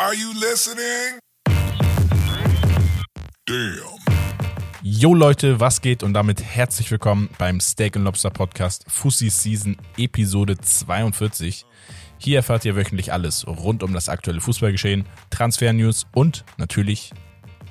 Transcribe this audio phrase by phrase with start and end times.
[0.00, 1.18] Are you listening?
[3.46, 3.98] Damn.
[4.80, 10.56] Jo Leute, was geht und damit herzlich willkommen beim Steak Lobster Podcast Fussi Season Episode
[10.56, 11.66] 42.
[12.16, 17.10] Hier erfahrt ihr wöchentlich alles rund um das aktuelle Fußballgeschehen, Transfer-News und natürlich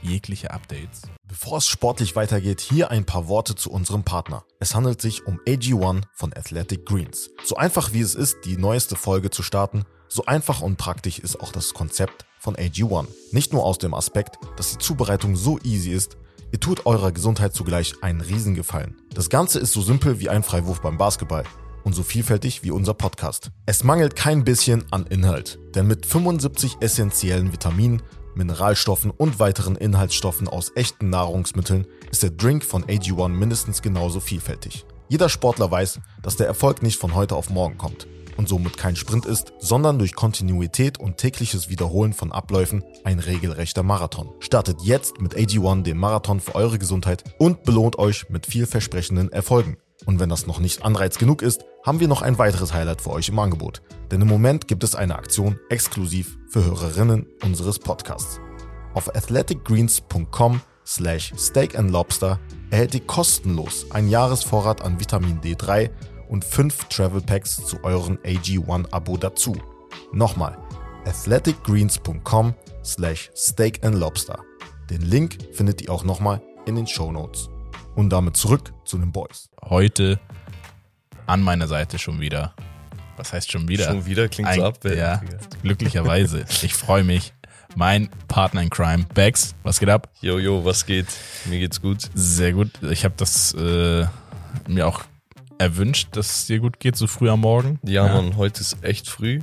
[0.01, 1.03] jegliche Updates.
[1.29, 4.43] Bevor es sportlich weitergeht, hier ein paar Worte zu unserem Partner.
[4.59, 7.29] Es handelt sich um AG1 von Athletic Greens.
[7.45, 11.39] So einfach wie es ist, die neueste Folge zu starten, so einfach und praktisch ist
[11.39, 13.07] auch das Konzept von AG1.
[13.31, 16.17] Nicht nur aus dem Aspekt, dass die Zubereitung so easy ist,
[16.51, 18.95] ihr tut eurer Gesundheit zugleich einen Riesengefallen.
[19.13, 21.43] Das Ganze ist so simpel wie ein Freiwurf beim Basketball
[21.83, 23.51] und so vielfältig wie unser Podcast.
[23.65, 28.01] Es mangelt kein bisschen an Inhalt, denn mit 75 essentiellen Vitaminen,
[28.35, 34.85] Mineralstoffen und weiteren Inhaltsstoffen aus echten Nahrungsmitteln ist der Drink von AG1 mindestens genauso vielfältig.
[35.09, 38.07] Jeder Sportler weiß, dass der Erfolg nicht von heute auf morgen kommt
[38.37, 43.83] und somit kein Sprint ist, sondern durch Kontinuität und tägliches Wiederholen von Abläufen ein regelrechter
[43.83, 44.29] Marathon.
[44.39, 49.77] Startet jetzt mit AG1 den Marathon für eure Gesundheit und belohnt euch mit vielversprechenden Erfolgen.
[50.05, 53.11] Und wenn das noch nicht Anreiz genug ist, haben wir noch ein weiteres Highlight für
[53.11, 53.81] euch im Angebot.
[54.11, 58.39] Denn im Moment gibt es eine Aktion exklusiv für Hörerinnen unseres Podcasts.
[58.93, 65.89] Auf athleticgreens.com slash steak and lobster erhält ihr kostenlos einen Jahresvorrat an Vitamin D3
[66.27, 69.55] und 5 Travel Packs zu euren AG1 Abo dazu.
[70.11, 70.57] Nochmal,
[71.05, 74.39] athleticgreens.com slash steak and lobster.
[74.89, 77.49] Den Link findet ihr auch nochmal in den Show Notes.
[77.95, 79.49] Und damit zurück zu den Boys.
[79.63, 80.19] Heute
[81.25, 82.53] an meiner Seite schon wieder.
[83.17, 83.85] Was heißt schon wieder?
[83.85, 85.31] Schon wieder klingt Ein, so abwertend.
[85.31, 86.45] Ja, glücklicherweise.
[86.61, 87.33] Ich freue mich.
[87.75, 90.09] Mein Partner in Crime, Bex, was geht ab?
[90.21, 91.07] Yo, yo, was geht?
[91.45, 92.09] Mir geht's gut.
[92.15, 92.71] Sehr gut.
[92.89, 94.05] Ich habe das äh,
[94.67, 95.03] mir auch
[95.57, 97.79] erwünscht, dass es dir gut geht, so früh am Morgen.
[97.83, 99.41] Ja, Mann, heute ist echt früh.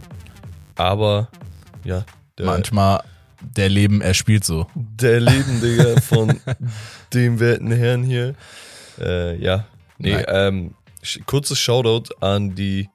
[0.77, 1.29] Aber,
[1.85, 2.05] ja,
[2.39, 3.03] der, Manchmal
[3.41, 4.67] der Leben, er spielt so.
[4.75, 6.41] der Leben, Digga, von
[7.13, 8.35] dem werten Herrn hier.
[8.99, 9.67] Äh, ja,
[9.99, 10.25] nee, Nein.
[10.29, 10.75] ähm,
[11.27, 12.89] kurzes Shoutout an die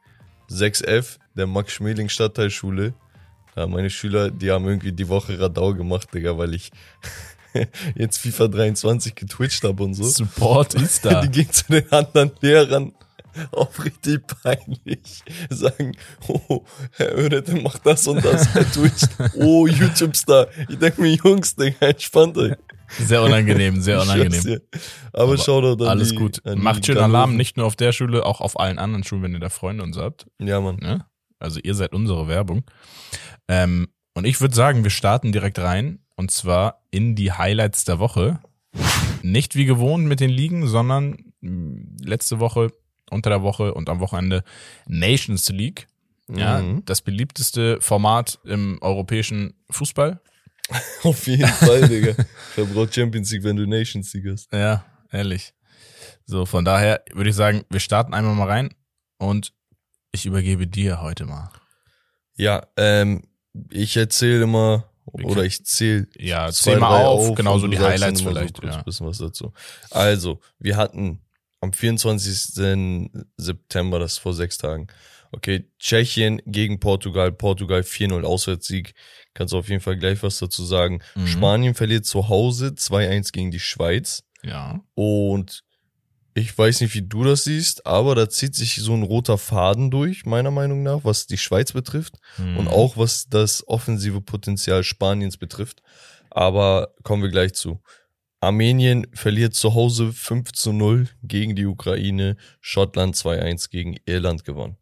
[0.49, 2.93] 6F der Max-Schmeling Stadtteilschule.
[3.55, 6.71] Ja, meine Schüler, die haben irgendwie die Woche Radau gemacht, Digga, weil ich
[7.95, 10.03] jetzt FIFA 23 getwitcht habe und so.
[10.03, 11.21] Support ist da.
[11.21, 12.93] Die gehen zu den anderen Lehrern
[13.51, 15.23] auch richtig peinlich.
[15.49, 15.95] Sagen,
[16.27, 19.03] oh, Herr Oedete macht das und das, Herr Twitch.
[19.35, 20.47] Oh, YouTube-Star.
[20.67, 22.55] Ich denke mir, Jungs, Digga, entspannt euch.
[22.97, 24.41] Sehr unangenehm, sehr unangenehm.
[24.41, 24.61] dir.
[25.13, 26.41] Aber, Shoutout an Alles die, gut.
[26.55, 26.97] Macht schön.
[26.97, 29.83] Alarm, nicht nur auf der Schule, auch auf allen anderen Schulen, wenn ihr da Freunde
[29.83, 30.25] und so habt.
[30.39, 30.77] Ja, Mann.
[30.77, 31.05] Ne?
[31.37, 32.63] Also ihr seid unsere Werbung.
[33.47, 35.99] Ähm, und ich würde sagen, wir starten direkt rein.
[36.15, 38.39] Und zwar in die Highlights der Woche.
[39.21, 42.71] Nicht wie gewohnt mit den Ligen, sondern mh, letzte Woche,
[43.09, 44.43] unter der Woche und am Wochenende
[44.87, 45.87] Nations League.
[46.31, 46.83] Ja, Mhm.
[46.85, 50.21] das beliebteste Format im europäischen Fußball.
[51.03, 52.13] Auf jeden Fall, Digga.
[52.53, 54.51] Verbraucht Champions League, wenn du Nations League hast.
[54.53, 55.53] Ja, ehrlich.
[56.25, 58.75] So, von daher würde ich sagen, wir starten einmal mal rein
[59.17, 59.53] und
[60.11, 61.49] ich übergebe dir heute mal.
[62.35, 63.23] Ja, ähm,
[63.71, 67.79] ich erzähle immer, oder ich zähle Ja, zwei, zähl mal auf, und genauso du die
[67.79, 68.57] Highlights vielleicht.
[68.57, 68.83] So ja.
[68.83, 69.51] bisschen was dazu.
[69.89, 71.21] Also, wir hatten
[71.61, 73.09] am 24.
[73.37, 74.87] September, das ist vor sechs Tagen.
[75.31, 78.95] Okay, Tschechien gegen Portugal, Portugal 4-0 Auswärtssieg.
[79.35, 81.01] Kannst du auf jeden Fall gleich was dazu sagen.
[81.15, 81.27] Mhm.
[81.27, 84.23] Spanien verliert zu Hause 2-1 gegen die Schweiz.
[84.43, 84.79] ja.
[84.95, 85.63] Und
[86.35, 89.91] ich weiß nicht, wie du das siehst, aber da zieht sich so ein roter Faden
[89.91, 92.57] durch, meiner Meinung nach, was die Schweiz betrifft Mhm.
[92.57, 95.81] und auch was das offensive Potenzial Spaniens betrifft.
[96.29, 97.81] Aber kommen wir gleich zu.
[98.41, 104.77] Armenien verliert zu Hause 5 zu 0 gegen die Ukraine, Schottland 2-1 gegen Irland gewonnen.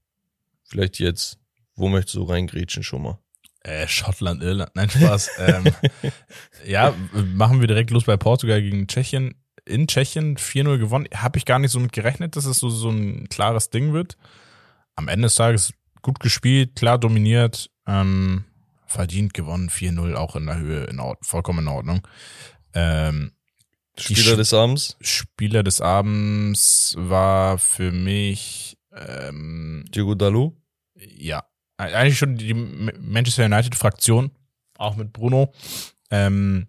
[0.64, 1.40] Vielleicht jetzt,
[1.76, 3.20] wo möchtest du reingrätschen schon mal?
[3.64, 5.30] Äh, Schottland, Irland, nein, Spaß.
[5.40, 5.66] ähm,
[6.66, 6.94] ja,
[7.34, 9.36] machen wir direkt los bei Portugal gegen Tschechien.
[9.66, 11.08] In Tschechien 4-0 gewonnen.
[11.14, 14.18] Habe ich gar nicht so mit gerechnet, dass es so, so ein klares Ding wird.
[14.96, 18.46] Am Ende des Tages gut gespielt, klar dominiert, ähm,
[18.86, 22.08] verdient gewonnen, 4-0 auch in der Höhe, in Ord vollkommen in Ordnung.
[22.74, 23.34] Ähm,
[24.00, 24.98] Spieler Sch- des Abends?
[25.02, 30.54] Spieler des Abends war für mich ähm, Diego Dalot?
[30.96, 31.44] ja,
[31.78, 34.32] eigentlich schon die Manchester United-Fraktion,
[34.78, 35.54] auch mit Bruno,
[36.10, 36.68] ähm,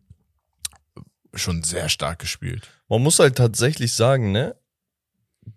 [1.34, 2.68] schon sehr stark gespielt.
[2.88, 4.54] Man muss halt tatsächlich sagen, ne?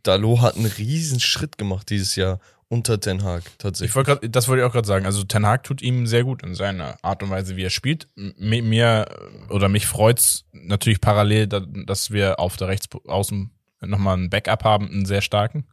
[0.03, 2.39] Dalot hat einen riesen Schritt gemacht dieses Jahr
[2.71, 3.95] unter Ten Hag, Ich tatsächlich.
[3.95, 5.05] wollte grad, das wollte ich auch gerade sagen.
[5.05, 8.07] Also Ten Hag tut ihm sehr gut in seiner Art und Weise, wie er spielt.
[8.15, 9.05] M- Mir
[9.49, 13.51] oder mich freut's natürlich parallel, da- dass wir auf der Rechtsaußen
[13.81, 15.65] nochmal einen Backup haben, einen sehr starken.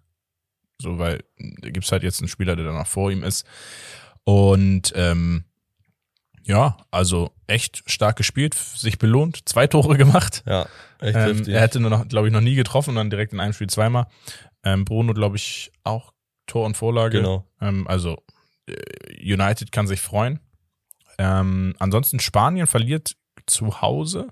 [0.81, 3.47] So, weil da gibt's halt jetzt einen Spieler, der dann noch vor ihm ist.
[4.25, 5.45] Und ähm,
[6.45, 10.43] Ja, also echt stark gespielt, sich belohnt, zwei Tore gemacht.
[10.47, 10.62] Ja,
[11.00, 11.55] echt Ähm, heftig.
[11.55, 13.69] er hätte nur noch, glaube ich, noch nie getroffen und dann direkt in einem Spiel
[13.69, 14.06] zweimal.
[14.65, 16.12] Ähm, Bruno, glaube ich, auch
[16.49, 17.19] Tor und Vorlage.
[17.19, 17.47] Genau.
[17.61, 18.21] Ähm, also
[18.67, 18.75] äh,
[19.23, 20.41] United kann sich freuen.
[21.19, 23.17] Ähm, ansonsten Spanien verliert
[23.47, 24.29] zu Hause.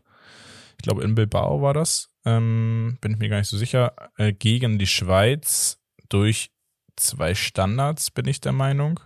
[0.79, 2.11] Ich glaube, in Bilbao war das.
[2.25, 3.95] Ähm, bin ich mir gar nicht so sicher.
[4.17, 5.79] Äh, gegen die Schweiz
[6.09, 6.51] durch
[6.97, 9.01] zwei Standards, bin ich der Meinung.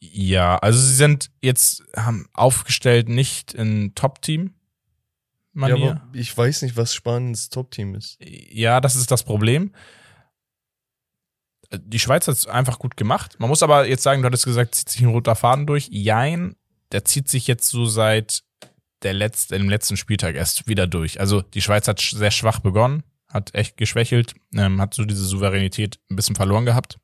[0.00, 4.54] Ja, also sie sind jetzt haben aufgestellt nicht in Top-Team.
[5.54, 8.16] ja, aber ich weiß nicht, was Spaniens Top-Team ist.
[8.20, 9.72] Ja, das ist das Problem.
[11.72, 13.36] Die Schweiz hat es einfach gut gemacht.
[13.38, 15.88] Man muss aber jetzt sagen, du hattest gesagt, zieht sich ein roter Faden durch.
[15.90, 16.56] Jein,
[16.92, 18.42] der zieht sich jetzt so seit
[19.02, 21.20] der letzte, dem letzten Spieltag erst wieder durch.
[21.20, 26.00] Also die Schweiz hat sehr schwach begonnen, hat echt geschwächelt, ähm, hat so diese Souveränität
[26.10, 26.98] ein bisschen verloren gehabt.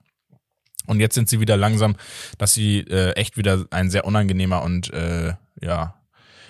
[0.87, 1.97] Und jetzt sind sie wieder langsam,
[2.39, 5.95] dass sie äh, echt wieder ein sehr unangenehmer und äh, ja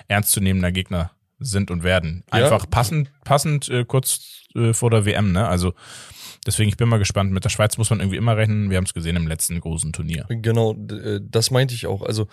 [0.08, 2.24] ernstzunehmender Gegner sind und werden.
[2.32, 2.44] Ja.
[2.44, 5.48] Einfach passend, passend äh, kurz äh, vor der WM, ne?
[5.48, 5.74] Also
[6.46, 7.32] deswegen, ich bin mal gespannt.
[7.32, 8.70] Mit der Schweiz muss man irgendwie immer rechnen.
[8.70, 10.26] Wir haben es gesehen im letzten großen Turnier.
[10.28, 12.02] Genau, äh, das meinte ich auch.
[12.02, 12.28] Also,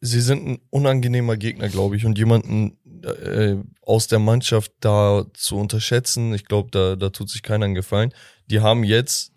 [0.00, 2.06] sie sind ein unangenehmer Gegner, glaube ich.
[2.06, 7.42] Und jemanden äh, aus der Mannschaft da zu unterschätzen, ich glaube, da, da tut sich
[7.42, 8.12] keiner einen Gefallen.
[8.46, 9.32] Die haben jetzt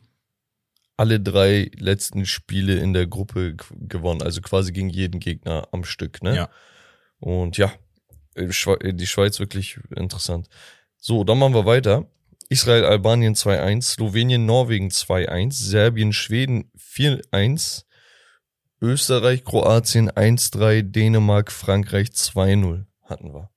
[0.98, 6.24] alle drei letzten Spiele in der Gruppe gewonnen, also quasi gegen jeden Gegner am Stück,
[6.24, 6.36] ne?
[6.36, 6.50] Ja.
[7.20, 7.72] Und ja,
[8.36, 10.50] äh, die Schweiz wirklich interessant.
[10.98, 12.08] So, dann machen wir weiter.
[12.50, 17.84] Israel, Albanien 2-1, Slowenien, Norwegen 2-1, Serbien, Schweden 4-1,
[18.82, 23.50] Österreich, Kroatien 1-3, Dänemark, Frankreich 2-0 hatten wir.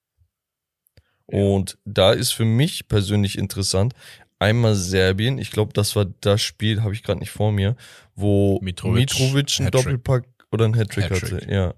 [1.26, 3.94] Und da ist für mich persönlich interessant,
[4.40, 7.76] einmal Serbien, ich glaube, das war das Spiel, habe ich gerade nicht vor mir,
[8.16, 9.70] wo Mitrovic, Mitrovic einen.
[9.70, 11.42] Doppelpack oder einen Hattrick, Hattrick.
[11.42, 11.52] hatte.
[11.52, 11.74] Ja.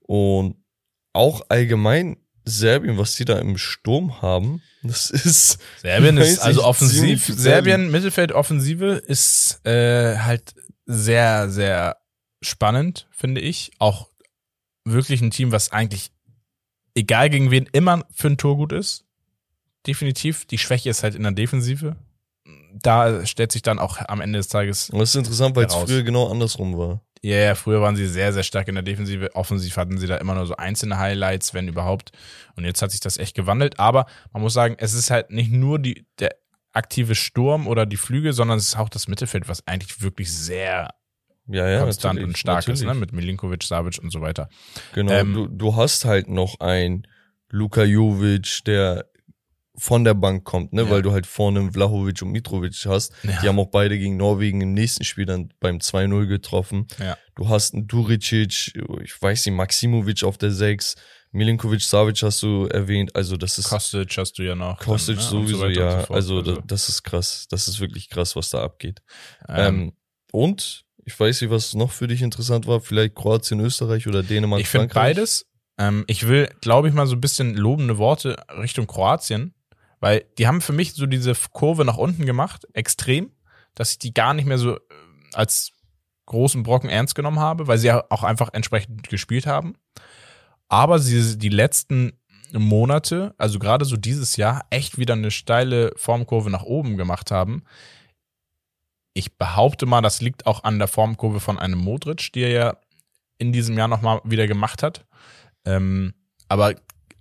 [0.00, 0.56] Und
[1.12, 7.26] auch allgemein Serbien, was die da im Sturm haben, das ist Serbien ist also offensiv.
[7.26, 10.54] Serbien, Mittelfeldoffensive ist äh, halt
[10.86, 11.98] sehr, sehr
[12.40, 13.72] spannend, finde ich.
[13.78, 14.08] Auch
[14.84, 16.12] wirklich ein Team, was eigentlich,
[16.94, 19.04] egal gegen wen, immer für ein Tor gut ist.
[19.86, 20.46] Definitiv.
[20.46, 21.96] Die Schwäche ist halt in der Defensive.
[22.74, 25.74] Da stellt sich dann auch am Ende des Tages Und das ist interessant, weil es
[25.74, 27.02] früher genau andersrum war.
[27.22, 29.34] Ja, ja, früher waren sie sehr, sehr stark in der Defensive.
[29.34, 32.12] Offensiv hatten sie da immer nur so einzelne Highlights, wenn überhaupt.
[32.56, 33.78] Und jetzt hat sich das echt gewandelt.
[33.78, 36.30] Aber man muss sagen, es ist halt nicht nur die, der
[36.72, 40.94] aktive Sturm oder die Flüge, sondern es ist auch das Mittelfeld, was eigentlich wirklich sehr
[41.46, 42.86] Ja, ja, konstant natürlich, und stark ist, ne?
[42.86, 43.00] natürlich.
[43.00, 44.48] Mit Milinkovic, Savic und so weiter.
[44.94, 47.06] Genau, Ähm, du, du hast halt noch ein
[47.50, 49.09] Luka Jovic, der
[49.80, 50.90] von der Bank kommt, ne, Ja.
[50.90, 53.12] weil du halt vorne Vlahovic und Mitrovic hast.
[53.22, 53.40] Ja.
[53.42, 56.86] Die haben auch beide gegen Norwegen im nächsten Spiel dann beim 2-0 getroffen.
[56.98, 57.16] Ja.
[57.34, 60.96] Du hast einen Duricic, ich weiß nicht, Maximovic auf der 6,
[61.32, 64.76] Milinkovic, Savic hast du erwähnt, also das ist Kostic hast du ja noch.
[64.78, 65.22] dann, Kostic ne?
[65.22, 68.34] Und so sowieso, und ja, so also, da- das ist krass, das ist wirklich krass,
[68.36, 69.00] was da abgeht.
[69.48, 69.92] ähm, Ähm,
[70.32, 74.60] und ich weiß nicht, was noch für dich interessant war, vielleicht Kroatien, Österreich oder Dänemark,
[74.60, 75.16] Ich finde Frankreich?
[75.16, 75.46] beides.
[75.78, 79.54] Ähm, ich will, glaube ich, mal so ein bisschen lobende Worte Richtung Kroatien,
[80.00, 83.30] weil die haben für mich so diese Kurve nach unten gemacht, extrem,
[83.74, 84.80] dass ich die gar nicht mehr so äh,
[85.34, 85.72] als
[86.26, 89.74] großen Brocken ernst genommen habe, weil sie ja auch einfach entsprechend gespielt haben.
[90.68, 92.12] Aber sie die letzten
[92.52, 97.64] Monate, also gerade so dieses Jahr, echt wieder eine steile Formkurve nach oben gemacht haben.
[99.12, 102.76] Ich behaupte mal, das liegt auch an der Formkurve von einem Modric, die er ja
[103.38, 105.04] in diesem Jahr nochmal wieder gemacht hat.
[105.64, 106.14] Ähm,
[106.48, 106.74] aber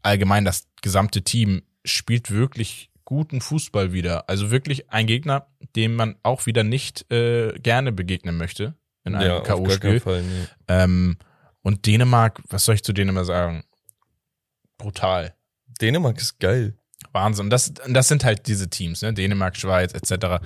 [0.03, 4.29] allgemein das gesamte Team spielt wirklich guten Fußball wieder.
[4.29, 9.29] Also wirklich ein Gegner, dem man auch wieder nicht äh, gerne begegnen möchte in einem
[9.29, 10.21] ja, K.O.-Spiel.
[10.21, 10.47] Nee.
[10.67, 11.17] Ähm,
[11.61, 13.63] und Dänemark, was soll ich zu Dänemark sagen?
[14.77, 15.33] Brutal.
[15.81, 16.75] Dänemark ist geil.
[17.11, 17.49] Wahnsinn.
[17.49, 19.13] Das, das sind halt diese Teams, ne?
[19.13, 20.45] Dänemark, Schweiz, etc.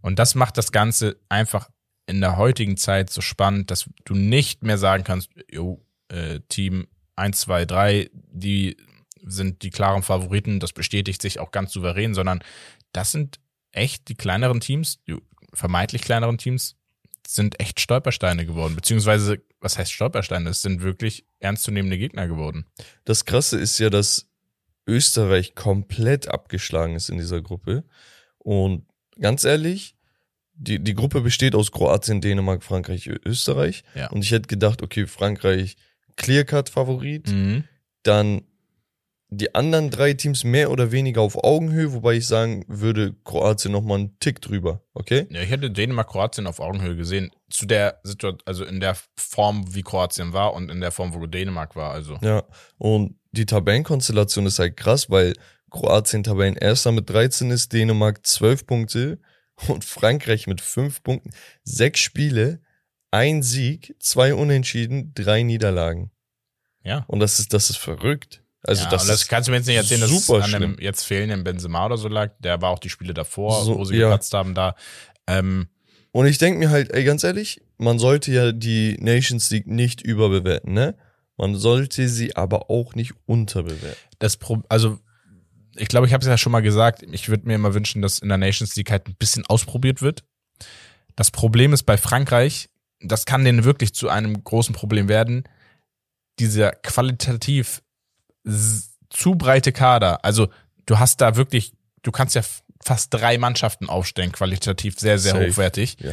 [0.00, 1.68] Und das macht das Ganze einfach
[2.06, 6.86] in der heutigen Zeit so spannend, dass du nicht mehr sagen kannst, jo, äh, Team
[7.16, 8.76] 1, 2, 3, die
[9.22, 12.42] sind die klaren Favoriten, das bestätigt sich auch ganz souverän, sondern
[12.92, 13.40] das sind
[13.72, 15.16] echt die kleineren Teams, die
[15.52, 16.76] vermeintlich kleineren Teams,
[17.26, 18.76] sind echt Stolpersteine geworden.
[18.76, 20.50] Beziehungsweise, was heißt Stolpersteine?
[20.50, 22.66] Es sind wirklich ernstzunehmende Gegner geworden.
[23.04, 24.28] Das Krasse ist ja, dass
[24.86, 27.84] Österreich komplett abgeschlagen ist in dieser Gruppe.
[28.38, 28.86] Und
[29.20, 29.96] ganz ehrlich,
[30.54, 33.82] die, die Gruppe besteht aus Kroatien, Dänemark, Frankreich, Österreich.
[33.94, 34.08] Ja.
[34.10, 35.76] Und ich hätte gedacht, okay, Frankreich
[36.16, 37.28] Clearcut-Favorit.
[37.28, 37.64] Mhm.
[38.02, 38.42] Dann
[39.36, 43.82] die anderen drei Teams mehr oder weniger auf Augenhöhe, wobei ich sagen würde, Kroatien noch
[43.82, 45.26] mal einen Tick drüber, okay?
[45.30, 47.30] Ja, ich hätte Dänemark, Kroatien auf Augenhöhe gesehen.
[47.50, 51.24] Zu der Situation, also in der Form, wie Kroatien war und in der Form, wo
[51.26, 51.92] Dänemark war.
[51.92, 52.18] Also.
[52.22, 52.44] Ja,
[52.78, 55.34] und die Tabellenkonstellation ist halt krass, weil
[55.70, 59.18] Kroatien Tabellenerster mit 13 ist, Dänemark 12 Punkte
[59.68, 61.30] und Frankreich mit 5 Punkten.
[61.62, 62.60] Sechs Spiele,
[63.10, 66.10] ein Sieg, zwei Unentschieden, drei Niederlagen.
[66.82, 67.04] Ja.
[67.08, 68.42] Und das ist, das ist verrückt.
[68.68, 71.04] Also ja, das, das kannst du mir jetzt nicht erzählen, dass es an dem jetzt
[71.04, 72.32] fehlenden Benzema oder so lag.
[72.40, 74.08] Der war auch die Spiele davor, So, wo sie ja.
[74.08, 74.74] gepatzt haben da.
[75.26, 75.68] Ähm,
[76.12, 80.02] Und ich denke mir halt, ey, ganz ehrlich, man sollte ja die Nations League nicht
[80.02, 80.94] überbewerten, ne?
[81.36, 83.98] Man sollte sie aber auch nicht unterbewerten.
[84.18, 84.98] das Pro also
[85.78, 88.18] ich glaube, ich habe es ja schon mal gesagt, ich würde mir immer wünschen, dass
[88.18, 90.24] in der Nations League halt ein bisschen ausprobiert wird.
[91.16, 92.70] Das Problem ist bei Frankreich,
[93.00, 95.44] das kann denen wirklich zu einem großen Problem werden,
[96.38, 97.82] dieser qualitativ
[99.10, 100.24] zu breite Kader.
[100.24, 100.48] Also
[100.86, 101.72] du hast da wirklich,
[102.02, 102.42] du kannst ja
[102.84, 105.48] fast drei Mannschaften aufstellen, qualitativ sehr, sehr Safe.
[105.48, 105.96] hochwertig.
[106.00, 106.12] Ja.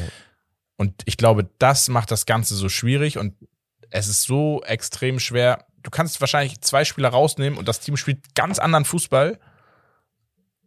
[0.77, 3.35] Und ich glaube, das macht das Ganze so schwierig und
[3.89, 5.65] es ist so extrem schwer.
[5.83, 9.39] Du kannst wahrscheinlich zwei Spieler rausnehmen und das Team spielt ganz anderen Fußball.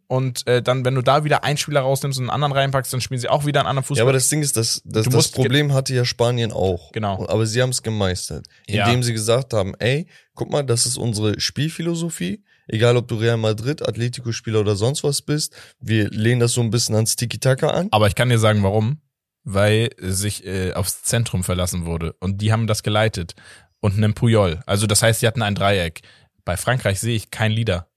[0.09, 3.01] Und äh, dann, wenn du da wieder einen Spieler rausnimmst und einen anderen reinpackst, dann
[3.01, 4.01] spielen sie auch wieder einen anderen Ja, Fußball.
[4.03, 6.93] aber das Ding ist, das, das, Du das Problem hatte ja Spanien auch.
[6.93, 7.27] Genau.
[7.27, 8.47] Aber sie haben es gemeistert.
[8.69, 8.85] Ja.
[8.85, 12.41] Indem sie gesagt haben, ey, guck mal, das ist unsere Spielphilosophie.
[12.69, 15.55] Egal, ob du Real Madrid, Atletico-Spieler oder sonst was bist.
[15.79, 17.87] Wir lehnen das so ein bisschen ans Tiki-Taka an.
[17.91, 19.01] aber ich kann dir sagen, warum.
[19.43, 22.13] Weil sich äh, aufs Zentrum verlassen wurde.
[22.19, 23.35] Und die haben das geleitet.
[23.79, 24.59] Und einen Puyol.
[24.65, 26.01] Also das heißt, sie hatten ein Dreieck.
[26.43, 27.87] Bei Frankreich sehe ich kein Leader.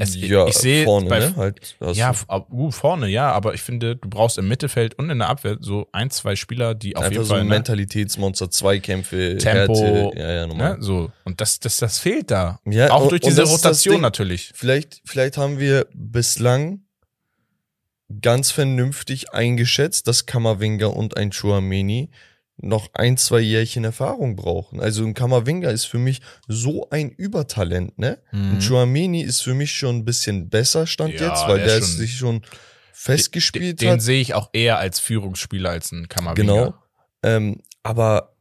[0.00, 1.34] Es- ja, ich sehe vorne, bei- ne?
[1.36, 2.12] Halt, Ja,
[2.50, 5.88] gut, vorne, ja, aber ich finde, du brauchst im Mittelfeld und in der Abwehr so
[5.92, 10.18] ein, zwei Spieler, die auf einfach jeden so Fall ein ne, Mentalitätsmonster, Zweikämpfe, Tempo, Härte.
[10.18, 10.76] Ja, ja, normal.
[10.78, 12.60] ne, so und das, das, das fehlt da.
[12.64, 14.52] Ja, Auch durch diese Rotation natürlich.
[14.54, 16.82] Vielleicht, vielleicht haben wir bislang
[18.22, 22.10] ganz vernünftig eingeschätzt, dass Kammerwinger und ein Chouameni
[22.60, 24.80] noch ein, zwei Jährchen Erfahrung brauchen.
[24.80, 28.18] Also ein Kammerwinger ist für mich so ein Übertalent, ne?
[28.32, 28.60] Ein Mhm.
[28.60, 31.96] Chouameni ist für mich schon ein bisschen besser stand Ja, jetzt, weil der der, schon-
[31.96, 32.42] sich schon
[32.92, 34.02] festgespielt Den hat.
[34.02, 36.52] sehe ich auch eher als Führungsspieler als ein Kammerwinger.
[36.52, 36.74] Genau.
[37.22, 38.34] Ähm, aber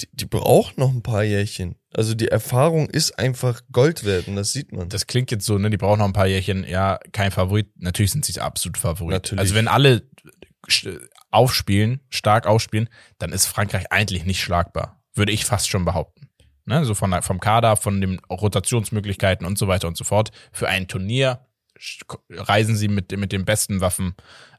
[0.00, 1.74] die, die braucht noch ein paar Jährchen.
[1.92, 4.88] Also die Erfahrung ist einfach Gold wert und das sieht man.
[4.88, 6.64] Das klingt jetzt so, ne, die brauchen noch ein paar Jährchen.
[6.66, 7.68] Ja, kein Favorit.
[7.76, 9.12] Natürlich sind sie der absolute Favorit.
[9.12, 9.40] Natürlich.
[9.40, 10.02] Also wenn alle
[11.30, 15.00] aufspielen, stark aufspielen, dann ist Frankreich eigentlich nicht schlagbar.
[15.14, 16.28] Würde ich fast schon behaupten.
[16.64, 20.32] Ne, so von, vom Kader, von den Rotationsmöglichkeiten und so weiter und so fort.
[20.52, 21.46] Für ein Turnier
[22.30, 24.14] reisen sie mit, mit den besten Waffen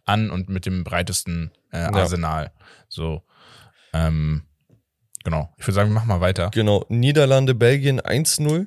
[0.06, 2.52] an und mit dem breitesten äh, Arsenal.
[2.88, 3.24] So,
[3.94, 4.44] ähm,
[5.24, 5.54] genau.
[5.58, 6.50] Ich würde sagen, mach mal weiter.
[6.52, 8.66] Genau, Niederlande, Belgien 1-0,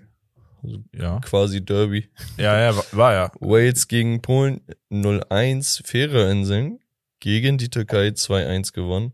[0.92, 2.08] Ja, quasi Derby.
[2.36, 3.32] ja, ja, war, war ja.
[3.40, 4.60] Wales gegen Polen
[4.92, 6.78] 0-1, Färöerinseln
[7.22, 9.12] gegen die Türkei 2-1 gewonnen.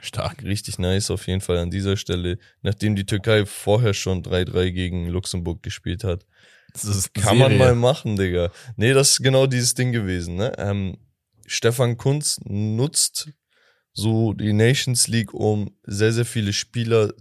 [0.00, 0.44] Stark.
[0.44, 5.08] Richtig nice auf jeden Fall an dieser Stelle, nachdem die Türkei vorher schon 3-3 gegen
[5.08, 6.24] Luxemburg gespielt hat.
[6.72, 8.52] Das Kann man mal machen, Digga.
[8.76, 10.52] Nee, das ist genau dieses Ding gewesen, ne?
[10.58, 10.98] Ähm,
[11.46, 13.30] Stefan Kunz nutzt
[13.92, 17.12] so die Nations League, um sehr, sehr viele Spieler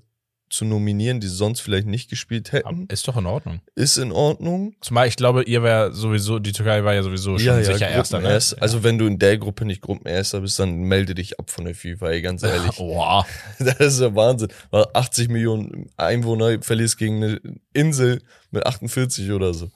[0.53, 2.86] zu nominieren, die sonst vielleicht nicht gespielt hätten.
[2.89, 3.62] Ist doch in Ordnung.
[3.74, 4.75] Ist in Ordnung.
[4.81, 8.17] Zumal ich glaube, ihr wäre sowieso, die Türkei war ja sowieso schon sicher Erster.
[8.17, 8.25] Ne?
[8.25, 8.62] Gruppenerster.
[8.62, 11.74] Also wenn du in der Gruppe nicht Gruppenerster bist, dann melde dich ab von der
[11.74, 12.69] FIFA, ey, ganz ehrlich.
[12.77, 13.25] Boah.
[13.57, 14.50] Das ist ja Wahnsinn.
[14.69, 17.41] Weil 80 Millionen Einwohner verlierst gegen eine
[17.74, 19.72] Insel mit 48 oder so.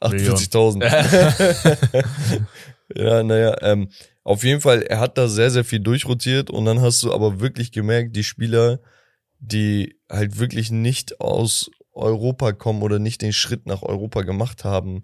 [0.00, 2.04] 48.000.
[2.96, 3.90] ja, naja, ähm,
[4.24, 7.40] auf jeden Fall, er hat da sehr, sehr viel durchrotiert und dann hast du aber
[7.40, 8.80] wirklich gemerkt, die Spieler,
[9.40, 15.02] die halt wirklich nicht aus Europa kommen oder nicht den Schritt nach Europa gemacht haben,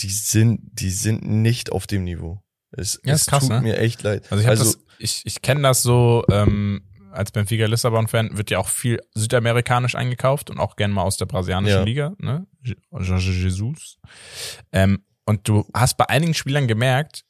[0.00, 2.40] die sind, die sind nicht auf dem Niveau.
[2.70, 3.60] Es, Ja, es krass, tut ne?
[3.60, 4.30] mir echt leid.
[4.30, 8.68] Also ich das, ich, ich kenne das so, ähm, als Benfica Lissabon-Fan wird ja auch
[8.68, 11.84] viel südamerikanisch eingekauft und auch gern mal aus der brasilianischen Ja.
[11.84, 12.46] Liga, ne?
[12.60, 13.98] Jesus.
[14.72, 17.24] Ähm, und du hast bei einigen Spielern gemerkt,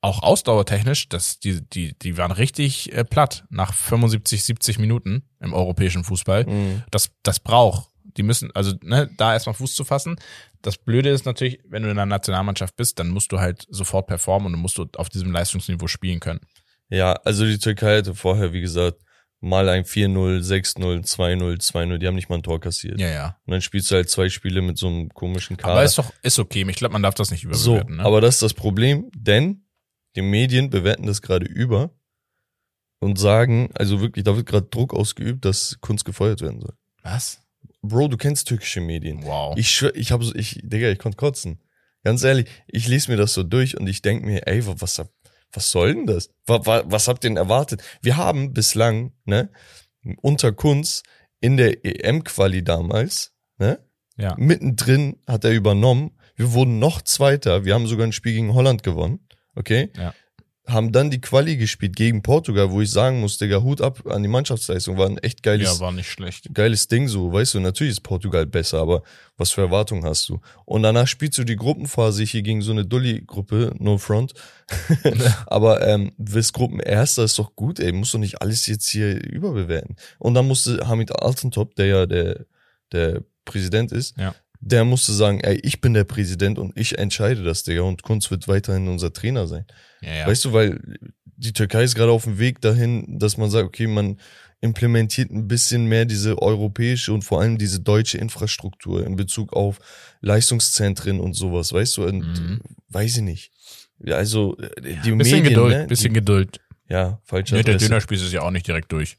[0.00, 5.52] auch ausdauertechnisch, dass die, die, die waren richtig äh, platt nach 75, 70 Minuten im
[5.52, 6.46] europäischen Fußball.
[6.46, 6.82] Mhm.
[6.90, 7.88] Das, das braucht.
[8.16, 10.16] Die müssen, also ne, da erstmal Fuß zu fassen.
[10.62, 14.06] Das Blöde ist natürlich, wenn du in der Nationalmannschaft bist, dann musst du halt sofort
[14.06, 16.40] performen und dann musst du auf diesem Leistungsniveau spielen können.
[16.88, 19.00] Ja, also die Türkei hatte vorher, wie gesagt,
[19.40, 23.00] mal ein 4-0, 6-0, 2-0, 2-0, die haben nicht mal ein Tor kassiert.
[23.00, 23.36] Ja, ja.
[23.46, 25.74] Und dann spielst du halt zwei Spiele mit so einem komischen Kader.
[25.74, 26.66] Aber ist doch, ist okay.
[26.68, 27.96] Ich glaube, man darf das nicht so, überbewerten.
[27.96, 28.04] ne?
[28.04, 29.64] aber das ist das Problem, denn
[30.20, 31.90] die Medien bewerten das gerade über
[33.00, 36.74] und sagen, also wirklich, da wird gerade Druck ausgeübt, dass Kunst gefeuert werden soll.
[37.02, 37.40] Was?
[37.82, 39.22] Bro, du kennst türkische Medien.
[39.24, 39.56] Wow.
[39.56, 41.60] Ich schwör, ich habe so, ich, Digga, ich konnte kotzen.
[42.04, 45.02] Ganz ehrlich, ich lese mir das so durch und ich denk mir, ey, wa- was,
[45.52, 46.30] was soll denn das?
[46.46, 47.82] Was, was habt ihr denn erwartet?
[48.02, 49.48] Wir haben bislang, ne,
[50.20, 51.02] unter Kunz
[51.40, 53.78] in der EM-Quali damals, ne,
[54.18, 54.34] ja.
[54.36, 56.10] mittendrin hat er übernommen.
[56.36, 57.64] Wir wurden noch Zweiter.
[57.64, 59.26] Wir haben sogar ein Spiel gegen Holland gewonnen.
[59.60, 59.90] Okay?
[59.96, 60.14] Ja.
[60.66, 64.22] Haben dann die Quali gespielt gegen Portugal, wo ich sagen muss, Digga, Hut ab an
[64.22, 64.98] die Mannschaftsleistung.
[64.98, 66.48] War ein echt geiles, ja, war nicht schlecht.
[66.54, 67.32] geiles Ding so.
[67.32, 69.02] Weißt du, natürlich ist Portugal besser, aber
[69.36, 70.40] was für Erwartungen hast du?
[70.66, 74.34] Und danach spielst du die Gruppenphase hier gegen so eine Dulli-Gruppe, no front.
[75.46, 77.92] aber ähm, wirst Gruppenerster ist doch gut, ey.
[77.92, 79.96] Musst du nicht alles jetzt hier überbewerten.
[80.18, 82.46] Und dann musste Hamid Altentop, der ja der,
[82.92, 84.34] der Präsident ist, Ja.
[84.60, 87.82] Der musste sagen, ey, ich bin der Präsident und ich entscheide das, Digga.
[87.82, 89.64] Und Kunz wird weiterhin unser Trainer sein.
[90.02, 90.26] Ja, ja.
[90.26, 90.80] Weißt du, weil
[91.24, 94.18] die Türkei ist gerade auf dem Weg dahin, dass man sagt, okay, man
[94.60, 99.78] implementiert ein bisschen mehr diese europäische und vor allem diese deutsche Infrastruktur in Bezug auf
[100.20, 102.60] Leistungszentren und sowas, weißt du, und Mhm.
[102.90, 103.52] weiß ich nicht.
[104.04, 105.86] Ja, also äh, die bisschen Medien, Geduld, ne?
[105.86, 106.60] bisschen die, Geduld.
[106.90, 107.76] ja, falsche Nee, der.
[107.76, 109.16] Dönerspieß ist ja auch nicht direkt durch.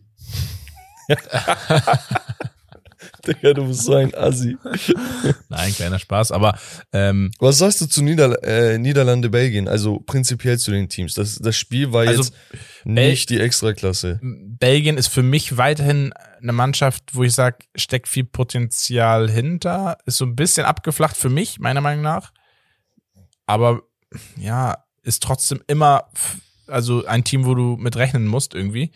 [3.27, 4.57] Digga, du bist so ein Assi.
[5.49, 6.57] Nein, kleiner Spaß, aber
[6.93, 9.67] ähm, Was sagst du zu Nieder äh, Niederlande, Belgien?
[9.67, 11.13] Also prinzipiell zu den Teams.
[11.13, 12.33] Das, das Spiel war Also, jetzt
[12.83, 14.19] nicht die Extraklasse.
[14.21, 19.97] Belgien ist für mich weiterhin eine Mannschaft, wo ich sage, steckt viel Potenzial hinter.
[20.05, 22.31] Ist so ein bisschen abgeflacht für mich, meiner Meinung nach.
[23.45, 23.81] Aber
[24.37, 26.05] ja, ist trotzdem immer
[26.67, 28.91] also ein Team, wo du mit rechnen musst irgendwie.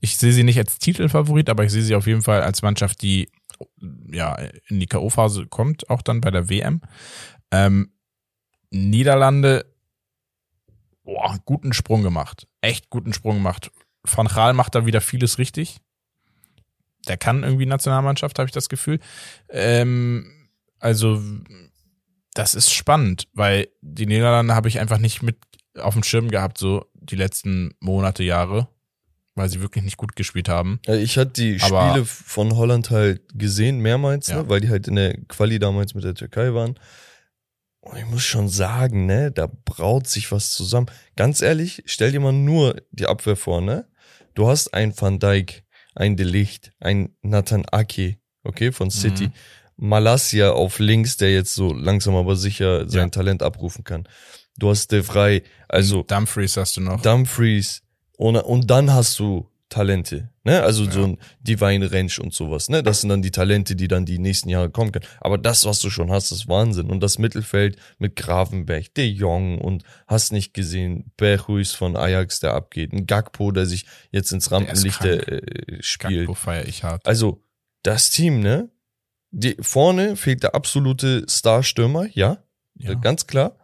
[0.00, 3.02] Ich sehe sie nicht als Titelfavorit, aber ich sehe sie auf jeden Fall als Mannschaft,
[3.02, 3.28] die
[4.10, 4.34] ja
[4.68, 6.80] in die K.O.-Phase kommt, auch dann bei der WM.
[7.50, 7.92] Ähm,
[8.70, 9.72] Niederlande,
[11.02, 12.46] boah, guten Sprung gemacht.
[12.60, 13.70] Echt guten Sprung gemacht.
[14.04, 15.78] Van Gaal macht da wieder vieles richtig.
[17.08, 18.98] Der kann irgendwie Nationalmannschaft, habe ich das Gefühl.
[19.48, 20.48] Ähm,
[20.78, 21.22] also,
[22.34, 25.36] das ist spannend, weil die Niederlande habe ich einfach nicht mit
[25.78, 28.68] auf dem Schirm gehabt, so die letzten Monate, Jahre,
[29.36, 30.80] weil sie wirklich nicht gut gespielt haben.
[30.86, 34.42] Ja, Ich hatte die Aber- Spiele von Holland halt gesehen, mehrmals, Ja.
[34.42, 36.74] ne, weil die halt in der Quali damals mit der Türkei waren.
[37.80, 40.86] Und ich muss schon sagen, ne, da braut sich was zusammen.
[41.14, 43.86] Ganz ehrlich, stell dir mal nur die Abwehr vor, ne?
[44.34, 45.62] Du hast einen Van Dijk,
[45.94, 49.28] einen De Licht, einen Nathan Ake, okay, von City.
[49.28, 49.32] Mhm.
[49.76, 53.08] Malasia auf links, der jetzt so langsam aber sicher sein Ja.
[53.10, 54.08] Talent abrufen kann.
[54.58, 57.02] Du hast De Vrij, also Dumfries hast du noch.
[57.02, 57.82] Dumfries
[58.16, 60.62] und, und dann hast du Talente, ne?
[60.62, 61.06] Also so Ja.
[61.06, 62.84] ein Divine Ranch und sowas, ne?
[62.84, 65.04] Das sind dann die Talente, die dann die nächsten Jahre kommen können.
[65.20, 66.88] Aber das, was du schon hast, ist Wahnsinn.
[66.88, 72.54] Und das Mittelfeld mit Gravenberg, De Jong und hast nicht gesehen, Berhuis von Ajax, der
[72.54, 75.26] abgeht, ein Gakpo, der sich jetzt ins Rampenlicht krank.
[75.26, 76.28] äh, spielt.
[76.28, 77.04] Gakpo feier ich hart.
[77.04, 77.42] Also,
[77.82, 78.70] das Team, ne?
[79.32, 82.38] Die, vorne fehlt der absolute Starstürmer, ja,
[82.76, 82.94] Ja.
[82.94, 83.58] ganz klar.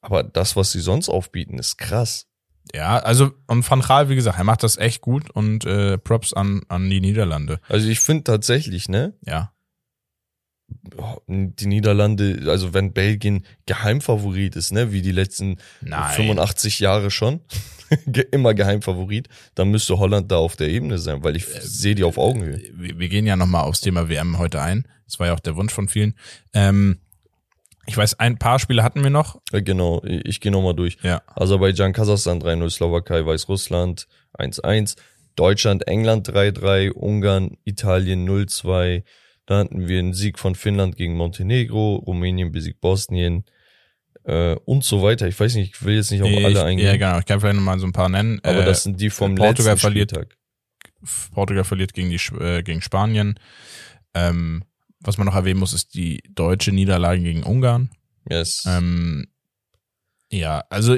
[0.00, 2.26] Aber das, was sie sonst aufbieten, ist krass.
[2.74, 6.32] Ja, also und Van Gaal, wie gesagt, er macht das echt gut und äh, Props
[6.32, 7.60] an, an die Niederlande.
[7.68, 9.52] Also ich finde tatsächlich, ne, Ja.
[11.26, 16.14] die Niederlande, also wenn Belgien Geheimfavorit ist, ne, wie die letzten Nein.
[16.14, 17.40] 85 Jahre schon,
[18.30, 22.04] immer Geheimfavorit, dann müsste Holland da auf der Ebene sein, weil ich Äh, sehe die
[22.04, 22.60] auf Augenhöhe.
[22.74, 24.86] Wir, wir gehen ja nochmal aufs Thema WM heute ein.
[25.06, 26.14] Das war ja auch der Wunsch von vielen.
[26.52, 27.00] Ähm,
[27.90, 29.40] ich weiß, ein paar Spiele hatten wir noch.
[29.52, 30.96] Äh, Genau, ich, ich gehe nochmal durch.
[31.02, 31.22] Ja.
[31.34, 34.06] Aserbaidschan, Kasachstan 3-0, Slowakei, Weißrussland
[34.38, 34.96] 1-1,
[35.36, 39.02] Deutschland, England 3-3, Ungarn, Italien 0-2.
[39.46, 43.44] Dann hatten wir einen Sieg von Finnland gegen Montenegro, Rumänien besiegt Bosnien
[44.24, 45.26] äh, und so weiter.
[45.26, 47.18] Ich weiß nicht, ich will jetzt nicht auf Ich, alle eingehen, ja, genau.
[47.18, 48.38] Ich kann vielleicht nochmal so ein paar nennen.
[48.44, 50.10] aber Äh, das sind die vom Portugal letzten verliert.
[50.10, 50.36] Spieltag.
[51.32, 53.38] Portugal verliert gegen die äh, gegen Spanien.
[54.14, 54.64] Ähm,
[55.00, 57.90] was man noch erwähnen muss, ist die deutsche Niederlage gegen Ungarn.
[58.28, 58.64] Yes.
[58.66, 59.26] Ähm,
[60.30, 60.96] ja, also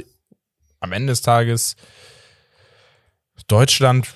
[0.81, 1.77] am Ende des Tages
[3.47, 4.09] Deutschland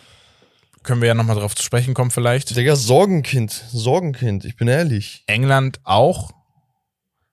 [0.82, 2.56] können wir ja nochmal drauf zu sprechen kommen vielleicht.
[2.56, 5.24] Digga, Sorgenkind, Sorgenkind, ich bin ehrlich.
[5.26, 6.30] England auch.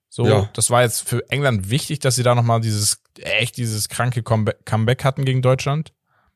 [0.10, 0.50] So, Ja.
[0.54, 5.04] das war jetzt für England wichtig, dass sie da nochmal dieses, echt dieses kranke Comeback,
[5.04, 5.94] hatten gegen Deutschland.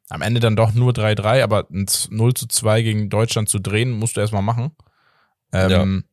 [0.10, 3.91] Am Ende dann doch nur 3-3, aber ein 0 zu 2 gegen Deutschland zu drehen,
[3.91, 4.71] musst du erstmal machen.
[5.51, 6.03] Ähm,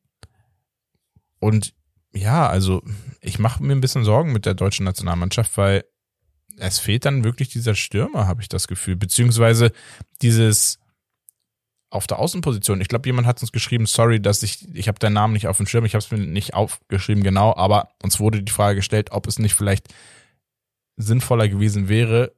[1.41, 1.75] Und
[2.13, 2.83] ja, also
[3.21, 5.85] ich mache mir ein bisschen Sorgen mit der deutschen Nationalmannschaft, weil
[6.57, 8.97] es fehlt dann wirklich dieser Stürmer, habe ich das Gefühl.
[8.97, 9.73] Beziehungsweise
[10.23, 10.79] dieses
[11.91, 12.81] auf der Außenposition.
[12.81, 15.59] Ich glaube, jemand hat uns geschrieben, sorry, dass ich, ich habe deinen Namen nicht auf
[15.59, 19.13] dem Schirm, ich habe es mir nicht aufgeschrieben, genau, aber uns wurde die Frage gestellt,
[19.13, 19.95] ob es nicht vielleicht
[20.97, 22.33] sinnvoller gewesen wäre,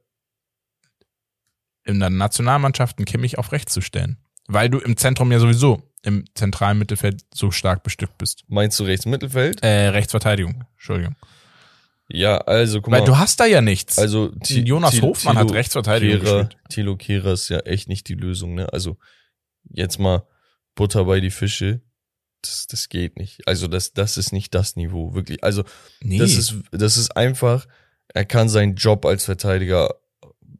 [1.85, 4.17] in der Nationalmannschaft einen Kimmich auf rechts zu stellen.
[4.47, 8.43] Weil du im Zentrum ja sowieso im zentralen Mittelfeld so stark bestückt bist.
[8.47, 9.61] Meinst du rechts Mittelfeld?
[9.61, 11.15] Äh, Rechtsverteidigung, Entschuldigung.
[12.09, 13.05] Ja, also guck Weil mal.
[13.05, 13.99] du hast da ja nichts.
[13.99, 16.63] also Thi- Jonas Thi- Hofmann hat Rechtsverteidigung Kehrer, gespielt.
[16.69, 18.71] Thilo Kehrer ist ja echt nicht die Lösung, ne?
[18.71, 18.97] Also
[19.69, 20.25] jetzt mal
[20.75, 21.81] Butter bei die Fische.
[22.41, 23.45] Das, das geht nicht.
[23.47, 25.43] Also das, das ist nicht das Niveau, wirklich.
[25.43, 25.63] Also
[26.01, 26.17] nee.
[26.17, 27.67] das ist, das ist einfach,
[28.13, 29.93] er kann seinen Job als Verteidiger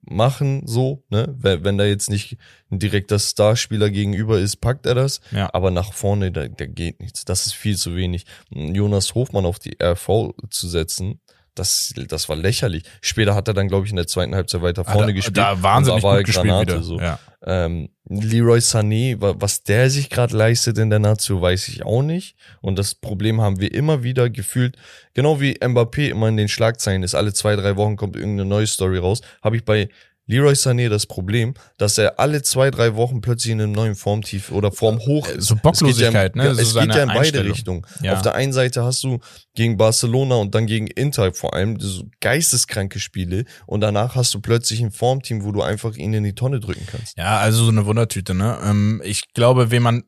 [0.10, 1.34] machen, so, ne?
[1.38, 2.38] Wenn, wenn da jetzt nicht
[2.72, 5.22] ein direkter Starspieler gegenüber ist, packt er das.
[5.32, 5.50] Ja.
[5.54, 7.26] Aber nach vorne, da, da geht nichts.
[7.26, 8.26] Das ist viel zu wenig.
[8.50, 11.20] Jonas Hofmann auf die RV zu setzen,
[11.56, 12.84] das, das war lächerlich.
[13.02, 15.38] Später hat er dann, glaube ich, in der zweiten Halbzeit weiter Hat vorne er- gespielt.
[15.38, 16.84] Da wahnsinnig da war gut er gespielt Granate, wieder.
[16.84, 17.00] So.
[17.00, 17.20] Ja.
[17.44, 22.04] Ähm, Leroy Sané, wa- was der sich gerade leistet in der Nazio, weiß ich auch
[22.04, 22.36] nicht.
[22.62, 24.78] Und das Problem haben wir immer wieder gefühlt,
[25.14, 28.68] genau wie Mbappé immer in den Schlagzeilen ist, alle zwei, drei Wochen kommt irgendeine neue
[28.68, 29.90] Story raus, habe ich bei
[30.28, 34.52] Leroy Sané das Problem, dass er alle zwei, drei Wochen plötzlich in einem neuen Formtief
[34.52, 35.46] oder Form hoch Äh, ist.
[35.48, 36.56] so Bocklosigkeit, es geht ja, ne?
[36.56, 37.46] So Es geht ja in beide.
[37.46, 37.86] Richtungen.
[38.02, 38.14] Ja.
[38.14, 39.20] Auf der einen Seite hast du
[39.56, 44.42] gegen Barcelona und dann gegen Inter vor allem so geisteskranke Spiele und danach hast du
[44.42, 47.18] plötzlich ein Formteam, wo du einfach ihn in die Tonne drücken kannst.
[47.18, 48.60] Ja, also so eine Wundertüte, ne?
[48.64, 50.04] Ähm, ich glaube, wenn man,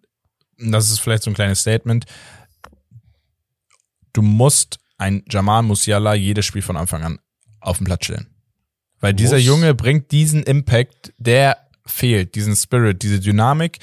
[0.58, 2.06] das ist vielleicht so ein kleines Statement,
[4.14, 7.20] du musst ein Jamal Musiala jedes Spiel von Anfang an
[7.62, 8.28] auf den Platz stellen.
[9.00, 9.46] Weil dieser Muss.
[9.46, 13.80] Junge bringt diesen Impact, der fehlt, diesen Spirit, diese Dynamik.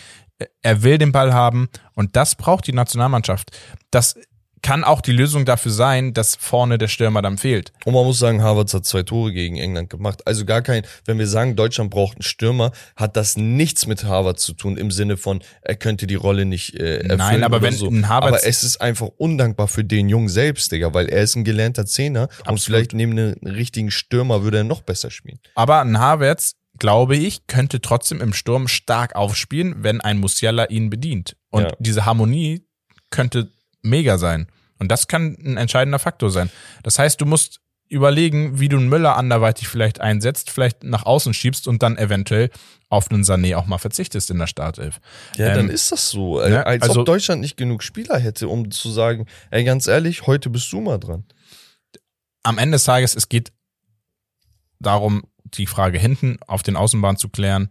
[0.62, 3.56] Er will den Ball haben und das braucht die Nationalmannschaft.
[3.90, 4.16] Das
[4.62, 7.72] kann auch die Lösung dafür sein, dass vorne der Stürmer dann fehlt.
[7.84, 10.26] Und man muss sagen, Havertz hat zwei Tore gegen England gemacht.
[10.26, 14.42] Also gar kein, wenn wir sagen, Deutschland braucht einen Stürmer, hat das nichts mit Havertz
[14.44, 17.18] zu tun im Sinne von, er könnte die Rolle nicht äh, erfüllen.
[17.18, 17.88] Nein, aber wenn so.
[17.88, 21.36] ein Havertz- aber es ist einfach undankbar für den Jungen selbst, Digga, weil er ist
[21.36, 22.60] ein gelernter Zehner und Absolut.
[22.62, 25.38] vielleicht neben einem richtigen Stürmer würde er noch besser spielen.
[25.54, 30.90] Aber ein Havertz, glaube ich, könnte trotzdem im Sturm stark aufspielen, wenn ein Musiala ihn
[30.90, 31.36] bedient.
[31.50, 31.72] Und Ja.
[31.78, 32.66] diese Harmonie
[33.10, 33.48] könnte
[33.86, 34.46] mega sein.
[34.78, 36.50] Und das kann ein entscheidender Faktor sein.
[36.82, 41.32] Das heißt, du musst überlegen, wie du einen Müller anderweitig vielleicht einsetzt, vielleicht nach außen
[41.32, 42.50] schiebst und dann eventuell
[42.88, 45.00] auf einen Sané auch mal verzichtest in der Startelf.
[45.36, 46.40] Ja, Ähm, dann ist das so.
[46.40, 50.26] Ne, Als also- ob Deutschland nicht genug Spieler hätte, um zu sagen, ey, ganz ehrlich,
[50.26, 51.24] heute bist du mal dran.
[52.42, 53.52] Am Ende des Tages, es geht
[54.80, 57.68] darum, die Frage hinten auf den Außenbahn zu klären.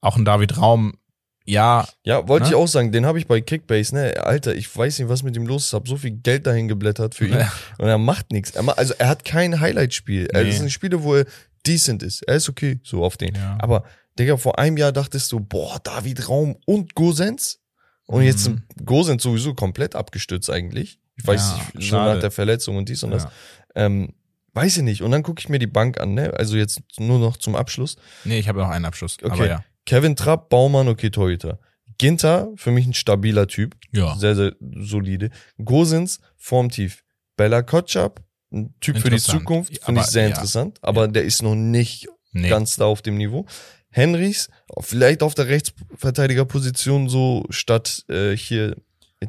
[0.00, 0.98] Auch ein David Raum,
[1.46, 2.50] ja, Ja, wollte Ne?
[2.50, 4.14] ich auch sagen, den habe ich bei Kickbase, ne?
[4.24, 5.72] Alter, ich weiß nicht, was mit ihm los ist.
[5.72, 7.46] Hab so viel Geld dahin geblättert für ihn
[7.78, 8.50] und er macht nichts.
[8.52, 10.26] Er also er hat kein Highlight-Spiel.
[10.32, 10.50] Er Nee.
[10.50, 11.24] ist ein Spieler, wo er
[11.66, 12.22] decent ist.
[12.22, 13.34] Er ist okay, so auf den.
[13.34, 13.56] Ja.
[13.60, 13.84] Aber
[14.18, 17.60] Digga, vor einem Jahr dachtest du, boah, David Raum und Gosens?
[18.06, 18.62] Und jetzt Mhm.
[18.76, 20.98] sind Gosens sowieso komplett abgestürzt eigentlich.
[21.16, 22.14] Ich weiß Ja, nicht, so schade.
[22.14, 23.24] nach der Verletzung und dies und das.
[23.24, 23.30] ja.
[23.74, 24.14] Ähm,
[24.54, 25.02] weiß ich nicht.
[25.02, 26.32] Und dann gucke ich mir die Bank an, ne?
[26.34, 27.96] Also jetzt nur noch zum Abschluss.
[28.24, 29.16] Nee, ich habe noch einen Abschluss.
[29.22, 29.32] Okay.
[29.32, 29.64] Aber ja.
[29.86, 31.58] Kevin Trapp, Baumann, okay, Torhüter.
[31.98, 33.74] Ginter, für mich ein stabiler Typ.
[33.92, 34.14] Ja.
[34.16, 35.30] Sehr, sehr solide.
[35.64, 37.02] Gosens, formtief.
[37.36, 38.20] Bella Kotschap,
[38.52, 39.16] ein Typ für die.
[39.18, 40.28] Zukunft, Ja, finde ich sehr ja.
[40.28, 40.78] interessant.
[40.82, 42.48] Aber der ist noch nicht Nee.
[42.50, 43.46] ganz da auf dem Niveau.
[43.88, 48.76] Henrys, vielleicht auf der Rechtsverteidigerposition so statt äh, hier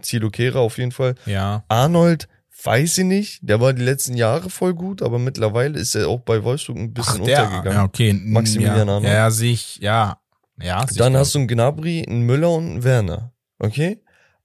[0.01, 1.15] Zilo Kehrer auf jeden Fall.
[1.25, 1.63] ja.
[1.69, 2.27] Arnold,
[2.63, 3.39] weiß ich nicht.
[3.41, 6.93] Der war die letzten Jahre voll gut, aber mittlerweile ist er auch bei Wolfsburg ein
[6.93, 7.77] bisschen der, untergegangen.
[7.79, 8.13] ja, okay.
[8.13, 9.13] Maximilian ja, Arnold.
[9.13, 10.19] ja, sehe ich, ja.
[10.61, 13.33] Ja, Dann hast du einen Gnabry, einen Müller und einen Werner.
[13.59, 14.01] Okay?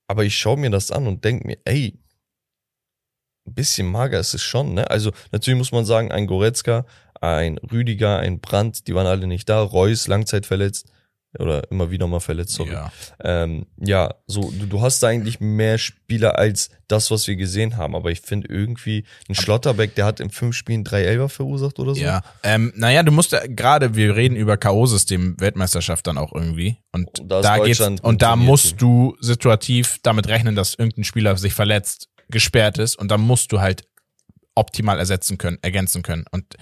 [0.07, 1.99] Aber ich schaue mir das an und denke mir, ey,
[3.47, 4.89] ein bisschen mager ist es schon, ne?
[4.91, 6.87] Also natürlich muss man sagen, ein Goretzka,
[7.21, 9.61] ein Rüdiger, ein Brandt, die waren alle nicht da.
[9.63, 10.93] Reus, langzeitverletzt.
[11.39, 12.73] Oder immer wieder mal verletzt, sorry.
[12.73, 12.93] Ja.
[13.25, 17.79] Ähm, ja, so, du, du hast da eigentlich mehr Spieler als das, was wir gesehen
[17.79, 17.97] haben.
[17.97, 21.95] Aber ich finde irgendwie, ein Schlotterbeck, der hat in fünf Spielen drei Elfer verursacht oder
[21.95, 22.03] so.
[22.03, 26.77] Ja, ähm, naja, du musst ja, gerade, wir reden über K.O.-System Weltmeisterschaft dann auch irgendwie.
[26.93, 31.37] Und Und da da geht's, und da musst du situativ damit rechnen, dass irgendein Spieler
[31.39, 33.85] sich verletzt, gesperrt ist und dann musst du halt
[34.55, 36.25] optimal ersetzen können, ergänzen können.
[36.31, 36.57] Und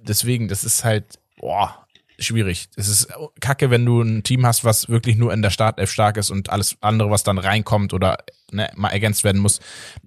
[0.00, 1.85] deswegen, das ist halt, boah,
[2.18, 2.68] schwierig.
[2.76, 3.08] Es ist
[3.40, 6.50] kacke, wenn du ein Team hast, was wirklich nur in der Startelf stark ist und
[6.50, 8.18] alles andere, was dann reinkommt oder
[8.50, 9.60] ne, mal ergänzt werden muss,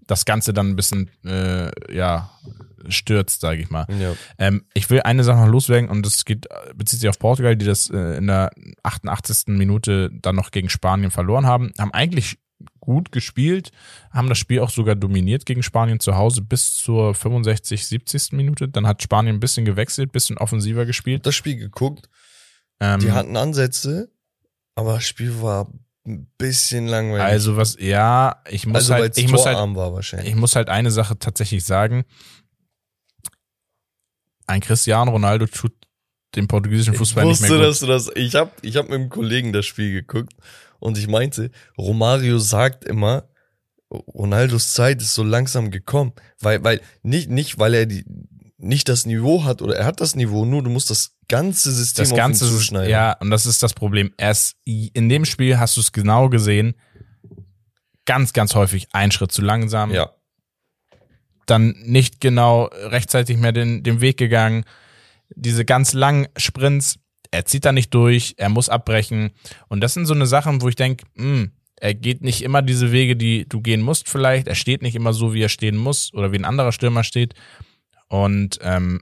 [0.08, 2.32] das Ganze dann ein bisschen, äh, ja,
[2.88, 3.86] stürzt, sage ich mal.
[3.90, 4.14] Ja.
[4.38, 7.66] Ähm, ich will eine Sache noch loswerden und das geht, bezieht sich auf Portugal, die
[7.66, 8.52] das äh, in der
[8.84, 9.48] 88.
[9.48, 11.72] Minute dann noch gegen Spanien verloren haben.
[11.78, 12.38] Haben eigentlich
[12.80, 13.72] gut gespielt,
[14.12, 18.34] haben das Spiel auch sogar dominiert gegen Spanien zu Hause bis zur 65, 70.
[18.34, 18.68] Minute.
[18.68, 21.26] Dann hat Spanien ein bisschen gewechselt, bisschen offensiver gespielt.
[21.26, 22.10] Das Spiel geguckt,
[22.80, 24.10] Ähm, Die hatten Ansätze,
[24.76, 25.70] aber das Spiel war
[26.06, 27.24] ein bisschen langweilig.
[27.24, 31.20] also was, ja, ich muss also halt, ich muss halt, ich muss halt eine Sache
[31.20, 32.06] tatsächlich sagen.
[34.48, 35.74] Ein Cristiano Ronaldo tut
[36.36, 37.62] dem portugiesischen Fußball nicht mehr gut.
[37.62, 38.10] dass du das.
[38.16, 40.34] Ich habe ich hab mit einem Kollegen das Spiel geguckt
[40.80, 43.30] Und ich meinte, Romario sagt immer,
[43.92, 48.06] Ronaldos Zeit ist so langsam gekommen, weil, weil, nicht, nicht, weil er die,
[48.58, 52.04] nicht das Niveau hat oder er hat das Niveau, nur du musst das ganze System
[52.04, 52.90] Das Ganze auf ihn zuschneiden.
[52.90, 54.14] ja, und das ist das Problem.
[54.18, 56.76] Erst in dem Spiel hast du es genau gesehen,
[58.06, 60.12] ganz, ganz häufig ein Schritt zu langsam, ja.
[61.46, 64.66] dann nicht genau rechtzeitig mehr den, den Weg gegangen.
[65.36, 67.00] Diese ganz langen Sprints,
[67.32, 69.32] er zieht da nicht durch, er muss abbrechen.
[69.68, 71.06] Und das sind so eine Sachen, wo ich denke,
[71.76, 74.48] er geht nicht immer diese Wege, die du gehen musst vielleicht.
[74.48, 77.36] Er steht nicht immer so, wie er stehen muss oder wie ein anderer Stürmer steht.
[78.08, 79.02] Und ähm,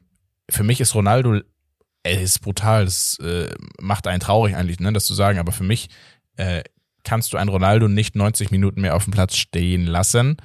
[0.50, 1.42] für mich ist Ronaldo,
[2.04, 2.86] er ist brutal.
[2.86, 5.40] Das äh, macht einen traurig eigentlich, ne, das zu sagen.
[5.40, 5.90] Aber für mich
[6.36, 6.63] äh,
[7.04, 10.38] kannst du einen Ronaldo nicht 90 Minuten mehr auf dem Platz stehen lassen.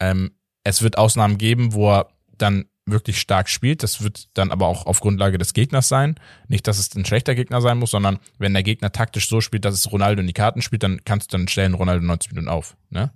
[0.00, 0.32] Ähm,
[0.64, 3.82] es wird Ausnahmen geben, wo er dann wirklich stark spielt.
[3.82, 6.16] Das wird dann aber auch auf Grundlage des Gegners sein.
[6.48, 9.64] Nicht, dass es ein schlechter Gegner sein muss, sondern wenn der Gegner taktisch so spielt,
[9.64, 12.48] dass es Ronaldo in die Karten spielt, dann kannst du dann stellen Ronaldo 90 Minuten
[12.48, 12.76] auf.
[12.90, 13.12] Ne?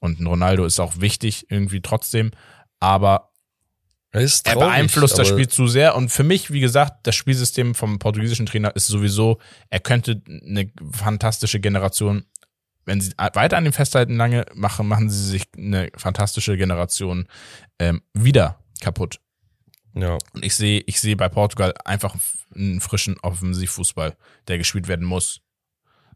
[0.00, 2.32] Und ein Ronaldo ist auch wichtig irgendwie trotzdem,
[2.80, 3.30] aber
[4.12, 5.96] Er, beeinflusst das Spiel zu sehr.
[5.96, 9.38] Und für mich, wie gesagt, das Spielsystem vom portugiesischen Trainer ist sowieso,
[9.70, 12.24] er könnte eine fantastische Generation,
[12.84, 17.26] wenn sie weiter an ihm festhalten lange, machen, machen sie sich eine fantastische Generation
[17.78, 19.20] ähm, wieder kaputt.
[19.94, 20.18] Ja.
[20.32, 22.16] Und ich sehe, ich sehe bei Portugal einfach
[22.54, 24.16] einen frischen Offensivfußball,
[24.48, 25.40] der gespielt werden muss.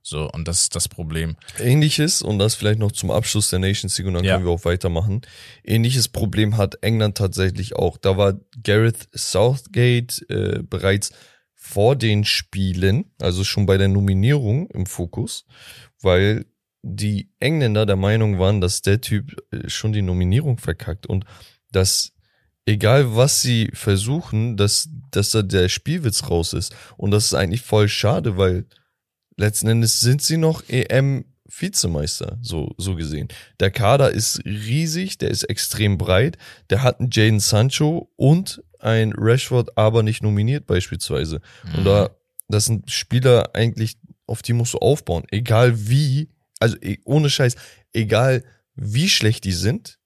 [0.03, 1.37] So, und das ist das Problem.
[1.59, 4.35] Ähnliches, und das vielleicht noch zum Abschluss der Nations League und dann Ja.
[4.35, 5.23] können wir auch weitermachen.
[5.65, 7.99] Ähnliches Problem hat England tatsächlich auch.
[7.99, 11.11] Da war Gareth Southgate äh, bereits
[11.55, 15.45] vor den Spielen, also schon bei der Nominierung im Fokus,
[16.01, 16.47] weil
[16.83, 21.25] die Engländer der Meinung waren, dass der Typ äh, schon die Nominierung verkackt und
[21.73, 22.13] dass
[22.69, 26.75] egal was sie versuchen, dass, dass da der Spielwitz raus ist.
[26.99, 28.67] Und das ist eigentlich voll schade, weil
[29.37, 33.29] letzten Endes sind sie noch EM-Vizemeister, so, so gesehen.
[33.59, 36.37] Der Kader ist riesig, der ist extrem breit,
[36.69, 41.41] der hat einen Jaden Sancho und ein Rashford aber nicht nominiert beispielsweise.
[41.75, 42.11] Und da,
[42.49, 45.25] das sind Spieler eigentlich, auf die musst du aufbauen.
[45.31, 46.29] Egal wie,
[46.61, 47.57] also eh, ohne Scheiß,
[47.95, 49.98] egal wie schlecht die sind,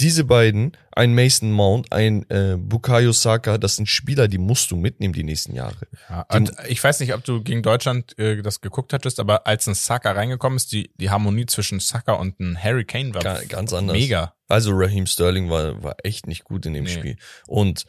[0.00, 4.76] diese beiden, ein Mason Mount, ein äh, Bukayo Saka, das sind Spieler, die musst du
[4.76, 5.86] mitnehmen die nächsten Jahre.
[6.10, 9.68] Ja, und ich weiß nicht, ob du gegen Deutschland äh, das geguckt hattest, aber als
[9.68, 13.44] ein Saka reingekommen ist, die, die Harmonie zwischen Saka und ein Harry Kane war Ga-
[13.48, 13.96] ganz anders.
[13.96, 14.34] mega.
[14.48, 16.90] Also Raheem Sterling war, war echt nicht gut in dem Nee.
[16.90, 17.16] Spiel.
[17.46, 17.84] Und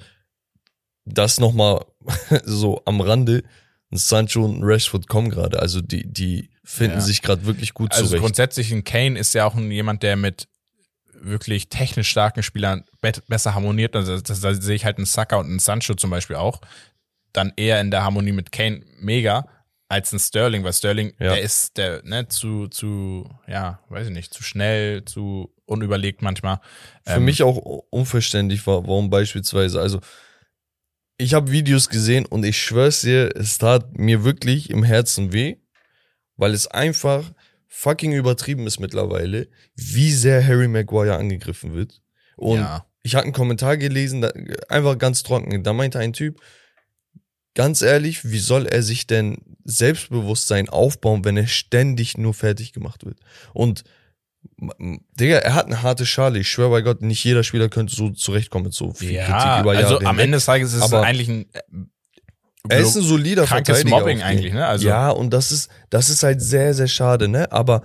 [1.05, 1.85] das nochmal
[2.45, 3.43] so am Rande,
[3.91, 5.59] ein Sancho und ein Rashford kommen gerade.
[5.59, 7.01] Also die, die finden Ja.
[7.01, 8.21] sich gerade wirklich gut Also zurecht.
[8.21, 10.47] grundsätzlich ein Kane ist ja auch ein, jemand, der mit
[11.25, 12.85] wirklich technisch starken Spielern
[13.27, 13.95] besser harmoniert.
[13.95, 16.61] Also das, da sehe ich halt einen Saka und einen Sancho zum Beispiel auch.
[17.33, 19.47] Dann eher in der Harmonie mit Kane mega
[19.87, 21.33] als ein Sterling, weil Sterling, Ja.
[21.35, 26.59] der ist der, ne, zu, zu, ja, weiß ich nicht, zu schnell, zu unüberlegt manchmal.
[27.05, 27.57] Für Ähm, mich auch
[27.91, 29.99] unverständlich war, warum beispielsweise, also
[31.17, 35.57] ich habe Videos gesehen und ich schwör's dir, es tat mir wirklich im Herzen weh,
[36.35, 37.31] weil es einfach
[37.75, 42.01] fucking übertrieben ist mittlerweile, wie sehr Harry Maguire angegriffen wird.
[42.37, 42.85] Und ja.
[43.03, 44.31] ich hatte einen Kommentar gelesen, da,
[44.69, 45.61] einfach ganz trocken.
[45.61, 46.39] Da meinte ein Typ,
[47.53, 53.05] ganz ehrlich, wie soll er sich denn Selbstbewusstsein aufbauen, wenn er ständig nur fertig gemacht
[53.05, 53.19] wird?
[53.53, 53.83] Und
[55.19, 56.39] Digga, er hat eine harte Schale.
[56.39, 59.61] Ich schwöre bei Gott, nicht jeder Spieler könnte so zurechtkommen mit so viel Ja, Kritik
[59.61, 60.19] über Jahre also am.
[60.19, 61.61] Ende des Tages ist es Aber eigentlich ein, äh,
[62.69, 63.99] Er ist ein solider krankes Verteidiger.
[63.99, 64.65] Mobbing eigentlich, ne?
[64.65, 67.51] Also ja, und das ist, das ist halt sehr, sehr schade, ne?
[67.51, 67.83] Aber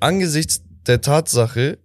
[0.00, 1.78] angesichts der Tatsache,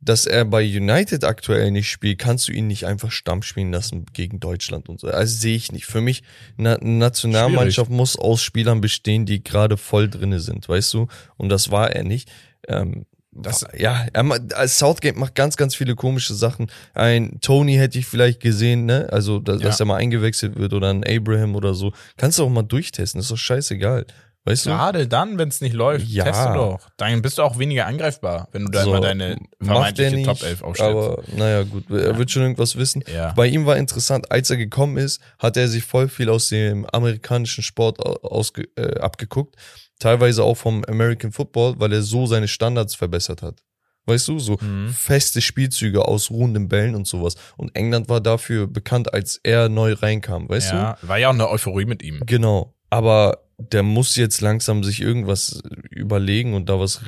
[0.00, 4.04] dass er bei United aktuell nicht spielt, kannst du ihn nicht einfach Stamm spielen lassen
[4.12, 5.08] gegen Deutschland und so.
[5.08, 5.86] Also sehe ich nicht.
[5.86, 6.22] Für mich,
[6.58, 11.08] eine Nationalmannschaft muss aus Spielern bestehen, die gerade voll drinne sind, weißt du?
[11.36, 12.30] Und das war er nicht.
[12.68, 16.70] Ähm, Das- ja, er, Southgate macht ganz, ganz viele komische Sachen.
[16.94, 19.08] Ein Tony hätte ich vielleicht gesehen, ne?
[19.10, 19.84] Also, da, dass Ja.
[19.84, 21.92] er mal eingewechselt wird oder ein Abraham oder so.
[22.16, 24.06] Kannst du auch mal durchtesten, ist doch scheißegal.
[24.46, 24.70] Weißt du?
[24.70, 26.24] Gerade dann, wenn es nicht läuft, Ja.
[26.24, 26.78] teste doch.
[26.98, 30.26] Dann bist du auch weniger angreifbar, wenn du da So, immer deine er vermeintliche nicht,
[30.26, 30.90] Top 11 aufstellst.
[30.94, 33.02] Aber naja, gut, er wird schon irgendwas wissen.
[33.10, 33.32] Ja.
[33.32, 36.84] Bei ihm war interessant, als er gekommen ist, hat er sich voll viel aus dem
[36.92, 39.56] amerikanischen Sport au- ausge, äh, abgeguckt.
[39.98, 43.62] Teilweise auch vom American Football, weil er so seine Standards verbessert hat.
[44.06, 44.88] Weißt du, so Mhm.
[44.90, 47.36] feste Spielzüge aus ruhenden Bällen und sowas.
[47.56, 50.76] Und England war dafür bekannt, als er neu reinkam, weißt du?
[50.76, 52.20] ja, war ja auch eine Euphorie mit ihm.
[52.26, 52.74] Genau.
[52.90, 57.00] Aber der muss jetzt langsam sich irgendwas überlegen und da was,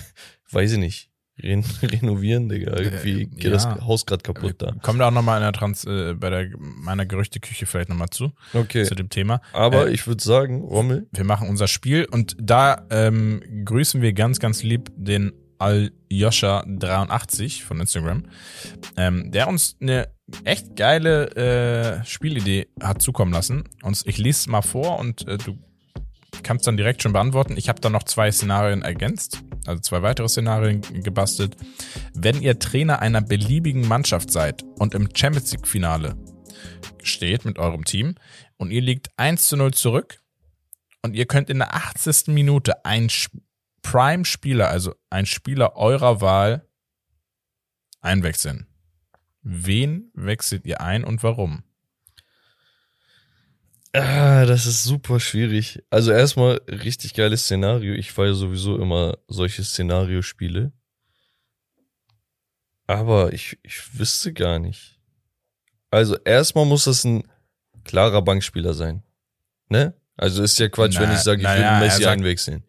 [0.50, 1.10] weiß ich nicht.
[1.42, 2.76] Ren renovieren, Digga.
[2.78, 3.50] Irgendwie Äh, geht ja.
[3.50, 4.72] das Haus gerade kaputt da.
[4.82, 8.32] Kommen da auch nochmal in der Trans, äh, bei der, meiner Gerüchteküche vielleicht nochmal zu,
[8.52, 8.84] Okay.
[8.84, 9.40] zu dem Thema.
[9.52, 14.12] Aber Äh, ich würde sagen, Rommel, Wir machen unser Spiel und da ähm, grüßen wir
[14.12, 18.24] ganz, ganz lieb den Aljoscha83 von Instagram,
[18.96, 20.08] ähm, der uns eine
[20.44, 23.64] echt geile äh, Spielidee hat zukommen lassen.
[23.82, 25.58] Und ich lese es mal vor und äh, du
[26.42, 27.56] kannst dann direkt schon beantworten.
[27.56, 31.56] Ich habe da noch zwei Szenarien ergänzt, also zwei weitere Szenarien gebastelt.
[32.14, 36.16] Wenn ihr Trainer einer beliebigen Mannschaft seid und im Champions League Finale
[37.02, 38.14] steht mit eurem Team
[38.56, 40.20] und ihr liegt 1 zu 0 zurück
[41.02, 42.28] und ihr könnt in der 80.
[42.28, 43.38] Minute einen Sp-
[43.82, 46.66] Prime-Spieler, also ein Spieler eurer Wahl,
[48.00, 48.66] einwechseln.
[49.42, 51.64] Wen wechselt ihr ein und warum?
[53.94, 55.82] Ah, das ist super schwierig.
[55.90, 57.94] Also erstmal richtig geiles Szenario.
[57.94, 60.72] Ich feiere sowieso immer solche Szenariospiele.
[62.86, 64.98] Aber ich, ich wüsste gar nicht.
[65.90, 67.22] Also erstmal muss das ein
[67.84, 69.02] klarer Bankspieler sein.
[69.68, 69.94] Ne?
[70.16, 72.64] Also ist ja Quatsch, wenn Na- ich sage, ich na will ja, Messi sagt- einwechseln.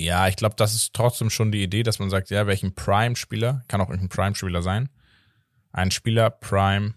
[0.00, 3.64] Ja, ich glaube, das ist trotzdem schon die Idee, dass man sagt, ja, welchen Prime-Spieler,
[3.66, 4.88] kann auch irgendein Prime-Spieler sein,
[5.72, 6.94] ein Spieler Prime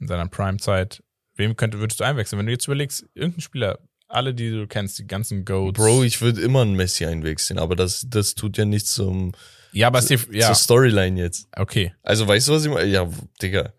[0.00, 1.04] in seiner Prime-Zeit,
[1.36, 2.38] wem könnte, würdest du einwechseln?
[2.38, 5.76] Wenn du jetzt überlegst, irgendein Spieler, alle, die du kennst, die ganzen Goats.
[5.78, 9.32] Bro, ich würde immer einen Messi einwechseln, aber das, das tut ja nichts zum,
[9.72, 11.48] ja, aber es ist die, ja, zur Storyline jetzt.
[11.56, 11.94] okay.
[12.02, 12.88] Also weißt du, was ich meine?
[12.88, 13.08] Ja,
[13.42, 13.72] Digga,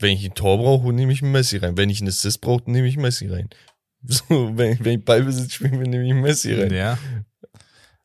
[0.00, 1.76] wenn ich ein Tor brauche, nehme ich einen Messi rein.
[1.76, 3.48] Wenn ich einen Assist brauche, nehme ich Messi rein.
[4.04, 6.72] So, wenn, wenn ich Ballbesitz spiele, nehme ich Messi rein.
[6.72, 6.98] Ja,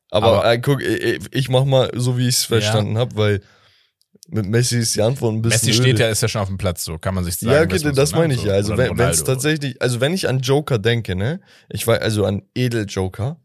[0.09, 3.41] Aber, Aber- äh, guck, ich, ich mach mal so, wie ich es verstanden hab, weil
[4.29, 6.03] mit Messi ist die Antwort ein bisschen Messi steht öde.
[6.03, 7.53] ja, ist ja schon auf dem Platz, so kann man sich sagen.
[7.53, 8.53] Ja, okay, das so, ne, meine ich ja.
[8.53, 12.43] Also wenn es tatsächlich, also wenn ich an Joker denke, ne, ich weiß, also an
[12.55, 13.39] Edel-Joker,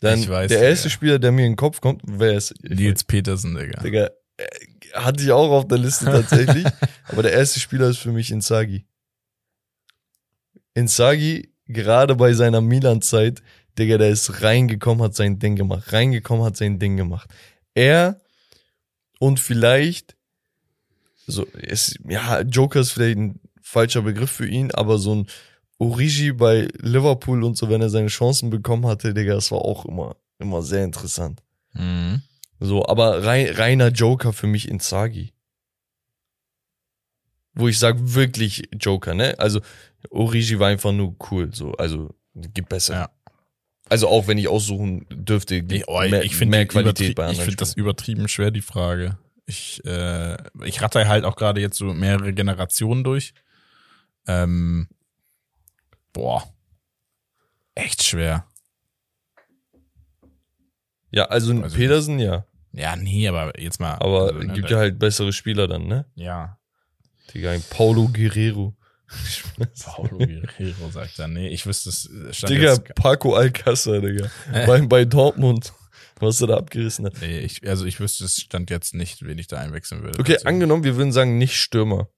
[0.00, 0.70] dann Ich weiß, der Digga.
[0.70, 2.54] erste Spieler, der mir in den Kopf kommt, wer ist?
[2.62, 3.82] Nils Petersen, Digga.
[3.82, 4.44] Digga, äh,
[4.94, 6.66] hatte ich auch auf der Liste tatsächlich,
[7.08, 8.84] aber der erste Spieler ist für mich Inzaghi.
[10.74, 13.42] Inzaghi, gerade bei seiner Milan-Zeit,
[13.78, 17.30] Digga, der ist reingekommen, hat sein Ding gemacht, reingekommen, hat sein Ding gemacht.
[17.74, 18.20] Er
[19.22, 20.16] und vielleicht,
[21.28, 25.26] so, ist, ja, Joker ist vielleicht ein falscher Begriff für ihn, aber so ein
[25.78, 29.84] Origi bei Liverpool und so, wenn er seine Chancen bekommen hatte, Digga, das war auch
[29.84, 31.40] immer, immer sehr interessant.
[31.72, 32.22] Mhm.
[32.58, 35.32] So, aber rein, reiner Joker für mich Inzaghi.
[37.54, 39.38] Wo ich sag wirklich Joker, ne?
[39.38, 39.60] Also
[40.10, 42.94] Origi war einfach nur cool, so, also gibt besser.
[42.94, 43.10] Ja.
[43.92, 47.24] Also auch wenn ich aussuchen dürfte, Ich, oh, mehr, ich finde mehr Qualität Ich bei
[47.26, 47.44] anderen.
[47.44, 49.18] finde das übertrieben schwer, die Frage.
[49.44, 53.34] Ich, äh, ich ratter halt auch gerade jetzt so mehrere Generationen durch.
[54.26, 54.88] Ähm,
[56.14, 56.42] boah.
[57.74, 58.46] Echt schwer.
[61.10, 62.46] ja, also Also- Pedersen, ja.
[62.72, 63.96] Ja, nee, aber jetzt mal.
[63.96, 66.06] Aber also, ne, gibt ja halt bessere Spieler dann, ne?
[66.14, 66.58] Ja.
[67.34, 68.74] Digga, Paulo Guerrero.
[69.84, 72.08] Paulo Guerrero sagt dann, nee, ich wüsste es.
[72.36, 74.30] stand Digga, jetzt- Paco Alcázar, Digga.
[74.52, 74.66] Äh.
[74.66, 75.72] bei, bei Dortmund,
[76.18, 77.14] was er da abgerissen hat.
[77.20, 80.18] Nee, ich, also ich wüsste es stand jetzt nicht, wen ich da einwechseln würde.
[80.18, 82.08] Okay, Also, angenommen, wir würden sagen, nicht Stürmer.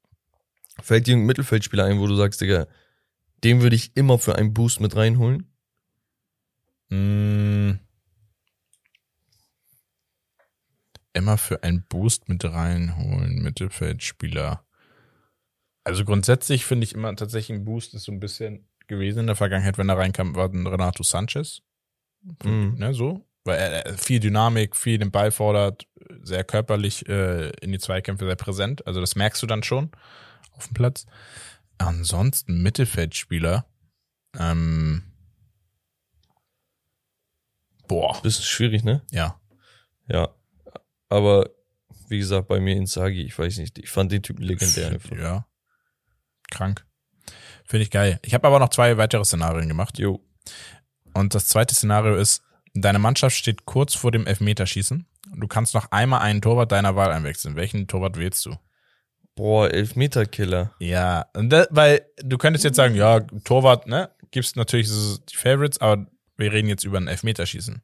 [0.82, 2.66] Fällt dir ein Mittelfeldspieler ein, wo du sagst, Digga,
[3.42, 5.50] den würde ich immer für einen Boost mit reinholen?
[6.90, 7.78] mh,
[11.12, 14.64] immer für einen Boost mit reinholen, Mittelfeldspieler.
[15.84, 19.36] Also grundsätzlich finde ich immer tatsächlich ein Boost ist so ein bisschen gewesen in der
[19.36, 21.62] Vergangenheit, wenn er reinkam, war dann Renato Sanchez.
[22.42, 22.76] Mhm.
[22.78, 23.26] Ne, so.
[23.44, 25.86] Weil er er viel Dynamik, viel den Ball fordert,
[26.22, 28.86] sehr körperlich äh, in die Zweikämpfe sehr präsent.
[28.86, 29.90] Also das merkst du dann schon
[30.52, 31.06] auf dem Platz.
[31.76, 33.66] Ansonsten Mittelfeldspieler.
[34.38, 35.02] Ähm,
[37.86, 39.02] boah, Bisschen schwierig, ne?
[39.10, 39.38] ja.
[40.08, 40.34] Ja.
[41.08, 41.50] Aber,
[42.08, 44.98] wie gesagt, bei mir Inzaghi, ich weiß nicht, ich fand den Typen legendär.
[45.16, 45.46] Ja.
[46.54, 46.86] Krank.
[47.66, 48.18] Finde ich geil.
[48.22, 49.98] Ich habe aber noch zwei weitere Szenarien gemacht.
[49.98, 50.20] Jo.
[51.14, 52.42] Und das zweite Szenario ist,
[52.74, 55.06] deine Mannschaft steht kurz vor dem Elfmeterschießen.
[55.36, 57.56] Du kannst noch einmal einen Torwart deiner Wahl einwechseln.
[57.56, 58.56] Welchen Torwart wählst du?
[59.34, 60.74] Boah, Elfmeterkiller.
[60.78, 65.36] Ja, und da, weil du könntest jetzt sagen, ja, Torwart, ne, gibt's natürlich so die
[65.36, 67.82] Favorites, aber wir reden jetzt über ein Elfmeterschießen.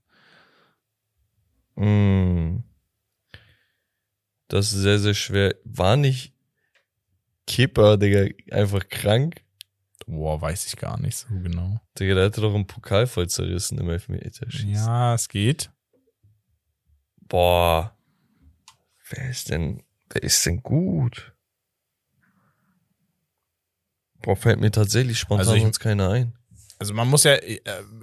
[1.76, 2.58] Mm.
[4.48, 5.54] Das ist sehr, sehr schwer.
[5.64, 6.34] War nicht
[7.50, 9.42] Kipper, Digga, einfach krank?
[10.06, 11.80] Boah, weiß ich gar nicht so genau.
[11.98, 14.70] Digga, der hatte doch einen Pokal voll zerrissen im Elfmeterschießen.
[14.72, 15.70] Ja, es geht.
[17.28, 17.96] Boah.
[19.08, 21.34] Wer ist denn, wer ist denn gut?
[24.22, 26.34] Boah, fällt mir tatsächlich spontan Also ich- uns keiner ein.
[26.78, 27.60] Also man muss ja, äh,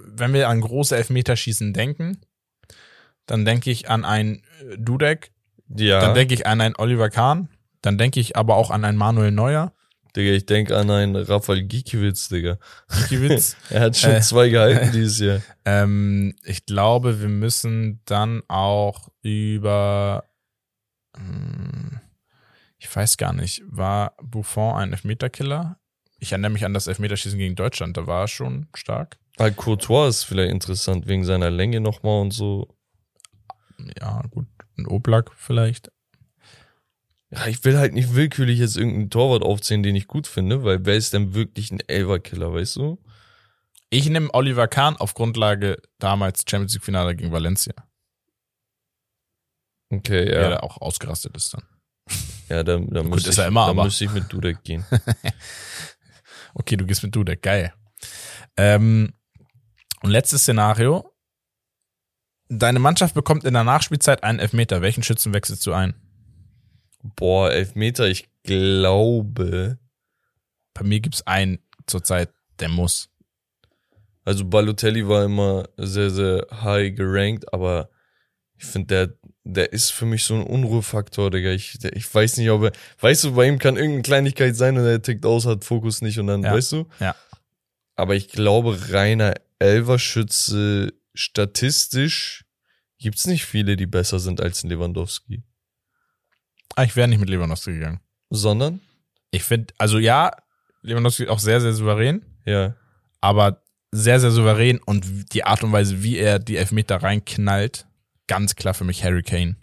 [0.07, 2.19] wenn wir an große Elfmeterschießen denken,
[3.26, 5.32] dann denke ich an ein äh, Dudek,
[5.69, 7.49] Ja, dann denke ich an einen Oliver Kahn,
[7.88, 9.73] dann denke ich aber auch an einen Manuel Neuer.
[10.15, 12.57] Digga, ich denk an einen Rafael Gikiewicz, Digga.
[12.89, 13.55] Gikiewicz.
[13.69, 14.21] Er hat schon Äh.
[14.21, 15.41] zwei gehalten dieses Jahr.
[15.65, 20.23] ähm, ich glaube, wir müssen dann auch über,
[21.15, 21.99] hm,
[22.79, 25.79] ich weiß gar nicht, war Buffon ein Elfmeterkiller?
[26.19, 29.17] Ich erinnere mich an das Elfmeterschießen gegen Deutschland, da war er schon stark.
[29.38, 32.75] Ah, Courtois ist vielleicht interessant, wegen seiner Länge nochmal und so.
[34.01, 34.47] Ja, gut,
[34.79, 35.91] ein Oblak vielleicht.
[37.30, 40.86] Ja, ich will halt nicht willkürlich jetzt irgendeinen Torwart aufzählen, den ich gut finde, weil
[40.86, 43.03] wer ist denn wirklich ein Elverkiller, weißt du?
[43.89, 47.73] Ich nehme Oliver Kahn auf Grundlage damals Champions League Finale gegen Valencia,
[49.89, 50.49] Okay, der ja.
[50.51, 51.63] da auch ausgerastet ist dann.
[52.49, 54.86] Ja, da, da, Gut, ich, er immer, da aber- müsste ich mit Dudek gehen.
[56.59, 57.71] Okay, du gehst mit Dudek, geil.
[58.55, 59.13] Ähm,
[60.01, 61.13] und letztes Szenario.
[62.49, 64.82] Deine Mannschaft bekommt in der Nachspielzeit einen Elfmeter.
[64.82, 65.93] Welchen Schützen wechselst du ein?
[67.03, 69.77] Boah, Elfmeter, ich glaube.
[70.73, 72.29] Bei mir gibt's einen zurzeit,
[72.59, 73.09] der muss.
[74.25, 77.89] Also Balotelli war immer sehr, sehr high gerankt, aber
[78.57, 81.51] ich finde, der, der ist für mich so ein Unruhefaktor, Digga.
[81.51, 84.77] Ich, der, ich weiß nicht, ob er, weißt du, bei ihm kann irgendeine Kleinigkeit sein
[84.77, 86.53] und er tickt aus, hat Fokus nicht und dann, Ja.
[86.53, 86.87] weißt du?
[86.99, 87.15] Ja.
[87.95, 92.45] Aber ich glaube, reiner Elverschütze statistisch
[92.99, 95.43] gibt's nicht viele, die besser sind als Lewandowski.
[96.76, 97.99] Ah, ich wäre nicht mit Lewandowski gegangen.
[98.30, 98.82] Sondern?
[99.32, 100.32] Ich finde, also ja,
[100.82, 102.76] Lewandowski auch sehr, sehr souverän, Ja.
[103.22, 103.61] aber
[103.91, 107.88] sehr, sehr souverän und die Art und Weise, wie er die Elfmeter reinknallt,
[108.28, 109.55] ganz klar für mich Harry Kane.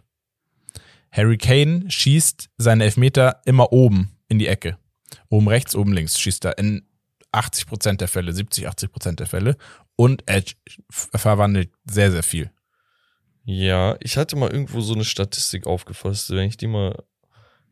[1.13, 4.79] Harry Kane schießt seine Elfmeter immer oben in die Ecke.
[5.29, 6.87] Oben rechts, oben links schießt er in
[7.33, 9.57] 80 Prozent der Fälle, 70, 80 Prozent der Fälle
[9.97, 10.43] und er
[10.91, 12.51] verwandelt sehr, sehr viel.
[13.45, 17.05] Ja, ich hatte mal irgendwo so eine Statistik aufgefasst, wenn ich die mal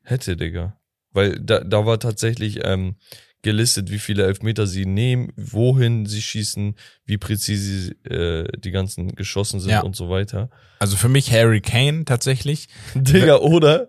[0.02, 0.78] hätte, Digga.
[1.12, 2.96] Weil da, da war tatsächlich ähm,
[3.42, 9.60] gelistet, wie viele Elfmeter sie nehmen, wohin sie schießen, wie präzise äh, die ganzen geschossen
[9.60, 9.80] sind Ja.
[9.82, 10.50] und so weiter.
[10.78, 12.68] Also für mich Harry Kane tatsächlich.
[12.94, 13.88] Digga, oder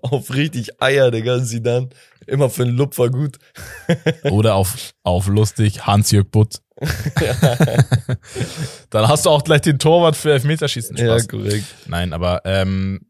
[0.00, 1.90] auf richtig Eier, Digga, sie dann
[2.26, 3.38] immer für einen Lupfer gut.
[4.24, 6.61] Oder auf, auf lustig Hans-Jörg Butt.
[8.90, 10.96] Dann hast du auch gleich den Torwart für Elfmeterschießen.
[10.96, 11.28] Ja, Spaß.
[11.28, 11.64] korrekt.
[11.86, 13.00] Nein, aber ähm,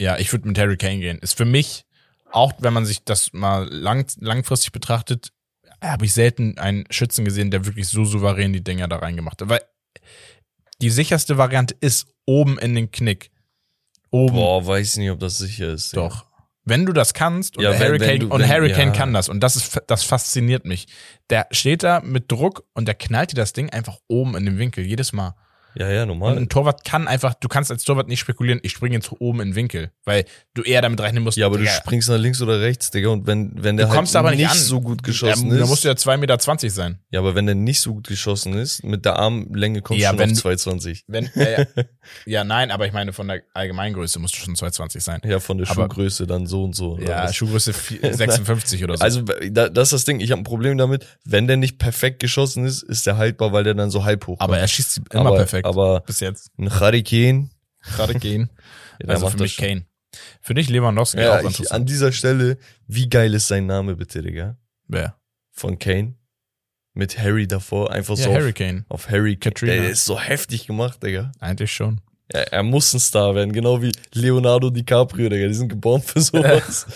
[0.00, 1.18] ja, ich würde mit Harry Kane gehen.
[1.18, 1.84] Ist für mich,
[2.30, 5.32] auch wenn man sich das mal lang, langfristig betrachtet,
[5.82, 9.48] habe ich selten einen Schützen gesehen, der wirklich so souverän die Dinger da reingemacht hat.
[9.48, 9.62] Weil
[10.80, 13.30] die sicherste Variante ist oben in den Knick.
[14.10, 14.34] Oben.
[14.34, 15.96] Boah, weiß nicht, ob das sicher ist.
[15.96, 16.26] Doch.
[16.70, 18.48] Wenn du das kannst und Ja, wenn- Harry wenn du- und wenn-
[18.88, 18.98] ja.
[18.98, 20.86] kann das und das ist das fasziniert mich.
[21.28, 24.56] Der steht da mit Druck und der knallt dir das Ding einfach oben in den
[24.58, 25.34] Winkel jedes Mal.
[25.74, 26.36] Ja, ja, Und normal.
[26.36, 29.48] ein Torwart kann einfach, du kannst als Torwart nicht spekulieren, ich springe jetzt oben in
[29.50, 31.36] den Winkel, weil du eher damit rechnen musst.
[31.38, 33.92] Ja, aber du Digga, springst nach links oder rechts, Digga, und wenn, wenn der du
[33.94, 34.56] kommst halt aber nicht, an.
[34.56, 35.60] so gut geschossen da, ist.
[35.62, 36.98] Da musst du ja 2,20 Meter sein.
[37.10, 40.18] Ja, aber wenn der nicht so gut geschossen ist, mit der Armlänge kommst Ja, du
[40.18, 41.04] schon wenn- auf 220.
[41.06, 41.66] Wenn, äh,
[42.26, 45.20] ja, nein, aber ich meine, von der Allgemeingröße musst du schon 2,20 sein.
[45.24, 46.98] Ja, von der Aber- Schuhgröße dann so und so.
[46.98, 47.34] Ja, was?
[47.36, 49.04] Schuhgröße vier- 56 oder so.
[49.04, 52.20] Also da, das ist das Ding, ich habe ein Problem damit, wenn der nicht perfekt
[52.20, 54.60] geschossen ist, ist der haltbar, weil der dann so halb hoch aber kommt.
[54.62, 55.59] er schießt immer aber, perfekt.
[55.64, 56.50] Aber bis jetzt.
[56.58, 57.50] ein Hurricane,
[58.20, 58.50] gehen.
[59.02, 59.56] ja, also für mich.
[59.56, 59.86] Kane.
[60.40, 61.72] Für dich Lewandowski Ja, auch ich, interessant.
[61.72, 64.56] an dieser Stelle, wie geil ist sein Name bitte, Digga?
[64.88, 65.16] Wer?
[65.52, 66.14] Von Kane.
[66.94, 68.84] Mit Harry davor, einfach Ja, so Harry auf, Kane.
[68.88, 69.74] auf Harry Katrina.
[69.74, 71.30] Der ist so heftig gemacht, Digga.
[71.38, 72.00] Eigentlich schon.
[72.26, 75.46] Er, er muss ein Star werden, genau wie Leonardo DiCaprio, Digga.
[75.46, 76.86] Die sind geboren für sowas.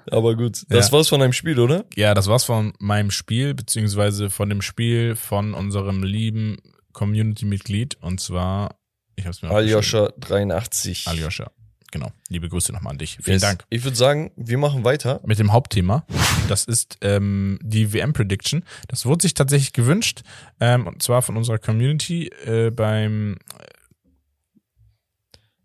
[0.10, 0.92] Aber gut, das Ja.
[0.92, 1.84] war's von einem Spiel, oder?
[1.94, 6.58] Ja, das war's von meinem Spiel, beziehungsweise von dem Spiel von unserem lieben
[6.94, 7.96] Community-Mitglied.
[8.00, 8.76] Und zwar,
[9.16, 9.74] ich hab's mir aufgeschrieben.
[9.76, 11.06] Aljoscha 83.
[11.08, 11.50] Aljoscha.
[11.92, 12.10] Genau.
[12.28, 13.18] Liebe Grüße nochmal an dich.
[13.22, 13.42] Vielen Yes.
[13.42, 13.64] Dank.
[13.70, 15.20] Ich würde sagen, wir machen weiter.
[15.24, 16.04] Mit dem Hauptthema.
[16.48, 18.64] Das ist ähm, die WM-Prediction.
[18.88, 20.22] Das wurde sich tatsächlich gewünscht.
[20.58, 23.36] Ähm, und zwar von unserer Community äh, beim,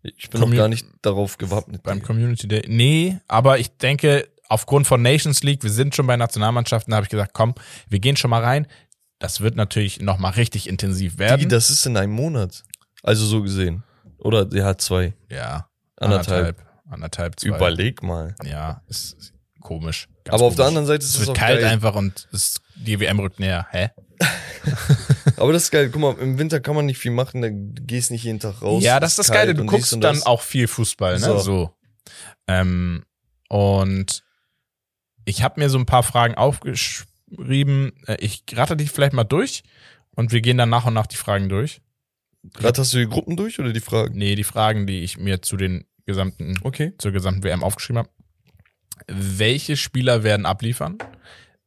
[0.02, 1.82] Ich bin Commu- noch gar nicht darauf gewappnet.
[1.82, 2.00] beim.
[2.02, 2.62] Community Day.
[2.68, 7.04] Nee, aber ich denke, aufgrund von Nations League, wir sind schon bei Nationalmannschaften, da habe
[7.06, 7.54] ich gesagt, komm,
[7.88, 8.66] wir gehen schon mal rein.
[9.20, 11.38] Das wird natürlich nochmal richtig intensiv werden.
[11.38, 12.64] Digi, das ist in einem Monat.
[13.02, 13.84] Also so gesehen.
[14.18, 15.14] Oder der hat zwei.
[15.28, 15.68] ja.
[15.96, 16.56] Anderthalb.
[16.88, 17.48] Anderthalb, zwei.
[17.48, 18.34] Überleg mal.
[18.42, 20.08] Ja, ist komisch.
[20.28, 20.68] Aber auf der komisch.
[20.68, 21.70] anderen Seite ist es es wird auch kalt geil.
[21.70, 23.66] einfach und es, die WM rückt näher.
[23.70, 23.90] Hä?
[25.36, 25.90] Aber das ist geil.
[25.90, 28.82] Guck mal, im Winter kann man nicht viel machen, da gehst nicht jeden Tag raus.
[28.82, 29.54] ja, das ist das kalt Geile.
[29.54, 31.20] Du guckst dann auch viel Fußball, ne?
[31.20, 31.38] So.
[31.38, 31.74] So.
[32.48, 33.04] Ähm,
[33.50, 34.22] und
[35.26, 37.09] ich habe mir so ein paar Fragen aufgeschrieben.
[37.38, 39.62] Äh, Ich rate die vielleicht mal durch
[40.14, 41.80] und wir gehen dann nach und nach die Fragen durch.
[42.54, 44.16] Gerade hast du die Gruppen durch oder die Fragen?
[44.16, 46.92] Nee, die Fragen, die ich mir zu den gesamten, Okay.
[46.98, 48.10] zur gesamten WM aufgeschrieben habe.
[49.06, 50.98] Welche Spieler werden abliefern?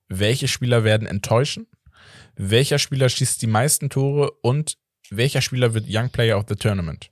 [0.08, 1.68] Welche Spieler werden enttäuschen?
[2.36, 4.78] Welcher Spieler schießt die meisten Tore und
[5.10, 7.12] welcher Spieler wird Young Player of the Tournament?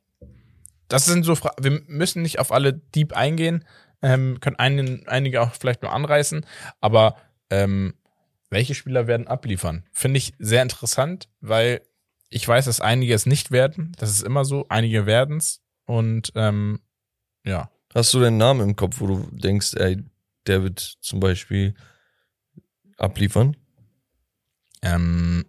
[0.88, 1.64] Das sind so Fragen.
[1.64, 3.64] Wir müssen nicht auf alle deep eingehen,
[4.02, 6.46] ähm, können einen, einige auch vielleicht nur anreißen,
[6.80, 7.16] aber
[7.50, 7.94] ähm,
[8.52, 9.86] welche Spieler werden abliefern?
[9.92, 11.82] Finde ich sehr interessant, weil
[12.30, 13.94] ich weiß, dass einige es nicht werden.
[13.98, 14.66] Das ist immer so.
[14.70, 16.80] Einige werden's und ähm,
[17.44, 17.72] ja.
[17.94, 19.98] Hast du deinen Namen im Kopf, wo du denkst, ey,
[20.48, 21.74] der wird zum Beispiel
[22.98, 23.58] abliefern?
[24.82, 25.46] Ähm,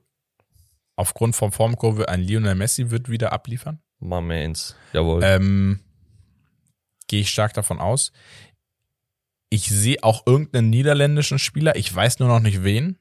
[0.96, 3.80] aufgrund von Formkurve ein Lionel Messi wird wieder abliefern.
[4.00, 4.74] My mans.
[4.92, 5.22] Jawohl.
[5.22, 5.80] Ähm,
[7.08, 8.12] Gehe ich stark davon aus.
[9.52, 12.96] Ich sehe auch irgendeinen niederländischen Spieler, ich weiß nur noch nicht wen,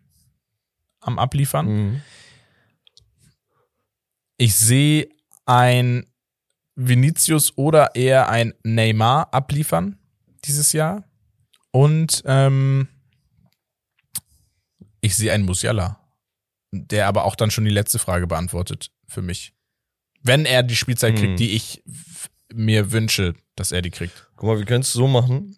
[1.00, 1.66] am Abliefern.
[1.66, 2.02] Mhm.
[4.36, 5.08] Ich sehe
[5.46, 6.06] ein
[6.76, 9.98] Vinicius oder eher ein Neymar abliefern
[10.44, 11.06] dieses Jahr.
[11.72, 12.90] Und ähm,
[15.00, 16.02] ich sehe einen Musiala,
[16.74, 19.54] der aber auch dann schon die letzte Frage beantwortet für mich.
[20.22, 21.18] Wenn er die Spielzeit Hm.
[21.18, 21.82] kriegt, die ich
[22.54, 24.28] mir wünsche, dass er die kriegt.
[24.36, 25.56] Guck mal, wir können es so machen.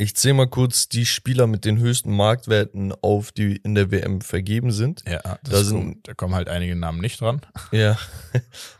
[0.00, 4.20] Ich zähle mal kurz die Spieler mit den höchsten Marktwerten auf, die in der WM
[4.20, 5.02] vergeben sind.
[5.08, 5.96] Ja, das Da sind- gut.
[6.08, 7.40] da kommen halt einige Namen nicht dran.
[7.72, 7.98] Ja,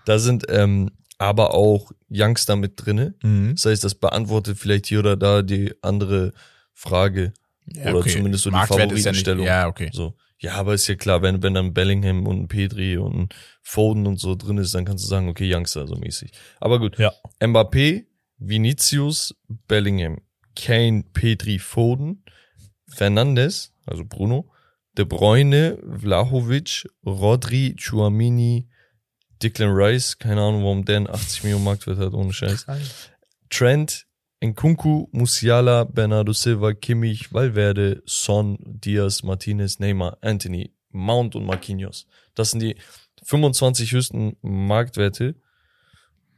[0.05, 3.15] da sind ähm, aber auch Youngster mit drinne.
[3.53, 6.33] Das heißt, das beantwortet vielleicht hier oder da die andere
[6.73, 7.33] Frage.
[7.67, 9.45] Ja, Oder zumindest so die Marktwert ist ja nicht, Favoritenstellung.
[9.47, 9.91] Ja, okay.
[9.93, 10.15] So.
[10.39, 14.37] Ja, aber ist ja klar, wenn, wenn dann Bellingham und Pedri und Foden und so
[14.37, 16.31] drin ist, dann kannst du sagen, okay, Youngster so mäßig.
[16.61, 16.97] Aber gut.
[16.99, 17.13] Ja.
[17.41, 18.07] Mbappé,
[18.39, 19.35] Vinicius,
[19.67, 20.19] Bellingham,
[20.59, 22.25] Kane, Pedri, Foden,
[22.89, 24.51] Fernandes, also Bruno,
[24.97, 28.69] De Bruyne, Vlahovic, Rodri, Chouamini,
[29.41, 32.67] Declan Rice, keine Ahnung, warum der einen 80 Millionen Marktwert hat, ohne Scheiß.
[33.51, 34.07] Trent,
[34.43, 42.09] Nkunku, Musiala, Bernardo Silva, Kimmich, Valverde, Son, Diaz, Martinez, Neymar, Anthony, Mount und Marquinhos.
[42.35, 42.77] Das sind die
[43.23, 45.37] 25 höchsten Marktwerte.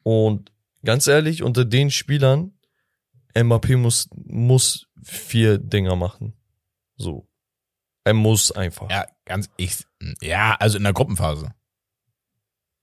[0.03, 0.53] Und
[0.85, 2.53] ganz ehrlich, unter den Spielern,
[3.35, 6.35] Mbappé muss, muss vier Dinger machen.
[6.97, 7.27] So.
[8.05, 8.91] Er muss einfach.
[8.91, 9.85] Ja, ganz, ich,
[10.21, 11.53] ja, also in der Gruppenphase.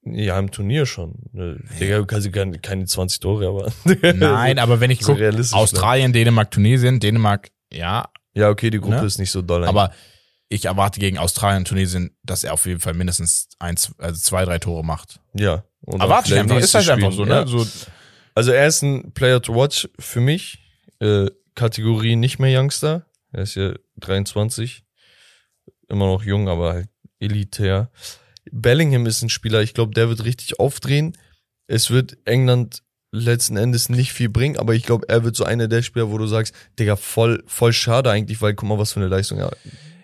[0.03, 1.15] Ja, im Turnier schon.
[1.33, 3.71] Ne, Digga, kannst keine, keine 20 Tore, aber.
[4.13, 8.79] Nein, aber wenn ich so gucke, realistisch Australien, Dänemark, Tunesien, Dänemark, ja, Ja, okay, die
[8.79, 9.05] Gruppe Ne?
[9.05, 9.65] ist nicht so doll.
[9.65, 9.91] aber
[10.49, 14.59] ich erwarte gegen Australien, Tunesien, dass er auf jeden Fall mindestens eins, also zwei, drei
[14.59, 15.19] Tore macht.
[15.33, 15.63] ja.
[15.81, 17.31] Und Erwarte ich einfach, ist halt einfach so, ne?
[17.35, 17.47] ja.
[17.47, 17.65] So,
[18.37, 20.59] Also er ist ein Player to watch für mich.
[20.99, 23.07] Äh, Kategorie nicht mehr Youngster.
[23.31, 24.83] Er ist ja 23.
[25.87, 27.89] Immer noch jung, aber halt elitär.
[28.51, 31.17] Bellingham ist ein Spieler, ich glaube, der wird richtig aufdrehen.
[31.65, 35.67] Es wird England letzten Endes nicht viel bringen, aber ich glaube, er wird so einer
[35.67, 38.99] der Spieler, wo du sagst, Digga, voll, voll schade eigentlich, weil guck mal, was für
[38.99, 39.51] eine Leistung er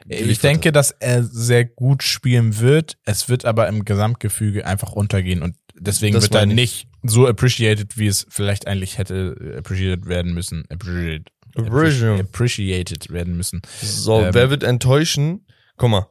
[0.07, 2.97] ich denke, dass er sehr gut spielen wird.
[3.05, 7.97] Es wird aber im Gesamtgefüge einfach runtergehen und deswegen Das wird er nicht so appreciated,
[7.97, 10.65] wie es vielleicht eigentlich hätte appreciated werden müssen.
[10.69, 11.29] Appreciated.
[11.55, 12.19] Appreciate.
[12.21, 13.61] Appreciated werden müssen.
[13.81, 15.45] So, Ähm, wer wird enttäuschen?
[15.77, 16.07] Guck mal.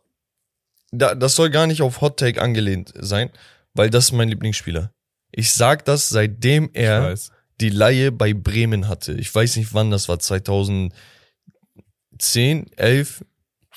[0.92, 3.30] Da, das soll gar nicht auf Hot Take angelehnt sein,
[3.74, 4.92] weil das ist mein Lieblingsspieler.
[5.32, 7.16] Ich sag das, seitdem er
[7.60, 9.14] die Laie bei Bremen hatte.
[9.14, 10.92] Ich weiß nicht wann das war, 2010,
[12.76, 13.24] 11.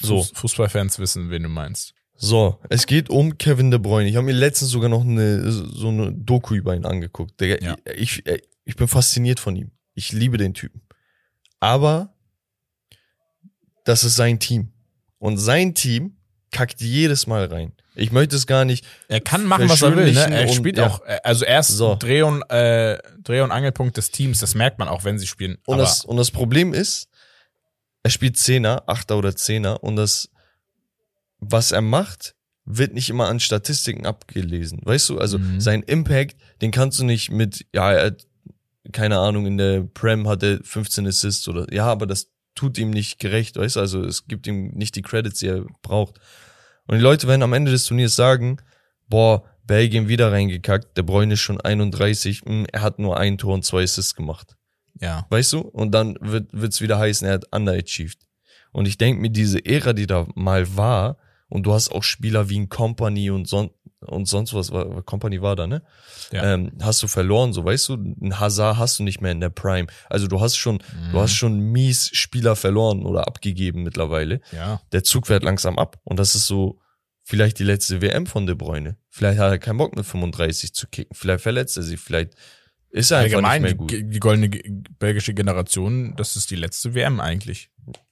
[0.01, 1.93] So, Fuß- Fußballfans wissen, wen du meinst.
[2.17, 2.59] So.
[2.69, 4.09] Es geht um Kevin De Bruyne.
[4.09, 7.39] Ich habe mir letztens sogar noch eine so eine Doku über ihn angeguckt.
[7.41, 7.75] Digga, Ja.
[7.95, 9.71] ich, ich, ich bin fasziniert von ihm.
[9.93, 10.81] Ich liebe den Typen.
[11.59, 12.13] Aber
[13.83, 14.71] das ist sein Team.
[15.19, 16.17] Und sein Team
[16.51, 17.73] kackt jedes Mal rein.
[17.95, 18.85] Ich möchte es gar nicht.
[19.07, 20.11] Er kann machen, was er will.
[20.11, 20.19] Ne?
[20.35, 21.95] Er spielt und- auch, äh, also er ist So.
[21.95, 24.39] Dreh, und, äh, Dreh- und Angelpunkt des Teams.
[24.39, 25.57] Das merkt man auch, wenn sie spielen.
[25.65, 27.07] Und das, und das Problem ist,
[28.03, 30.29] er spielt Zehner, Achter oder Zehner und das,
[31.51, 32.35] was er macht,
[32.65, 34.79] wird nicht immer an Statistiken abgelesen.
[34.83, 35.59] Weißt du, also Mhm.
[35.61, 38.25] sein Impact, den kannst du nicht mit, ja, er hat,
[38.91, 42.89] keine Ahnung, in der Prem hat er 15 Assists oder, ja, aber das tut ihm
[42.89, 46.19] nicht gerecht, weißt du, also es gibt ihm nicht die Credits, die er braucht.
[46.87, 48.57] Und die Leute werden am Ende des Turniers sagen,
[49.07, 53.53] boah, Belgien wieder reingekackt, der Bräune ist schon 31, hm, er hat nur ein Tor
[53.55, 54.55] und zwei Assists gemacht.
[55.01, 55.25] ja.
[55.29, 55.59] Weißt du?
[55.59, 58.19] Und dann wird wird's wieder heißen, er hat underachieved.
[58.71, 61.17] Und ich denke mir, diese Ära, die da mal war,
[61.49, 63.69] und du hast auch Spieler wie ein Company und, son
[64.01, 65.83] und sonst was, war, Company war da, ne?
[66.31, 66.53] Ja.
[66.53, 69.49] Ähm, hast du verloren, so weißt du, ein Hazard hast du nicht mehr in der
[69.49, 69.87] Prime.
[70.09, 70.79] Also du hast schon,
[71.11, 74.41] du hast schon mies Spieler verloren oder abgegeben mittlerweile.
[74.51, 74.81] ja.
[74.91, 75.99] Der Zug fährt langsam ab.
[76.03, 76.79] Und das ist so
[77.23, 78.97] vielleicht die letzte WM von De Bruyne.
[79.09, 81.15] Vielleicht hat er keinen Bock mit 35 zu kicken.
[81.15, 81.99] Vielleicht verletzt er sich.
[81.99, 82.33] Vielleicht
[82.91, 83.91] ist er einfach Allgemein, nicht mehr gut.
[83.91, 84.49] die, die goldene
[84.99, 87.71] belgische Generation, das ist die letzte WM eigentlich.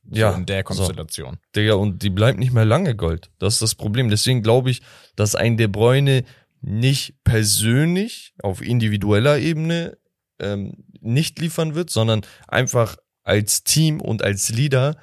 [0.10, 0.64] Ja, So in der so.
[0.64, 1.38] Konstellation.
[1.56, 3.32] Digga, und die bleibt nicht mehr lange Gold.
[3.40, 4.10] Das ist das Problem.
[4.10, 4.82] Deswegen glaube ich,
[5.16, 6.24] dass ein De Bruyne
[6.62, 9.98] nicht persönlich auf individueller Ebene
[10.40, 14.98] ähm, nicht liefern wird, sondern einfach als Team und als Leader,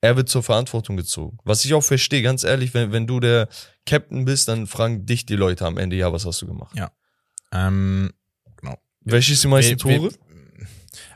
[0.00, 1.38] er wird zur Verantwortung gezogen.
[1.44, 3.48] Was ich auch verstehe, ganz ehrlich, wenn, wenn du der
[3.86, 6.76] Captain bist, dann fragen dich die Leute am Ende, ja, was hast du gemacht?
[7.52, 8.12] Ähm,
[8.56, 8.76] genau.
[9.02, 10.10] Wer schießt die meisten Wer- Tore?
[10.12, 10.25] wer-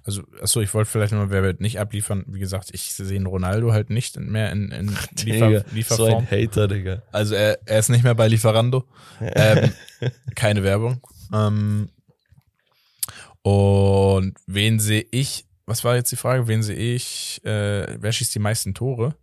[0.05, 2.25] Also, achso, ich wollte vielleicht nochmal, wer wird nicht abliefern.
[2.27, 4.89] Wie gesagt, ich sehe einen Ronaldo halt nicht mehr in, in
[5.23, 6.27] Liefer, Digga, so Lieferform.
[6.29, 7.03] ein Hater, Digga.
[7.13, 8.85] Also er, er ist nicht mehr bei Lieferando.
[9.21, 9.73] Ähm,
[10.35, 11.01] keine Werbung.
[11.33, 11.91] Ähm,
[13.43, 15.47] und wen sehe ich?
[15.67, 16.49] Was war jetzt die Frage?
[16.49, 17.41] Wen sehe ich?
[17.45, 19.15] Äh, wer schießt die meisten Tore?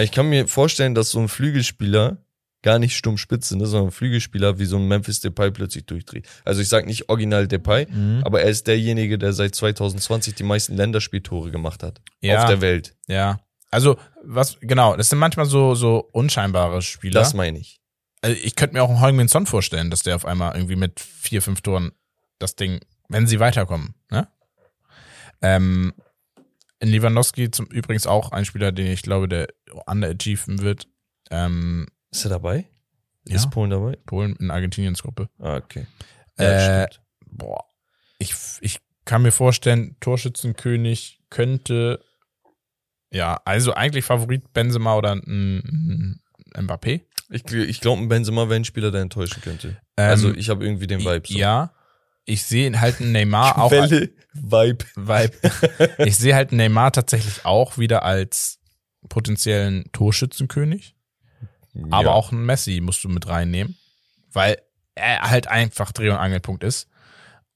[0.00, 2.23] Ich kann mir vorstellen, dass so ein Flügelspieler
[2.64, 6.26] gar nicht stumm spitze, ne, sondern ein Flügelspieler wie so ein Memphis Depay plötzlich durchdreht.
[6.44, 7.86] Also ich sag nicht original Depay,
[8.24, 12.40] aber er ist derjenige, der seit 2020 die meisten Länderspieltore gemacht hat Ja.
[12.42, 12.96] auf der Welt.
[13.06, 13.38] Ja.
[13.70, 17.20] Also, was, genau, das sind manchmal so, so unscheinbare Spieler.
[17.20, 17.80] Das meine ich.
[18.22, 21.00] also ich könnte mir auch einen Heung-Min Son vorstellen, dass der auf einmal irgendwie mit
[21.00, 21.92] vier, fünf Toren
[22.38, 24.26] das Ding, wenn sie weiterkommen, ne?
[25.42, 25.92] Ähm,
[26.80, 29.48] in Lewandowski zum übrigens auch ein Spieler, den ich glaube, der
[29.86, 30.88] underachieven wird.
[31.30, 32.68] Ähm, Ist er dabei?
[33.26, 33.36] Ja.
[33.36, 33.98] Ist Polen dabei?
[34.06, 35.28] Polen in Argentiniens Gruppe.
[35.38, 35.86] Ah, okay.
[36.36, 37.02] Äh, stimmt.
[37.26, 37.64] boah,
[38.18, 42.00] ich, ich kann mir vorstellen, Torschützenkönig könnte,
[43.10, 46.20] ja, also eigentlich Favorit Benzema oder ein,
[46.54, 47.02] ein Mbappé.
[47.30, 49.80] Ich, ich glaube, ein Benzema wäre ein Spieler, der enttäuschen könnte.
[49.96, 51.26] Ähm, also ich habe irgendwie den Vibe.
[51.26, 51.38] So.
[51.38, 51.72] Ja,
[52.24, 54.84] ich sehe halt einen Neymar auch Welle, Vibe.
[54.94, 56.06] Vibe.
[56.06, 58.60] Ich sehe halt Neymar tatsächlich auch wieder als
[59.08, 60.94] potenziellen Torschützenkönig,
[61.90, 63.76] aber auch einen Messi musst du mit reinnehmen,
[64.32, 64.58] weil
[64.94, 66.88] er halt einfach Dreh- und Angelpunkt ist.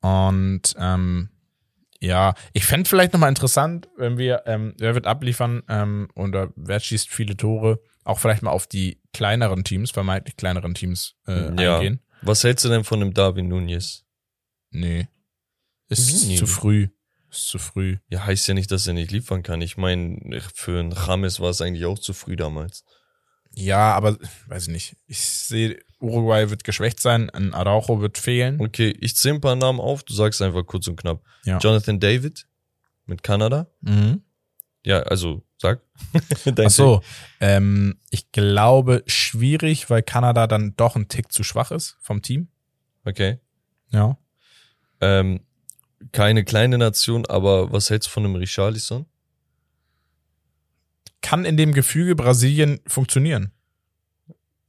[0.01, 1.29] Und ähm,
[2.01, 6.79] ja, ich fände vielleicht nochmal interessant, wenn wir, ähm, wer wird abliefern ähm, oder wer
[6.81, 11.77] schießt viele Tore, auch vielleicht mal auf die kleineren Teams, vermeintlich kleineren Teams äh, Ja.
[11.77, 12.01] eingehen.
[12.23, 14.05] Was hältst du denn von dem Darwin Nunez?
[14.71, 15.09] Nee.
[15.89, 16.37] Ist Nee.
[16.37, 16.89] zu früh.
[17.31, 17.99] Ist zu früh.
[18.09, 19.61] Ja, heißt ja nicht, dass er nicht liefern kann.
[19.61, 22.85] Ich meine, für einen Rames war es eigentlich auch zu früh damals.
[23.59, 24.97] Ja, aber weiß ich nicht.
[25.07, 28.61] Ich sehe, Uruguay wird geschwächt sein, ein Araujo wird fehlen.
[28.61, 31.25] Okay, ich zähle ein paar Namen auf, du sagst einfach kurz und knapp.
[31.45, 31.59] Ja.
[31.59, 32.47] Jonathan David
[33.07, 33.67] mit Kanada.
[33.81, 34.23] Mhm.
[34.85, 35.81] Ja, also sag.
[36.65, 37.03] Ach so,
[37.41, 42.49] ähm, ich glaube schwierig, weil Kanada dann doch ein Tick zu schwach ist vom Team.
[43.05, 43.39] Okay.
[43.91, 44.19] Ja.
[45.01, 45.41] Ähm,
[46.13, 49.07] keine kleine Nation, aber was hältst du von einem Richarlison?
[51.29, 53.53] Kann in dem Gefüge Brasilien funktionieren.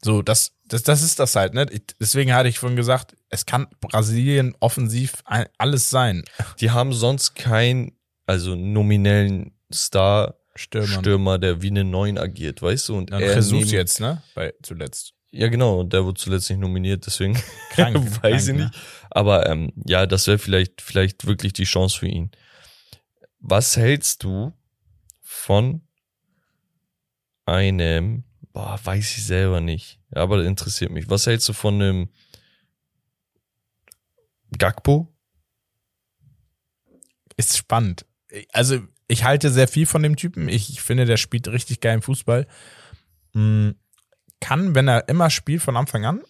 [0.03, 1.66] So, das, das, das ist das halt, ne?
[2.01, 5.14] Deswegen hatte ich vorhin gesagt, es kann Brasilien offensiv
[5.57, 6.24] alles sein.
[6.60, 7.93] Die haben sonst keinen,
[8.26, 10.99] also nominellen Star Stürmer.
[10.99, 12.97] Stürmer, der wie eine Neun agiert, weißt du?
[12.97, 14.22] Und Dann er Jesus neben- jetzt, ne?
[14.36, 15.14] Bei zuletzt.
[15.32, 17.36] Ja, genau, und der wurde zuletzt nicht nominiert, deswegen
[17.70, 18.53] Krank, weiß krank, ich ne?
[18.66, 18.74] nicht.
[19.12, 22.32] Aber ähm, ja, das wäre vielleicht, vielleicht wirklich die Chance für ihn.
[23.39, 24.51] Was hältst du
[25.22, 25.82] von
[27.50, 28.24] einem,
[28.54, 31.10] boah, weiß ich selber nicht, aber das interessiert mich.
[31.10, 32.10] Was hältst du von einem
[34.58, 35.14] Gakpo?
[37.39, 38.06] ist spannend.
[38.52, 40.50] Also, ich halte sehr viel von dem Typen.
[40.50, 42.45] Ich, ich finde, der spielt richtig geilen Fußball.
[43.34, 43.70] Mm,
[44.41, 46.22] Kann, wenn er immer spielt von Anfang an,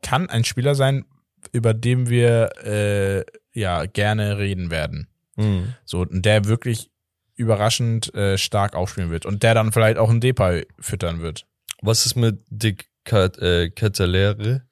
[0.00, 1.04] kann ein Spieler sein,
[1.52, 5.08] über den wir äh, ja gerne reden werden.
[5.36, 5.74] Hm.
[5.84, 6.90] So, und der wirklich
[7.38, 11.46] überraschend äh, stark aufspielen wird und der dann vielleicht auch einen Depay füttern wird.
[11.80, 14.66] Was ist mit Dick Cat, äh, Catalere,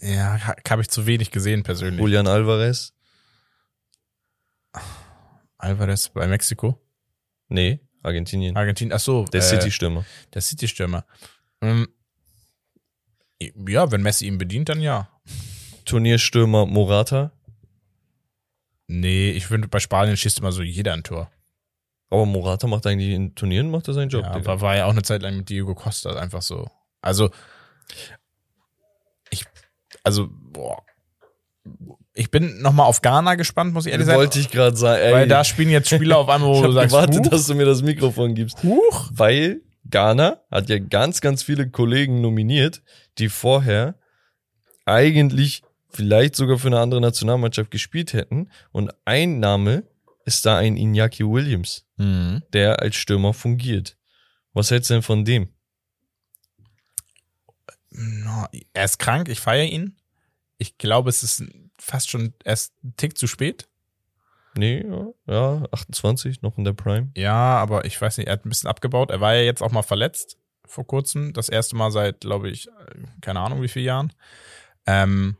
[0.00, 2.00] Ja, ha- habe ich zu wenig gesehen persönlich.
[2.00, 2.92] Julian Alvarez?
[5.58, 6.80] Alvarez bei Mexiko.
[7.48, 8.56] Nee, Argentinien.
[8.56, 9.24] Argentinien, ach so.
[9.26, 10.04] Der äh, City-Stürmer.
[10.34, 11.04] Der City-Stürmer.
[11.60, 11.88] Ähm,
[13.68, 15.08] ja, wenn Messi ihn bedient, dann ja.
[15.84, 17.32] Turnierstürmer Morata.
[18.88, 21.30] Nee, ich finde, bei Spanien schießt immer so jeder ein Tor.
[22.08, 24.22] Aber Morata macht eigentlich in Turnieren, macht er seinen Job.
[24.22, 24.52] ja, Digga.
[24.52, 26.68] aber war ja auch eine Zeit lang mit Diego Costa einfach so.
[27.00, 27.30] Also,
[29.30, 29.44] ich,
[30.04, 30.82] also, boah.
[32.14, 34.18] Ich bin nochmal auf Ghana gespannt, muss ich ehrlich sagen.
[34.18, 35.12] Wollte ich gerade sagen, ey.
[35.12, 37.54] weil da spielen jetzt Spieler auf einmal, wo ich du sagst, gewartet, huch, dass du
[37.54, 38.62] mir das Mikrofon gibst.
[38.62, 39.10] huch.
[39.12, 39.60] Weil
[39.90, 42.82] Ghana hat ja ganz, ganz viele Kollegen nominiert,
[43.18, 43.96] die vorher
[44.84, 48.50] eigentlich vielleicht sogar für eine andere Nationalmannschaft gespielt hätten.
[48.72, 49.84] Und ein Name
[50.24, 52.42] ist da ein Iñaki Williams, Mhm.
[52.52, 53.96] der als Stürmer fungiert.
[54.52, 55.48] Was hältst du denn von dem?
[57.90, 59.96] No, er ist krank, ich feiere ihn.
[60.58, 61.44] Ich glaube, es ist
[61.78, 63.68] fast schon erst ein Tick zu spät.
[64.54, 67.10] Nee, ja, ja, 28, noch in der Prime.
[67.14, 69.10] Ja, aber ich weiß nicht, er hat ein bisschen abgebaut.
[69.10, 71.32] Er war ja jetzt auch mal verletzt vor kurzem.
[71.34, 72.68] Das erste Mal seit, glaube ich,
[73.20, 74.12] keine Ahnung wie vielen Jahren.
[74.86, 75.36] Ähm,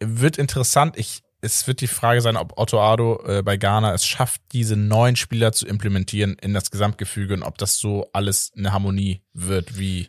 [0.00, 0.96] wird interessant.
[0.96, 4.76] Ich, es wird die Frage sein, ob Otto Ado äh, bei Ghana es schafft, diese
[4.76, 9.78] neuen Spieler zu implementieren in das Gesamtgefüge und ob das so alles eine Harmonie wird
[9.78, 10.08] wie.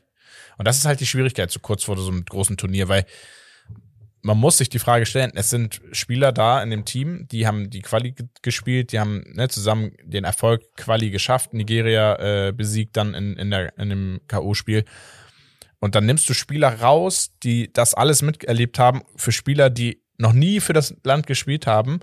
[0.57, 3.05] Und das ist halt die Schwierigkeit so kurz vor so einem großen Turnier, weil
[4.21, 7.69] man muss sich die Frage stellen, es sind Spieler da in dem Team, die haben
[7.69, 12.97] die Quali ge- gespielt, die haben ne, zusammen den Erfolg Quali geschafft, Nigeria äh, besiegt
[12.97, 14.83] dann in, in, der, in dem K.O.-Spiel.
[15.79, 20.33] Und dann nimmst du Spieler raus, die das alles miterlebt haben, für Spieler, die noch
[20.33, 22.01] nie für das Land gespielt haben,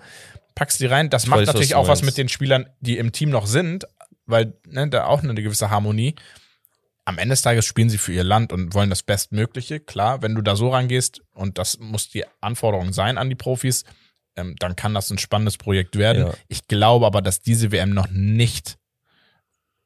[0.54, 1.10] packst die rein.
[1.10, 3.30] Das Ich macht weiß, was natürlich du auch was mit den Spielern, die im Team
[3.30, 3.86] noch sind,
[4.24, 6.14] weil ne, da auch eine gewisse Harmonie.
[7.04, 9.78] Am Ende des Tages spielen sie für ihr Land und wollen das Bestmögliche.
[9.78, 13.84] Klar, wenn du da so rangehst, und das muss die Anforderung sein an die Profis,
[14.34, 16.26] ähm, dann kann das ein spannendes Projekt werden.
[16.26, 16.34] Ja.
[16.48, 18.78] Ich glaube aber, dass diese WM noch nicht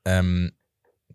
[0.06, 0.52] ähm,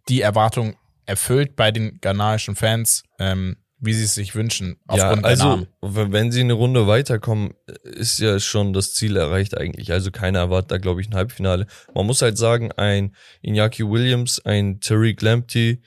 [0.08, 5.68] die Erwartung erfüllt bei den ghanaischen Fans, ähm, wie sie es sich wünschen, Ja, also,
[5.82, 7.54] wenn sie eine Runde weiterkommen,
[7.84, 9.92] ist ja schon das Ziel erreicht eigentlich.
[9.92, 11.68] Also keiner erwartet da, glaube ich, ein Halbfinale.
[11.94, 15.82] Man muss halt sagen, ein Iñaki Williams, ein Tariq Lamptey,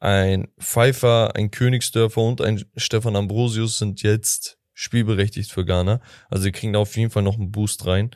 [0.00, 6.00] ein Pfeiffer, ein Königsdörfer und ein Stefan Ambrosius sind jetzt spielberechtigt für Ghana.
[6.28, 8.10] Also sie kriegen da auf jeden Fall noch einen Boost rein.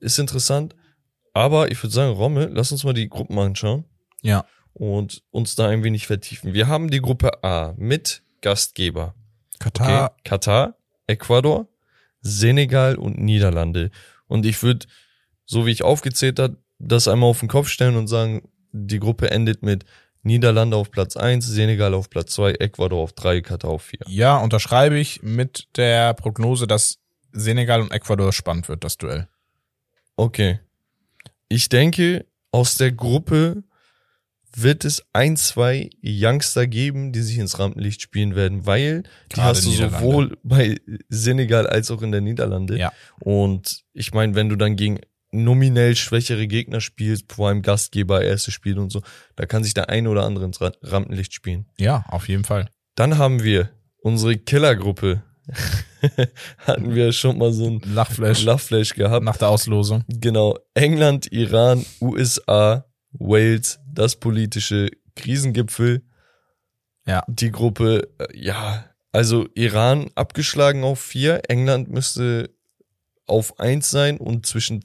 [0.00, 0.74] Ist interessant.
[1.32, 3.84] Aber ich würde sagen, Rommel, lass uns mal die Gruppen anschauen
[4.20, 4.44] Ja.
[4.74, 6.52] Und uns da ein wenig vertiefen.
[6.54, 9.14] Wir haben die Gruppe A mit Gastgeber.
[9.54, 9.70] Okay.
[9.70, 11.68] Katar, Katar, Ecuador,
[12.20, 13.90] Senegal und Niederlande.
[14.26, 14.86] Und ich würde,
[15.44, 19.30] so wie ich aufgezählt habe, das einmal auf den Kopf stellen und sagen, die Gruppe
[19.30, 19.84] endet mit
[20.22, 24.00] Niederlande auf Platz 1, Senegal auf Platz 2, Ecuador auf 3, Katar auf 4.
[24.06, 26.98] ja, unterschreibe ich mit der Prognose, dass
[27.32, 29.28] Senegal und Ecuador spannend wird, das Duell.
[30.16, 30.60] Okay.
[31.48, 33.64] Ich denke, aus der Gruppe
[34.56, 39.48] wird es ein, zwei Youngster geben, die sich ins Rampenlicht spielen werden, weil die Gerade
[39.48, 40.76] hast du sowohl bei
[41.08, 42.78] Senegal als auch in der Niederlande.
[42.78, 42.92] Ja.
[43.20, 44.98] Und ich meine, wenn du dann gegen
[45.30, 49.00] nominell schwächere Gegner spielst, vor allem Gastgeber, erste Spiel und so,
[49.36, 51.66] da kann sich der eine oder andere ins Ra- Rampenlicht spielen.
[51.78, 52.68] Ja, auf jeden Fall.
[52.96, 53.70] Dann haben wir
[54.02, 55.22] unsere Killergruppe.
[56.58, 59.24] Hatten wir schon mal so ein Lachflash Lachflash gehabt.
[59.24, 60.04] nach der Auslosung.
[60.08, 60.58] Genau.
[60.74, 66.02] England, Iran, USA, Wales, das politische Krisengipfel.
[67.06, 67.24] Ja.
[67.28, 72.50] Die Gruppe, äh, ja, also Iran abgeschlagen auf vier, England müsste
[73.26, 74.84] auf eins sein und zwischen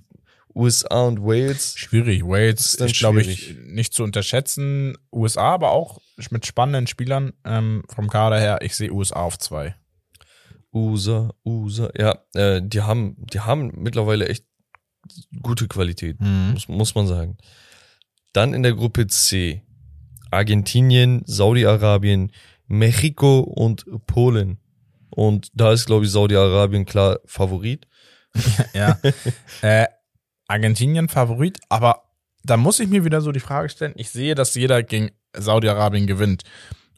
[0.54, 1.78] USA und Wales.
[1.78, 2.24] Schwierig.
[2.24, 4.98] Wales ist glaube ich, nicht zu unterschätzen.
[5.14, 6.02] USA, aber auch
[6.32, 8.60] mit spannenden Spielern ähm, vom Kader her.
[8.62, 9.76] Ich sehe USA auf zwei.
[10.74, 14.46] USA, USA, ja, äh, die haben, die haben mittlerweile echt
[15.42, 16.20] gute Qualität.
[16.20, 16.52] Mhm.
[16.54, 17.38] muss, muss man sagen.
[18.38, 19.64] Dann in der Gruppe C
[20.30, 22.32] Argentinien, Saudi-Arabien,
[22.68, 24.60] Mexiko und Polen.
[25.10, 27.88] Und da ist, glaube ich, Saudi-Arabien klar Favorit.
[28.76, 29.00] Ja.
[29.64, 29.88] äh,
[30.48, 32.04] Argentinien Favorit, aber
[32.44, 36.06] da muss ich mir wieder so die Frage stellen, ich sehe, dass jeder gegen Saudi-Arabien
[36.06, 36.44] gewinnt.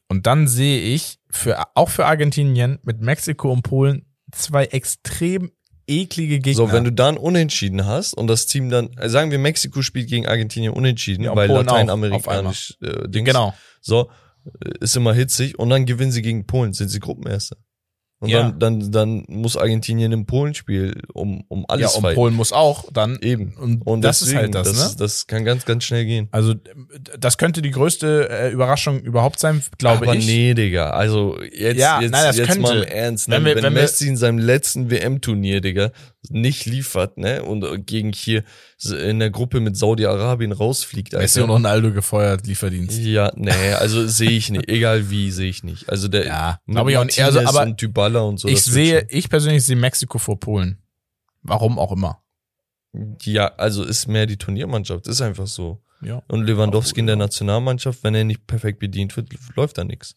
[0.09, 5.53] Und dann sehe ich für, auch für Argentinien mit Mexiko und Polen zwei extrem
[5.89, 6.67] eklige Gegner.
[6.67, 10.09] So, wenn du dann unentschieden hast und das Team dann, äh, sagen wir, Mexiko spielt
[10.09, 13.53] gegen Argentinien unentschieden, Ja, weil Polen lateinamerikanisch äh, Dings, genau.
[13.81, 14.09] so,
[14.45, 17.57] äh, ist immer hitzig und dann gewinnen sie gegen Polen, sind sie Gruppenerster.
[18.21, 18.51] Und Ja.
[18.51, 22.15] dann, dann, dann muss Argentinien im Polenspiel um, um Ja, alles und fighten.
[22.15, 23.53] Polen muss auch dann Eben.
[23.57, 24.95] Und, Und das deswegen, ist halt das, das, ne?
[24.99, 26.27] das kann ganz, ganz schnell gehen.
[26.31, 26.53] Also
[27.17, 30.25] das könnte die größte äh, Überraschung überhaupt sein, glaube Aber ich.
[30.27, 30.89] nee, Digga.
[30.89, 32.61] Also jetzt, Ja, jetzt, nein, jetzt könnte.
[32.61, 33.29] mal im Ernst.
[33.29, 33.35] Ne?
[33.37, 35.91] Wenn Wenn, wir- wenn wir- Messi in seinem letzten WM-Turnier, Digga,
[36.27, 38.43] nicht liefert, ne, und äh, gegen hier
[38.91, 42.99] in der Gruppe mit Saudi-Arabien rausfliegt, Messi und Ronaldo gefeuert, Lieferdienst.
[42.99, 44.67] Ja, nee, also sehe ich nicht.
[44.69, 45.89] Egal wie, sehe ich nicht.
[45.89, 47.21] Also der Ja, glaube ich auch nicht.
[47.21, 48.47] Also, aber und Dybala und so.
[48.47, 50.77] ich sehe, ich persönlich sehe Mexiko vor Polen.
[51.41, 52.21] Warum auch immer.
[53.21, 55.81] Ja, also ist mehr die Turniermannschaft, ist einfach so.
[56.01, 56.21] Ja.
[56.27, 57.19] Und Lewandowski in der ja.
[57.19, 60.15] Nationalmannschaft, wenn er nicht perfekt bedient wird, läuft da nichts.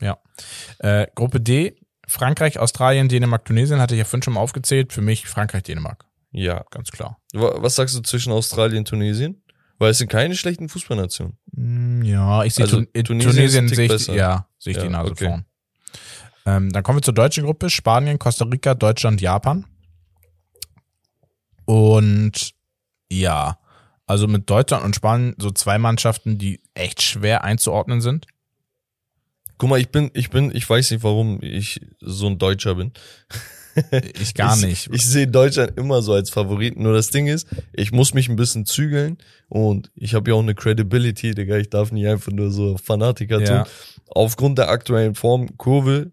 [0.78, 1.76] Äh, Gruppe D,
[2.08, 4.92] Frankreich, Australien, Dänemark, Tunesien, hatte ich ja vorhin schon mal aufgezählt.
[4.92, 6.04] Für mich Frankreich, Dänemark.
[6.32, 6.64] Ja.
[6.70, 7.18] Ganz klar.
[7.32, 9.42] Wa- Was sagst du zwischen Australien und Tunesien?
[9.78, 11.36] Weil es sind keine schlechten Fußballnationen.
[11.52, 14.88] Mm, Ja, ich sehe Also, Tun Tunesien Tunesien, sehe ich, ja, sehe ich Ja, die
[14.88, 15.26] Nase okay.
[15.26, 15.44] vorn.
[16.46, 17.70] Ähm, dann kommen wir zur deutschen Gruppe.
[17.70, 19.64] Spanien, Costa Rica, Deutschland, Japan.
[21.64, 22.52] Und
[23.10, 23.58] ja,
[24.06, 28.26] Also mit Deutschland und Spanien so zwei Mannschaften, die echt schwer einzuordnen sind.
[29.62, 32.90] Guck mal, ich bin, ich bin, ich weiß nicht, warum ich so ein Deutscher bin.
[34.20, 34.88] Ich gar ich, nicht.
[34.92, 36.82] Ich sehe Deutschland immer so als Favoriten.
[36.82, 40.42] Nur das Ding ist, ich muss mich ein bisschen zügeln und ich habe ja auch
[40.42, 41.58] eine Credibility, Digga.
[41.58, 43.62] Ich darf nicht einfach nur so Fanatiker Ja.
[43.62, 43.72] tun.
[44.08, 46.10] Aufgrund der aktuellen Formkurve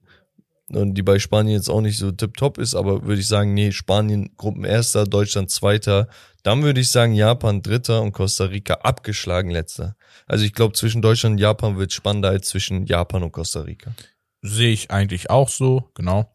[0.70, 3.72] und die bei Spanien jetzt auch nicht so tipptopp ist, aber würde ich sagen, nee,
[3.72, 6.08] Spanien Gruppenerster, Deutschland Zweiter.
[6.44, 9.96] Dann würde ich sagen, Japan Dritter und Costa Rica abgeschlagen Letzter.
[10.26, 13.94] Also ich glaube, zwischen Deutschland und Japan wird spannender als zwischen Japan und Costa Rica.
[14.42, 16.34] Sehe ich eigentlich auch so, genau.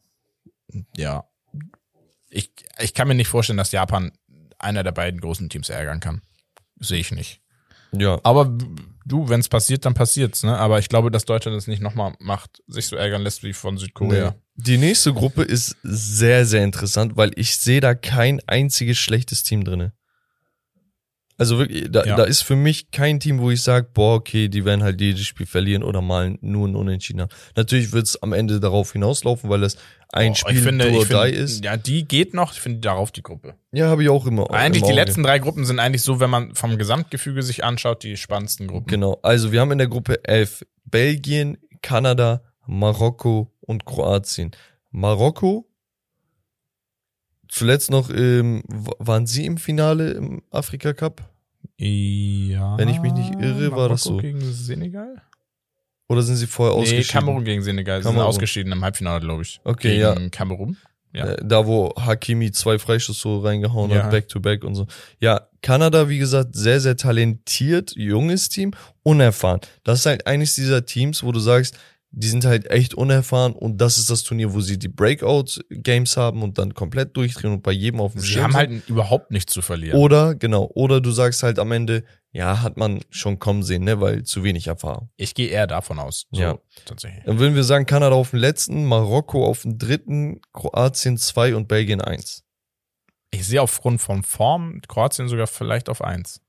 [0.97, 1.25] Ja.
[2.29, 4.13] Ich, ich kann mir nicht vorstellen, dass Japan
[4.59, 6.23] einer der beiden großen Teams ärgern kann.
[6.81, 7.41] Sehe ich nicht.
[7.93, 8.47] Ja, Aber
[9.05, 10.57] du, wenn es passiert, dann passiert's, ne?
[10.59, 13.79] Aber ich glaube, dass Deutschland es nicht nochmal macht, sich so ärgern lässt wie von
[13.79, 14.31] Südkorea.
[14.31, 14.37] Nee.
[14.57, 19.65] Die nächste Gruppe ist sehr, sehr interessant, weil ich sehe da kein einziges schlechtes Team
[19.65, 19.93] drinne.
[21.37, 22.15] Also wirklich, da, Ja.
[22.15, 25.27] da ist für mich kein Team, wo ich sage, boah, okay, die werden halt jedes
[25.27, 27.31] Spiel verlieren oder mal nur ein Unentschieden haben.
[27.57, 29.77] Natürlich wird es am Ende darauf hinauslaufen, weil das
[30.13, 31.65] ein Oh, Spiel ich finde, ich finde, ist.
[31.65, 32.53] Ja, die geht noch.
[32.53, 33.57] Ich finde darauf die Gruppe.
[33.73, 34.49] Ja, habe ich auch immer.
[34.53, 38.05] eigentlich im die letzten drei Gruppen sind eigentlich so, wenn man vom Gesamtgefüge sich anschaut,
[38.05, 38.87] die spannendsten Gruppen.
[38.87, 39.19] Genau.
[39.23, 44.51] Also wir haben in der Gruppe 11 Belgien, Kanada, Marokko und Kroatien.
[44.91, 45.67] Marokko,
[47.49, 48.63] zuletzt noch, w-
[48.99, 51.23] waren sie im Finale im Afrika Cup?
[51.77, 52.79] Ja.
[52.79, 54.17] Wenn ich mich nicht irre, war das Marokko so.
[54.19, 55.23] gegen Senegal?
[56.09, 57.11] Oder sind sie vorher Nee, ausgeschieden?
[57.11, 58.03] Kamerun gegen Senegal.
[58.03, 59.61] Sie sind ausgeschieden im Halbfinale, glaube ich.
[59.65, 60.29] Okay, gegen ja.
[60.29, 60.77] Kamerun.
[61.15, 61.27] Ja.
[61.33, 64.05] Äh, Da, wo Hakimi zwei Freistoßtore reingehauen Ja.
[64.05, 64.87] hat, back to back und so.
[65.21, 69.61] Ja, Kanada, wie gesagt, sehr, sehr talentiert, junges Team, unerfahren.
[69.85, 71.79] Das ist halt eines dieser Teams, wo du sagst,
[72.17, 76.43] die sind halt echt unerfahren und das ist das Turnier, wo sie die Breakout-Games haben
[76.43, 78.71] und dann komplett durchdrehen und bei jedem auf dem Sie Schirm haben sind.
[78.81, 79.99] halt überhaupt nichts zu verlieren.
[79.99, 84.01] Oder, genau, oder du sagst halt am Ende, ja, hat man schon kommen sehen, ne,
[84.01, 85.11] weil zu wenig Erfahrung.
[85.17, 86.27] Ich gehe eher davon aus.
[86.31, 86.59] So, Ja.
[86.85, 87.25] Tatsächlich.
[87.25, 91.69] Dann würden wir sagen, Kanada auf dem letzten, Marokko auf dem dritten, Kroatien zwei und
[91.69, 92.43] Belgien eins.
[93.31, 96.41] Ich sehe aufgrund von Form Kroatien sogar vielleicht auf eins.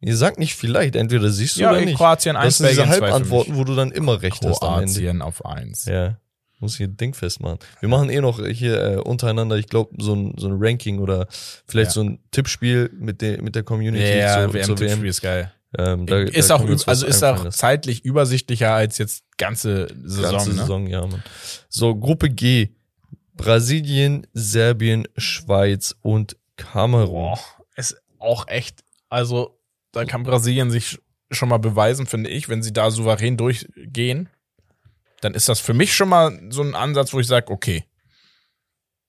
[0.00, 1.96] Ihr sagt nicht vielleicht, entweder siehst du Ja, oder nicht.
[1.96, 4.92] Kroatien Das eins, sind diese Belgien Halbantworten, wo du dann immer recht hast am Ende.
[4.92, 5.86] Kroatien auf eins.
[5.86, 6.18] Ja,
[6.60, 7.58] muss hier Ding festmachen.
[7.80, 11.26] Wir machen eh noch hier äh, untereinander, ich glaube, so ein, so ein Ranking oder
[11.66, 11.94] vielleicht Ja.
[11.94, 15.08] so ein Tippspiel mit der, mit der Community Ja, zur, WM zur Tippspiel WM.
[15.10, 15.52] ist geil.
[15.76, 20.30] Ähm, da, ist da auch, also ist auch zeitlich übersichtlicher als jetzt ganze Saison.
[20.32, 20.56] Ganze ne?
[20.56, 21.22] Saison, ja, Mann.
[21.68, 22.68] So, Gruppe G.
[23.36, 27.32] Brasilien, Serbien, Schweiz und Kamerun.
[27.34, 27.38] Boah,
[27.76, 29.53] ist auch echt, also
[29.94, 30.98] da kann Brasilien sich
[31.30, 34.28] schon mal beweisen, finde ich, wenn sie da souverän durchgehen,
[35.20, 37.84] dann ist das für mich schon mal so ein Ansatz, wo ich sage, okay,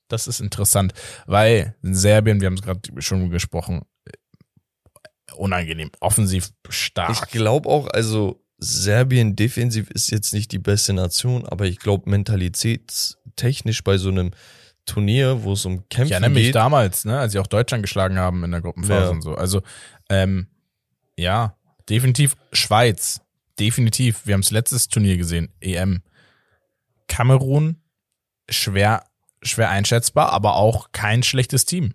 [0.08, 0.94] das ist interessant,
[1.26, 7.12] weil Serbien, wir haben es gerade schon gesprochen, äh, unangenehm, offensiv stark.
[7.12, 12.10] Ich glaube auch, also Serbien defensiv ist jetzt nicht die beste Nation, aber ich glaube
[12.10, 14.32] mentalitätstechnisch bei so einem
[14.86, 16.56] Turnier, wo es um Kämpfe Ich erinnere mich geht.
[16.56, 19.10] damals, ne, als sie auch Deutschland geschlagen haben in der Gruppenphase Ja.
[19.10, 19.34] und so.
[19.36, 19.62] Also,
[20.10, 20.48] ähm,
[21.18, 21.57] ja,
[21.89, 23.22] definitiv Schweiz.
[23.59, 24.26] Definitiv.
[24.26, 26.01] Wir haben es letztes Turnier gesehen, EM.
[27.07, 27.82] Kamerun,
[28.49, 29.05] schwer,
[29.41, 31.93] schwer einschätzbar, aber auch kein schlechtes Team.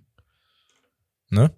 [1.29, 1.53] Ne?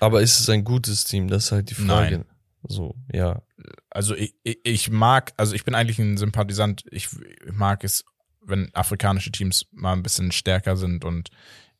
[0.00, 1.28] Aber ist es ein gutes Team?
[1.28, 2.18] Das ist halt die Frage.
[2.18, 2.24] Nein.
[2.66, 3.42] So, ja.
[3.90, 6.84] Also ich, ich, ich mag, also ich bin eigentlich ein Sympathisant.
[6.90, 7.08] Ich
[7.52, 8.04] mag es,
[8.40, 11.30] wenn afrikanische Teams mal ein bisschen stärker sind und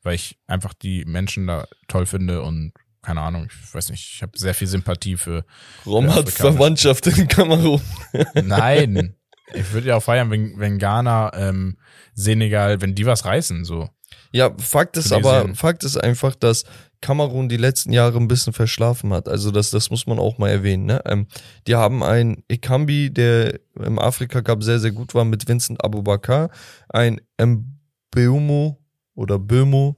[0.03, 2.73] weil ich einfach die Menschen da toll finde und
[3.05, 5.45] keine Ahnung, ich weiß nicht, ich habe sehr viel Sympathie für.
[5.85, 6.29] Rom hat.
[6.29, 7.81] Verwandtschaft in Kamerun.
[8.43, 9.15] Nein,
[9.53, 11.77] ich würde ja auch feiern, wenn, wenn Ghana, ähm,
[12.15, 13.89] Senegal, wenn die was reißen, so.
[14.31, 16.65] Ja, Fakt ist aber, Fakt ist einfach, dass
[16.99, 19.29] Kamerun die letzten Jahre ein bisschen verschlafen hat.
[19.29, 20.85] Also das, das muss man auch mal erwähnen.
[20.85, 21.01] Ne?
[21.05, 21.27] Ähm,
[21.67, 26.49] die haben einen Ekambi, der im Afrika Cup sehr, sehr gut war, mit Vincent Abubakar.
[26.89, 28.84] Ein Mbeumo
[29.15, 29.95] oder Bömo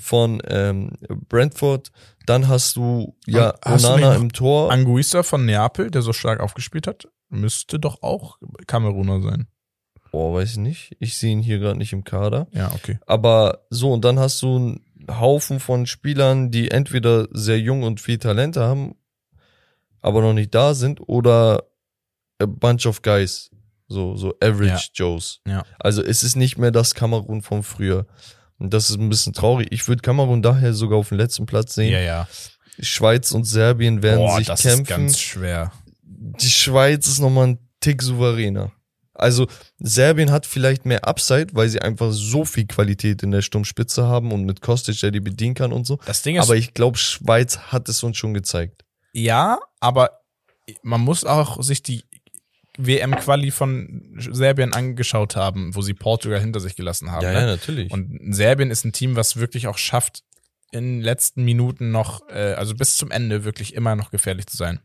[0.00, 0.92] von ähm,
[1.28, 1.90] Brentford.
[2.26, 4.72] Dann hast du ja Und hast du Onana noch im Tor.
[4.72, 9.48] Anguissa von Neapel, der so stark aufgespielt hat, müsste doch auch Kameruner sein.
[10.12, 10.96] Oh, weiß ich nicht.
[11.00, 12.46] Ich sehe ihn hier gerade nicht im Kader.
[12.52, 12.98] Ja, okay.
[13.06, 18.00] Aber so, und dann hast du einen Haufen von Spielern, die entweder sehr jung und
[18.00, 18.94] viel Talente haben,
[20.00, 21.64] aber noch nicht da sind, oder
[22.38, 23.50] a bunch of guys.
[23.88, 25.06] So, so average Ja.
[25.06, 25.40] Joes.
[25.46, 25.64] Ja.
[25.78, 28.06] Also es ist nicht mehr das Kamerun von früher.
[28.58, 29.68] Und das ist ein bisschen traurig.
[29.70, 31.92] Ich würde Kamerun daher sogar auf den letzten Platz sehen.
[31.92, 32.28] Ja, ja.
[32.80, 34.84] Schweiz und Serbien werden Boah, sich das ist kämpfen.
[34.90, 35.72] ganz schwer.
[36.02, 38.72] Die Schweiz ist nochmal ein Tick souveräner.
[39.14, 39.46] Also
[39.78, 44.32] Serbien hat vielleicht mehr Upside, weil sie einfach so viel Qualität in der Sturmspitze haben
[44.32, 45.98] und mit Kostic, der die bedienen kann und so.
[46.04, 48.84] Das Ding ist, Aber ich glaube, Schweiz hat es uns schon gezeigt.
[49.12, 50.18] Ja, aber
[50.82, 52.02] man muss auch sich die
[52.76, 57.22] WM-Quali von Serbien angeschaut haben, wo sie Portugal hinter sich gelassen haben.
[57.22, 57.40] Ja, ne?
[57.40, 57.92] ja, natürlich.
[57.92, 60.22] Und Serbien ist ein Team, was wirklich auch schafft,
[60.72, 64.56] in den letzten Minuten noch, äh, also bis zum Ende wirklich immer noch gefährlich zu
[64.56, 64.80] sein.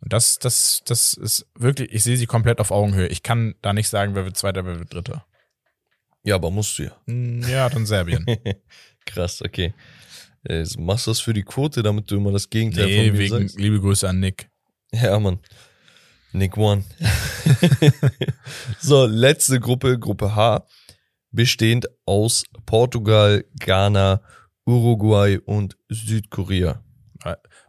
[0.00, 3.08] Und das, das, das ist wirklich, ich sehe sie komplett auf Augenhöhe.
[3.08, 5.26] Ich kann da nicht sagen, wer wird Zweiter, wer wird Dritter.
[6.22, 6.96] ja, aber musst du ja.
[7.06, 8.24] Hm, Ja, dann Serbien.
[9.06, 9.74] Krass, okay.
[10.44, 13.18] Äh, machst du das für die Quote, damit du immer das Gegenteil nee, von mir
[13.18, 13.58] wegen, sagst?
[13.58, 14.48] liebe Grüße an Nick.
[14.92, 15.40] Ja, Mann.
[16.36, 16.84] Nick One.
[18.80, 20.66] so, letzte Gruppe, Gruppe H,
[21.30, 24.20] bestehend aus Portugal, Ghana,
[24.66, 26.82] Uruguay und Südkorea.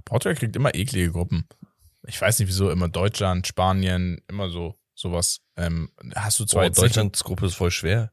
[0.05, 1.47] Portugal kriegt immer eklige Gruppen.
[2.05, 5.39] Ich weiß nicht wieso, immer Deutschland, Spanien, immer so, sowas.
[5.55, 8.11] Ähm, hast du zwar nicht- Deutschlands Gruppe ist voll schwer.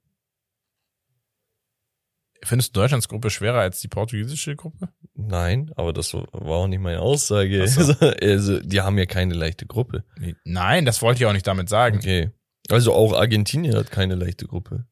[2.45, 4.89] Findest du Deutschlands Gruppe schwerer als die portugiesische Gruppe?
[5.15, 7.67] Nein, aber das war auch nicht meine Aussage.
[7.69, 7.95] So.
[8.23, 10.05] Also, die haben ja keine leichte Gruppe.
[10.45, 11.99] Nein, das wollte ich auch nicht damit sagen.
[11.99, 12.31] Okay.
[12.71, 14.87] Also auch Argentinien hat keine leichte Gruppe.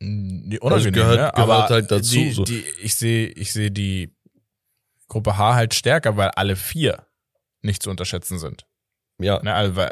[0.00, 1.16] Nee, unangenehm, gehört- ne?
[1.32, 2.44] gehört aber halt dazu, Die, so.
[2.44, 4.14] die, ich sehe ich sehe die
[5.08, 7.06] Gruppe H halt stärker, weil alle vier
[7.62, 8.66] nicht zu unterschätzen sind.
[9.22, 9.42] Ja.
[9.42, 9.54] Ne?
[9.54, 9.82] Also,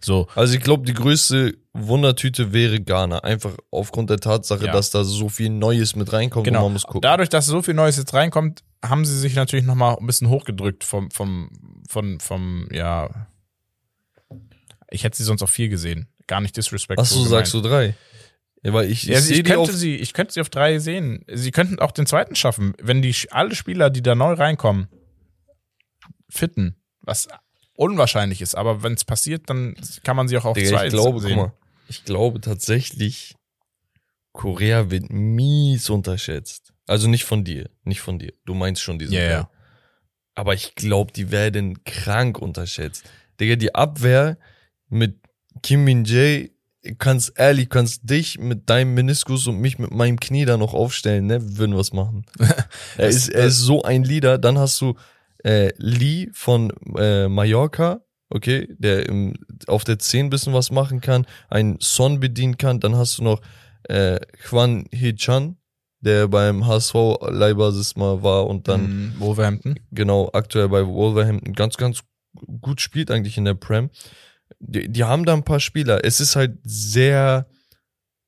[0.00, 3.20] so, Also ich glaube, die größte Wundertüte wäre Ghana.
[3.20, 4.72] Einfach aufgrund der Tatsache, Ja.
[4.72, 6.62] dass da so viel Neues mit reinkommt genau.
[6.64, 7.02] man muss gucken.
[7.02, 10.84] Dadurch, dass so viel Neues jetzt reinkommt, haben sie sich natürlich nochmal ein bisschen hochgedrückt
[10.84, 11.50] vom, vom,
[11.88, 13.28] vom, vom, ja.
[14.90, 16.08] Ich hätte sie sonst auf vier gesehen.
[16.26, 17.04] Gar nicht disrespectful.
[17.04, 17.94] Ach so, sagst du drei?
[18.62, 21.24] Ja, weil ich, ich Ja, sehe ich, könnte sie, ich könnte sie auf drei sehen.
[21.32, 24.88] Sie könnten auch den zweiten schaffen, wenn die alle Spieler, die da neu reinkommen,
[26.28, 26.76] fitten.
[27.00, 27.28] Was
[27.76, 30.92] unwahrscheinlich ist, aber wenn es passiert, dann kann man sie auch auf Digga, zwei ich
[30.92, 31.36] glaube, sehen.
[31.36, 31.52] guck mal,
[31.88, 33.34] ich glaube tatsächlich,
[34.32, 36.72] Korea wird mies unterschätzt.
[36.86, 38.32] Also nicht von dir, nicht von dir.
[38.44, 39.50] Du meinst schon diese Ja, ja.
[40.34, 43.04] Aber ich glaube, die werden krank unterschätzt.
[43.40, 44.36] Digga, die Abwehr
[44.88, 45.18] mit
[45.62, 46.50] Kim Min Jae,
[46.98, 51.26] kannst ehrlich, kannst dich mit deinem Meniskus und mich mit meinem Knie da noch aufstellen,
[51.26, 51.42] ne?
[51.42, 52.26] Wir würden was machen.
[52.96, 54.38] er, ist, er ist so ein Leader.
[54.38, 54.94] Dann hast du
[55.46, 59.34] äh, Lee von äh, Mallorca, okay, der im,
[59.68, 62.80] auf der 10 bisschen was machen kann, einen Son bedienen kann.
[62.80, 63.40] Dann hast du noch
[63.88, 64.18] äh,
[64.50, 65.56] Juan Hee-chan,
[66.00, 66.94] der beim HSV
[67.30, 69.78] Leihbasis mal war und dann Mhm, Wolverhampton.
[69.92, 72.00] genau aktuell bei Wolverhampton ganz, ganz
[72.60, 73.90] gut spielt eigentlich in der Prem.
[74.58, 76.04] Die, die haben da ein paar Spieler.
[76.04, 77.46] Es ist halt sehr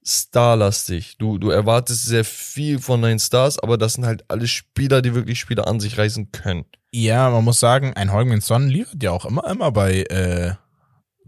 [0.05, 1.17] starlastig.
[1.19, 5.15] Du, du erwartest sehr viel von deinen Stars, aber das sind halt alle Spieler, die
[5.15, 6.65] wirklich Spieler an sich reißen können.
[6.93, 10.55] Ja, man muss sagen, ein Heung-Min Son liefert ja auch immer, immer bei äh,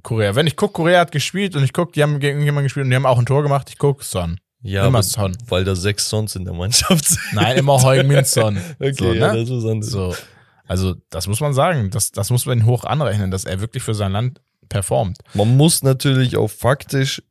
[0.03, 0.35] Korea.
[0.35, 2.91] Wenn ich gucke, Korea hat gespielt und ich gucke, die haben gegen jemanden gespielt und
[2.91, 4.39] die haben auch ein Tor gemacht, ich gucke Son.
[4.63, 5.37] Ja, Immer Son.
[5.49, 7.21] weil da sechs Sons in der Mannschaft sind.
[7.33, 8.59] Nein, immer Heung-Min Son.
[8.79, 9.41] Okay, so, ja, ne?
[9.41, 9.93] das ist was anderes.
[9.93, 10.15] So.
[10.67, 11.91] Also, das muss man sagen.
[11.91, 15.19] Das, das muss man hoch anrechnen, dass er wirklich für sein Land performt.
[15.35, 17.23] Man muss natürlich auch faktisch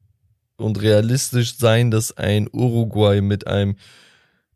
[0.60, 3.76] und realistisch sein, dass ein Uruguay mit einem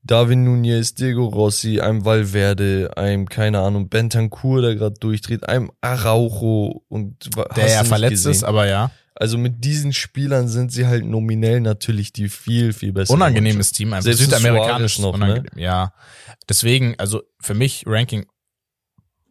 [0.04, 6.84] Darwin Nunez, Diego Rossi, einem Valverde, einem, keine Ahnung, Bentancur, der gerade durchdreht, einem Araujo
[6.90, 8.48] und Der ja verletzt ist, gesehen.
[8.48, 8.92] aber ja.
[9.16, 13.94] Also mit diesen Spielern sind sie halt nominell natürlich die viel, viel bessere Unangenehmes Team,
[13.94, 15.44] einfach Selbst südamerikanisch noch, ne?
[15.56, 15.94] Ja.
[16.50, 18.26] Deswegen, also für mich Ranking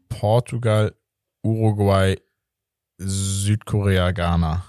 [0.08, 0.94] Portugal,
[1.42, 2.16] Uruguay,
[2.98, 4.64] Südkorea, Ghana.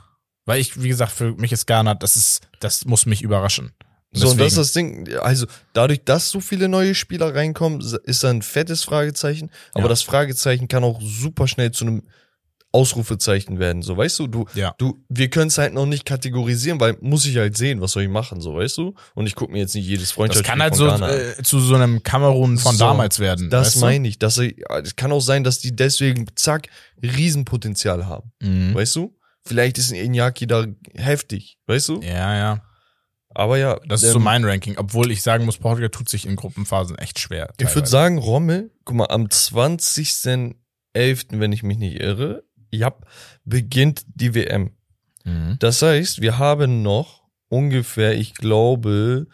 [0.45, 3.71] Weil ich, wie gesagt, für mich ist Ghana, das ist, das muss mich überraschen.
[4.15, 5.19] So, und das ist Deswegen- das Ding.
[5.23, 9.49] Also, dadurch, dass so viele neue Spieler reinkommen, ist da ein fettes Fragezeichen.
[9.73, 9.89] Aber Ja.
[9.89, 12.03] das Fragezeichen kann auch super schnell zu einem
[12.71, 13.83] Ausrufezeichen werden.
[13.83, 14.73] So, weißt du, du, Ja.
[14.79, 18.03] du, wir können es halt noch nicht kategorisieren, weil muss ich halt sehen, was soll
[18.03, 18.95] ich machen, so, weißt du?
[19.13, 21.75] Und ich gucke mir jetzt nicht jedes Das Freundschaftsspiel kann halt so äh, zu so
[21.75, 23.49] einem Kamerun von So, damals werden.
[23.51, 24.17] Das meine ich.
[24.17, 26.67] Dass sie, es kann auch sein, dass die deswegen, zack,
[27.03, 28.31] Riesenpotenzial haben.
[28.41, 28.73] Mhm.
[28.73, 29.15] Weißt du?
[29.45, 30.65] Vielleicht ist ein Iñaki da
[30.95, 32.01] heftig, weißt du?
[32.01, 32.61] Ja, ja.
[33.29, 33.79] Aber ja.
[33.87, 34.77] Das ist ähm, so mein Ranking.
[34.77, 37.51] Obwohl ich sagen muss, Portugal tut sich in Gruppenphasen echt schwer.
[37.59, 40.55] Ich würde sagen, Rommel, guck mal, am 20.11.,
[41.39, 42.93] wenn ich mich nicht irre, ja,
[43.43, 44.71] beginnt die WM.
[45.23, 45.57] Mhm.
[45.59, 49.27] Das heißt, wir haben noch ungefähr, ich glaube,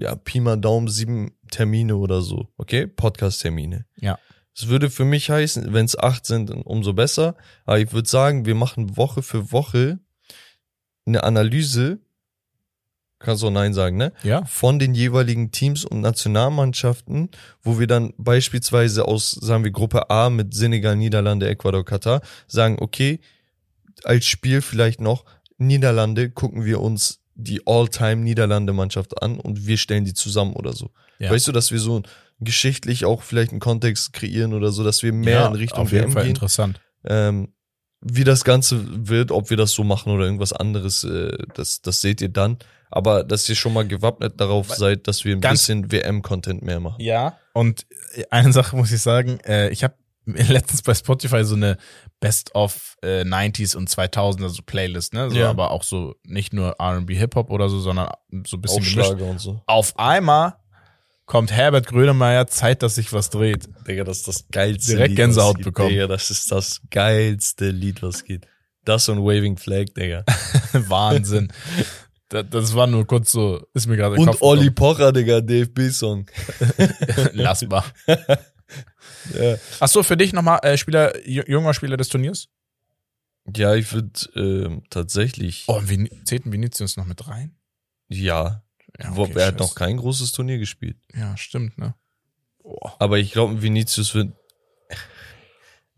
[0.00, 2.86] ja, Pi mal Daumen sieben Termine oder so, okay?
[2.86, 3.86] Podcast-Termine.
[3.96, 4.18] Ja.
[4.56, 7.36] Das würde für mich heißen, wenn es acht sind, umso besser.
[7.66, 9.98] Aber ich würde sagen, wir machen Woche für Woche
[11.04, 11.98] eine Analyse.
[13.18, 14.12] Kannst du auch Nein sagen, ne?
[14.22, 14.44] Ja.
[14.44, 17.30] von den jeweiligen Teams und Nationalmannschaften,
[17.62, 22.76] wo wir dann beispielsweise aus, sagen wir, Gruppe A mit Senegal, Niederlande, Ecuador, Katar, sagen,
[22.80, 23.20] okay,
[24.04, 25.24] als Spiel vielleicht noch
[25.58, 30.90] Niederlande, gucken wir uns die All-Time Niederlande-Mannschaft an und wir stellen die zusammen oder so.
[31.18, 31.30] Ja.
[31.30, 32.02] Weißt du, dass wir so
[32.40, 36.06] geschichtlich auch vielleicht einen Kontext kreieren oder so, dass wir mehr in Richtung auf jeden
[36.06, 36.30] WM Fall gehen.
[36.30, 36.80] interessant.
[37.04, 37.52] Ähm,
[38.02, 42.00] wie das Ganze wird, ob wir das so machen oder irgendwas anderes, äh, das, das
[42.00, 42.58] seht ihr dann.
[42.90, 46.78] Aber dass ihr schon mal gewappnet darauf seid, dass wir ein Ganz- bisschen WM-Content mehr
[46.78, 47.00] machen.
[47.02, 47.36] Ja.
[47.52, 47.84] Und
[48.30, 49.94] eine Sache muss ich sagen, äh, ich habe
[50.26, 51.78] letztens bei Spotify so eine
[52.20, 55.30] Best of äh, 90s und 2000er so Playlist, ne?
[55.30, 55.50] So, Ja.
[55.50, 58.08] aber auch so nicht nur R&B Hip-Hop oder so, sondern
[58.46, 58.98] so ein bisschen gemischt.
[58.98, 59.62] Aufschlager und so.
[59.66, 60.54] Auf einmal
[61.26, 63.68] kommt Herbert Grönemeyer, Zeit, dass sich was dreht.
[63.86, 65.90] Digga, das ist das geilste Direkt Lied, Gänsehaut bekommen.
[65.90, 68.46] Digga, das ist das geilste Lied, was geht.
[68.84, 70.24] Das und Waving Flag, Digga.
[70.72, 71.52] Wahnsinn.
[72.28, 76.26] das, das war nur kurz so, ist mir gerade Und Olli Pocher, Digga, DFB-Song.
[77.32, 77.84] Lass mal.
[79.38, 79.56] Ja.
[79.80, 82.48] Ach so, für dich nochmal äh, Spieler, ju- junger Spieler des Turniers?
[83.54, 87.56] Ja, ich würde ähm, tatsächlich, Oh, Vin zählt Vinicius noch mit rein?
[88.08, 88.64] ja,
[89.02, 90.96] Ja, okay, er hat noch kein großes Turnier gespielt.
[91.14, 91.94] Ja, stimmt, ne?
[92.62, 92.96] Boah.
[92.98, 94.32] Aber ich glaube, Vinicius wird.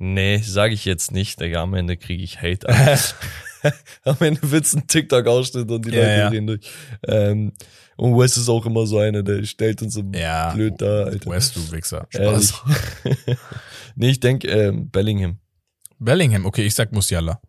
[0.01, 1.63] Nee, sage ich jetzt nicht, Digga.
[1.63, 2.67] Am Ende kriege ich Hate.
[4.05, 6.29] Am Ende wird's ein TikTok-Ausschnitt und die Ja, Leute ja.
[6.29, 6.71] reden durch.
[7.07, 7.53] Ähm,
[7.97, 10.53] und Wes ist auch immer so einer, der stellt uns so Ja.
[10.55, 11.31] blöd da, Alter.
[11.31, 12.07] West, du Wichser.
[12.11, 12.63] Spaß.
[13.97, 15.39] nee, ich denk ähm, Bellingham.
[15.99, 17.41] Bellingham, okay, ich sag Musiala.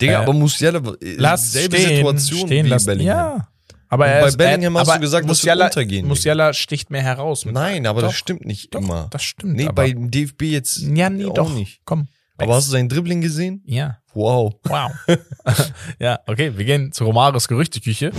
[0.00, 2.86] Digga, Äh, aber Musiala, äh, Lass selbe stehen, Situation stehen wie lassen.
[2.86, 3.16] Bellingham.
[3.16, 3.48] Ja.
[3.88, 6.08] Aber er bei ist, Bellingham hast du gesagt, das wird Musiala, untergehen.
[6.08, 7.44] Musiala sticht mehr heraus.
[7.44, 9.08] Nein, aber das Doch, stimmt nicht doch, immer.
[9.10, 9.54] Das stimmt.
[9.54, 11.54] Nee, aber, bei DFB jetzt ja, nee, auch doch.
[11.54, 11.80] nicht.
[11.84, 12.08] Komm.
[12.38, 13.62] Aber hast du sein Dribbling gesehen?
[13.64, 13.98] Ja.
[14.12, 14.54] Wow.
[14.64, 14.92] Wow.
[15.98, 18.12] ja, okay, wir gehen zu Romares Gerüchteküche.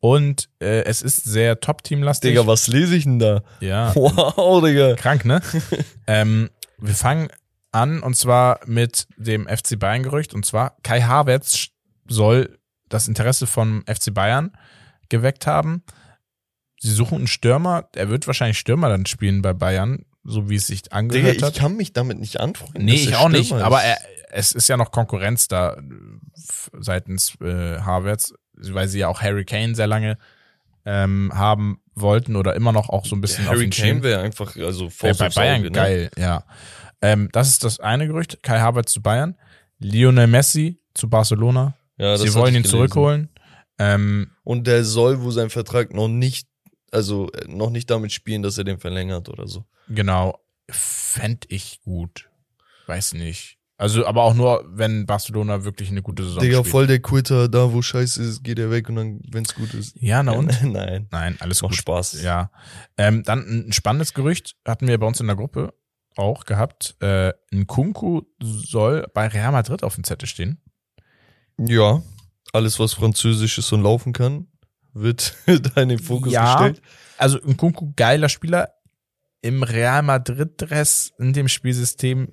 [0.00, 2.30] Und äh, es ist sehr Top-Team-lastig.
[2.30, 3.42] Digga, was lese ich denn da?
[3.60, 4.94] Ja, Wow, Digga.
[4.94, 5.40] krank, ne?
[6.06, 7.28] ähm, wir fangen
[7.70, 10.34] an und zwar mit dem FC Bayern-Gerücht.
[10.34, 11.68] Und zwar Kai Havertz
[12.08, 12.58] soll
[12.88, 14.50] das Interesse vom FC Bayern
[15.12, 15.84] geweckt haben.
[16.80, 17.88] Sie suchen einen Stürmer.
[17.94, 21.42] Er wird wahrscheinlich Stürmer dann spielen bei Bayern, so wie es sich Digga, angehört ich
[21.44, 21.54] hat.
[21.54, 22.84] kann mich damit nicht anfreunden.
[22.84, 23.46] Nee, ich auch nicht.
[23.46, 23.84] Stürmer Aber ist.
[23.84, 23.98] er,
[24.32, 25.80] es ist ja noch Konkurrenz da äh,
[26.80, 30.18] seitens äh, Harvards, weil sie ja auch Harry Kane sehr lange
[30.84, 34.20] ähm, haben wollten oder immer noch auch so ein bisschen auf Harry den Kane wäre
[34.22, 35.70] einfach, also Wär bei Bayern ne?
[35.70, 36.44] geil, ja.
[37.00, 38.42] Ähm, das ist das eine Gerücht.
[38.42, 39.36] Kai Havertz zu Bayern.
[39.78, 41.74] Lionel Messi zu Barcelona.
[41.98, 42.70] Ja, sie wollen ich ihn gelesen.
[42.70, 43.28] zurückholen.
[43.94, 46.48] Ähm, Und der soll wohl seinen Vertrag noch nicht,
[46.90, 49.64] also äh, noch nicht damit spielen, dass er den verlängert oder so.
[49.88, 50.38] genau.
[50.70, 52.30] Fänd ich gut.
[52.86, 53.58] Weiß nicht.
[53.76, 56.70] Also, aber auch nur, wenn Barcelona wirklich eine gute Saison Digga, spielt.
[56.70, 59.96] voll der Quitter, da wo scheiße ist, geht er weg und dann, wenn's gut ist.
[60.00, 60.62] Ja, na und?
[60.72, 61.08] Nein.
[61.10, 61.78] Nein, alles Macht gut.
[61.78, 62.22] Spaß.
[62.22, 62.52] Ja.
[62.96, 65.74] Ähm, dann ein spannendes Gerücht hatten wir bei uns in der Gruppe
[66.16, 66.94] auch gehabt.
[67.00, 70.62] Äh, ein Kunku soll bei Real Madrid auf dem Zettel stehen.
[71.58, 72.02] Ja,
[72.52, 74.46] alles was französisch ist und laufen kann,
[74.92, 76.54] wird da in den Fokus Ja.
[76.54, 76.82] gestellt.
[77.18, 78.70] Also ein Kunku geiler Spieler
[79.42, 82.32] im Real Madrid Dress in dem Spielsystem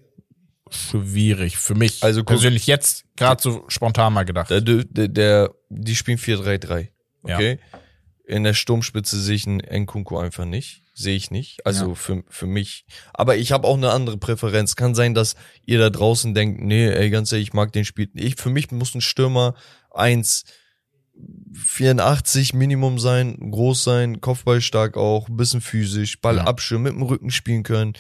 [0.70, 2.04] schwierig für mich.
[2.04, 4.50] Also persönlich jetzt gerade so spontan mal gedacht.
[4.52, 6.90] Der, der, der, die spielen 4-3-3.
[7.26, 7.36] Ja.
[7.36, 7.60] Okay.
[8.26, 10.84] In der Sturmspitze sehe ich einen Nkunku einfach nicht.
[10.94, 11.66] Sehe ich nicht.
[11.66, 11.96] Also Ja.
[11.96, 12.86] für, für mich.
[13.14, 14.76] Aber ich habe auch eine andere Präferenz.
[14.76, 18.10] Kann sein, dass ihr da draußen denkt, nee, ey, ganz ehrlich, ich mag den Spiel.
[18.14, 19.56] Ich, für mich muss ein Stürmer
[20.00, 26.44] 1,84 Minimum sein, groß sein, Kopfballstark auch, ein bisschen physisch, Ball Ja.
[26.46, 27.94] abschirmen, mit dem Rücken spielen können.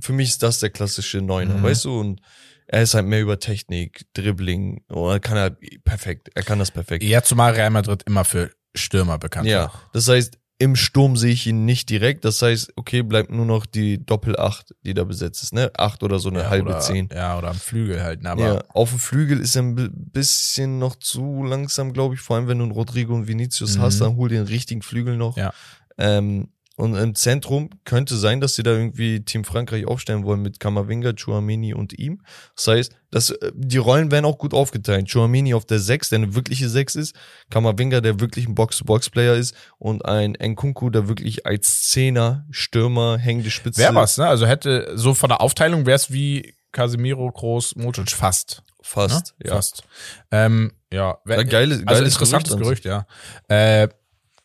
[0.00, 1.62] Für mich ist das der klassische Neuner, Mhm.
[1.62, 2.00] weißt du?
[2.00, 2.20] Und
[2.66, 4.84] er ist halt mehr über Technik, Dribbling.
[4.90, 6.30] Oh, er kann halt perfekt.
[6.34, 7.04] Er kann das perfekt.
[7.04, 9.90] ja, zumal Real Madrid immer für Stürmer bekannt Ja, war.
[9.92, 12.24] das heißt, im Sturm sehe ich ihn nicht direkt.
[12.24, 15.70] Das heißt, okay, bleibt nur noch die Doppel-Acht, die da besetzt ist, ne?
[15.76, 17.08] Acht oder so eine ja, halbe oder, Zehn.
[17.12, 18.22] Ja, oder am Flügel halt.
[18.22, 22.14] ne, Aber Ja, auf dem Flügel ist er ein bi- bisschen noch zu langsam, glaube
[22.14, 22.20] ich.
[22.20, 23.82] Vor allem, wenn du einen Rodrigo und Vinicius Mhm.
[23.82, 25.36] hast, dann hol den richtigen Flügel noch.
[25.36, 25.52] Ja.
[25.98, 30.58] Ähm, und im Zentrum könnte sein, dass sie da irgendwie Team Frankreich aufstellen wollen mit
[30.58, 32.20] Kamavinga, Chouameni und ihm.
[32.56, 35.08] Das heißt, dass, äh, die Rollen werden auch gut aufgeteilt.
[35.10, 37.16] Chouameni auf der 6, der eine wirkliche 6 ist.
[37.50, 39.54] Kamavinga, der wirklich ein Box-to-Box-Player ist.
[39.78, 43.80] Und ein Nkunku, der wirklich als Zehner, Stürmer, hängende Spitze.
[43.80, 44.26] Wäre was, ne?
[44.26, 48.64] Also hätte so von der Aufteilung wäre es wie Casemiro, Groß, Modric fast.
[48.82, 49.46] Fast, ne?
[49.46, 49.54] ja.
[49.54, 49.84] Fast.
[50.32, 53.06] Ähm, ja, wär, Ja, geile, also geiles interessantes Gerücht Gerücht, ja.
[53.48, 53.88] Äh,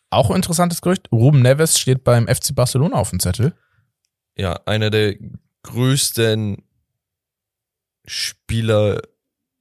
[0.09, 1.09] auch ein interessantes Gerücht.
[1.11, 3.53] Ruben Neves steht beim FC Barcelona auf dem Zettel.
[4.35, 5.15] ja, einer der
[5.63, 6.63] größten
[8.05, 9.01] Spieler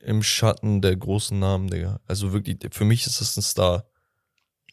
[0.01, 2.01] im Schatten der großen Namen, Digga.
[2.07, 3.85] Also wirklich, für mich ist das ein Star.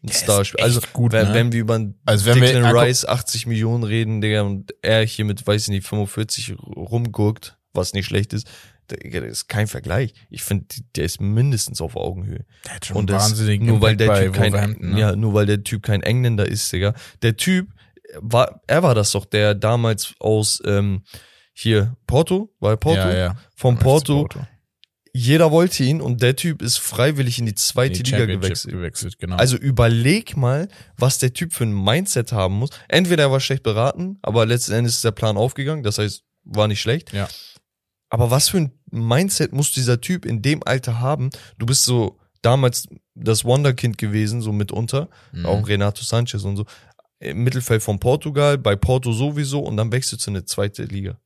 [0.04, 0.64] Ein Starspiel.
[0.64, 1.34] Also, gut, wenn, ne?
[1.34, 5.04] wenn wir über einen Also wenn wir- Declan Rice 80 Millionen reden, Digga, und er
[5.06, 8.48] hier mit, weiß ich nicht, 45 rumguckt, was nicht schlecht ist,
[8.88, 10.14] das ist kein Vergleich.
[10.30, 12.46] Ich finde, der ist mindestens auf Augenhöhe.
[12.66, 15.00] Der hat schon Und das, wahnsinnig nur weil der Typ kein, ne?
[15.00, 16.94] ja, nur weil der Typ kein Engländer ist, Digga.
[17.22, 17.70] Der Typ
[18.18, 21.04] war, er war das doch, der damals aus ähm,
[21.54, 23.00] hier Porto, war er Porto?
[23.00, 23.36] Ja, ja.
[23.56, 24.46] Vom Porto, Porto.
[25.14, 28.74] jeder wollte ihn und der Typ ist freiwillig in die zweite Die Liga gewechselt.
[28.74, 29.38] gewechselt, genau.
[29.38, 30.68] Also überleg mal,
[30.98, 32.70] was der Typ für ein Mindset haben muss.
[32.90, 36.68] Entweder er war schlecht beraten, aber letzten Endes ist der Plan aufgegangen, das heißt, war
[36.68, 37.12] nicht schlecht.
[37.14, 37.28] Ja.
[38.10, 41.30] Aber was für ein Mindset muss dieser Typ in dem Alter haben?
[41.58, 45.46] Du bist so damals das Wonderkind gewesen, so mitunter, Mhm.
[45.46, 46.66] auch Renato Sanchez und so.
[47.20, 51.20] Im Mittelfeld von Portugal, bei Porto sowieso und dann wechselst du in eine zweite Liga.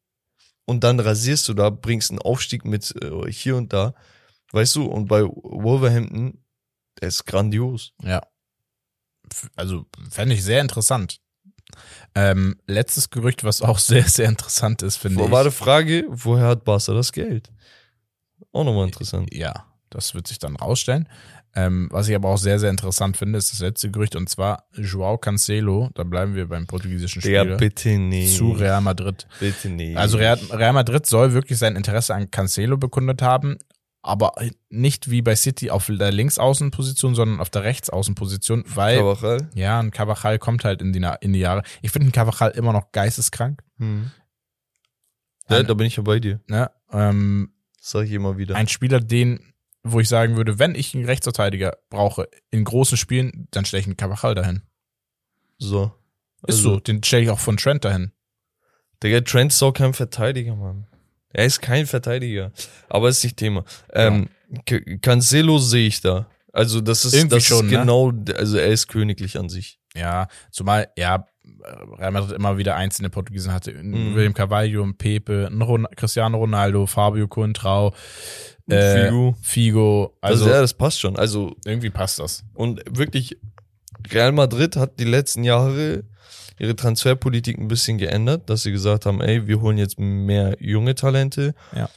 [0.66, 3.94] Und dann rasierst du da, bringst einen Aufstieg mit äh, hier und da.
[4.52, 6.44] Weißt du, und bei Wolverhampton,
[7.02, 7.94] der ist grandios.
[8.04, 8.22] Ja.
[9.56, 11.20] Also fände ich sehr interessant.
[12.16, 15.32] Ähm, letztes Gerücht, was auch sehr, sehr interessant ist, finde Wo ich.
[15.32, 17.52] war die Frage, woher hat Barca das Geld?
[18.52, 19.34] Auch nochmal interessant.
[19.34, 21.08] Ja, das wird sich dann rausstellen.
[21.56, 24.66] Ähm, was ich aber auch sehr, sehr interessant finde, ist das letzte Gerücht und zwar
[24.74, 28.38] Joao Cancelo, da bleiben wir beim portugiesischen Spieler, bitte nicht.
[28.38, 29.28] zu Real Madrid.
[29.40, 29.98] Bitte nicht.
[29.98, 33.58] Also Real, Real Madrid soll wirklich sein Interesse an Cancelo bekundet haben,
[34.02, 34.34] aber
[34.70, 39.50] nicht wie bei City auf der Linksaußenposition, sondern auf der Rechtsaußenposition, weil Carvajal.
[39.56, 41.64] ja, ein Cavachal kommt halt in die, in die Jahre.
[41.82, 43.62] Ich finde ein Cavachal immer noch geisteskrank.
[43.78, 44.12] Hm.
[45.50, 46.40] Ja, Ein- da bin ich ja bei dir.
[46.48, 46.72] Ne?
[46.92, 48.56] Ähm, Das sag ich immer wieder.
[48.56, 49.54] ein Spieler, den,
[49.84, 53.88] wo ich sagen würde, wenn ich einen Rechtsverteidiger brauche in großen Spielen, dann stelle ich
[53.88, 54.62] einen Cavachal dahin.
[55.58, 55.92] so.
[56.48, 58.14] Ist Also, so, den stelle ich auch von Trent dahin.
[59.04, 60.88] Digga, Trent ist auch kein Verteidiger, Mann.
[61.34, 62.52] Er ist kein Verteidiger.
[62.90, 63.64] Aber ist nicht Thema.
[63.94, 64.30] Ähm,
[64.66, 66.28] Ca- Cancelo sehe ich da.
[66.52, 67.80] Also das ist, Irgendwie das schon, ist ne?
[67.80, 69.80] genau, also er ist königlich an sich.
[69.96, 71.26] Ja, zumal, ja,
[72.00, 73.74] Real Madrid immer wieder einzelne Portugiesen hatte.
[73.74, 74.16] Mhm.
[74.16, 77.94] William Carvalho, Pepe, Ron Cristiano Ronaldo, Fabio Contrao,
[78.68, 79.36] äh, Figo.
[79.42, 80.18] Figo.
[80.22, 81.16] Also, Also ja, das passt schon.
[81.18, 82.44] Also irgendwie passt das.
[82.54, 83.38] Und wirklich,
[84.12, 86.04] Real Madrid hat die letzten Jahre
[86.60, 90.96] ihre Transferpolitik ein bisschen geändert, dass sie gesagt haben, ey, wir holen jetzt mehr junge
[90.96, 91.56] Talente.
[91.76, 91.90] Ja.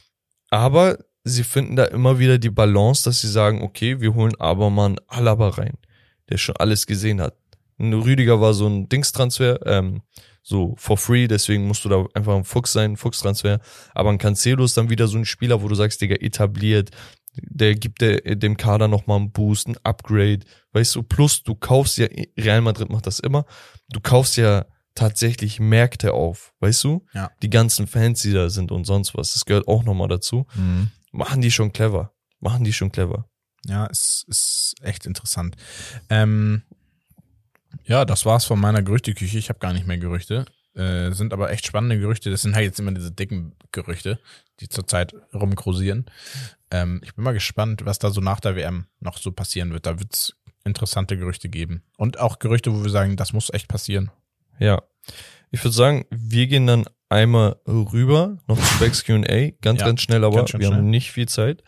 [0.49, 4.69] Aber sie finden da immer wieder die Balance, dass sie sagen, okay, wir holen aber
[4.69, 5.77] mal einen Alaba rein,
[6.29, 7.35] der schon alles gesehen hat.
[7.79, 10.01] Ein Rüdiger war so ein Dingstransfer, ähm,
[10.41, 13.59] so for free, deswegen musst du da einfach ein Fuchs sein, ein Fuchstransfer.
[13.93, 16.91] Aber ein Cancelo ist dann wieder so ein Spieler, wo du sagst, Digga, etabliert,
[17.35, 20.39] der gibt der, dem Kader nochmal einen Boost, ein Upgrade,
[20.73, 22.07] weißt du, plus du kaufst ja,
[22.37, 23.45] Real Madrid macht das immer,
[23.89, 24.65] du kaufst ja
[24.95, 27.05] tatsächlich Märkte auf, weißt du?
[27.13, 27.31] Ja.
[27.41, 30.45] Die ganzen Fans, die da sind und sonst was, das gehört auch nochmal dazu.
[31.11, 33.27] Machen die schon clever, machen die schon clever.
[33.65, 35.55] Ja, es ist echt interessant.
[36.09, 36.63] Ähm,
[37.85, 39.37] ja, das war's von meiner Gerüchteküche.
[39.37, 40.45] Ich habe gar nicht mehr Gerüchte.
[40.75, 42.31] Äh, sind aber echt spannende Gerüchte.
[42.31, 44.19] Das sind halt jetzt immer diese dicken Gerüchte,
[44.59, 46.05] die zurzeit rumkursieren.
[46.73, 49.85] Ähm, ich bin mal gespannt, was da so nach der WM noch so passieren wird.
[49.85, 50.35] Da wird's
[50.65, 51.83] interessante Gerüchte geben.
[51.97, 54.09] Und auch Gerüchte, wo wir sagen, das muss echt passieren.
[54.59, 54.81] Ja.
[55.51, 60.01] Ich würde sagen, wir gehen dann einmal rüber, noch zu Becks Q&A, ganz, Ja, ganz
[60.01, 60.73] schnell, aber ganz wir schnell.
[60.73, 61.63] haben nicht viel Zeit.